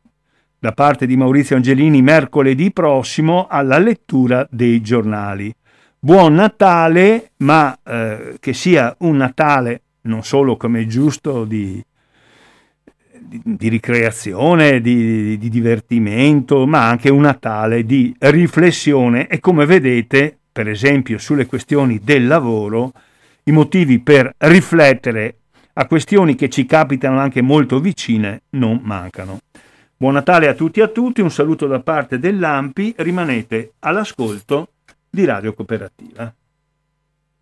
da 0.56 0.70
parte 0.70 1.06
di 1.06 1.16
Maurizio 1.16 1.56
Angelini 1.56 2.00
mercoledì 2.00 2.70
prossimo 2.70 3.48
alla 3.48 3.78
lettura 3.78 4.46
dei 4.50 4.80
giornali. 4.82 5.52
Buon 5.98 6.34
Natale, 6.34 7.32
ma 7.38 7.76
eh, 7.82 8.36
che 8.38 8.52
sia 8.52 8.94
un 9.00 9.16
Natale 9.16 9.82
non 10.02 10.22
solo 10.22 10.56
come 10.56 10.86
giusto 10.86 11.44
di, 11.44 11.82
di, 13.18 13.40
di 13.44 13.68
ricreazione, 13.68 14.80
di, 14.80 15.38
di, 15.38 15.48
divertimento, 15.48 16.66
ma 16.66 16.88
anche 16.88 17.10
un 17.10 17.22
Natale 17.22 17.84
di 17.84 18.14
riflessione 18.18 19.26
e 19.26 19.40
come 19.40 19.66
vedete, 19.66 20.36
per 20.50 20.68
esempio 20.68 21.18
sulle 21.18 21.46
questioni 21.46 22.00
del 22.02 22.26
lavoro, 22.26 22.92
i 23.44 23.50
motivi 23.50 23.98
per 24.00 24.34
riflettere 24.38 25.36
a 25.74 25.86
questioni 25.86 26.34
che 26.34 26.48
ci 26.48 26.66
capitano 26.66 27.18
anche 27.18 27.40
molto 27.40 27.80
vicine 27.80 28.42
non 28.50 28.80
mancano. 28.82 29.38
Buon 29.96 30.14
Natale 30.14 30.48
a 30.48 30.54
tutti 30.54 30.80
e 30.80 30.84
a 30.84 30.88
tutti, 30.88 31.20
un 31.20 31.30
saluto 31.30 31.66
da 31.66 31.80
parte 31.80 32.18
dell'Ampi, 32.18 32.94
rimanete 32.98 33.72
all'ascolto 33.80 34.72
di 35.10 35.24
Radio 35.24 35.54
Cooperativa. 35.54 36.32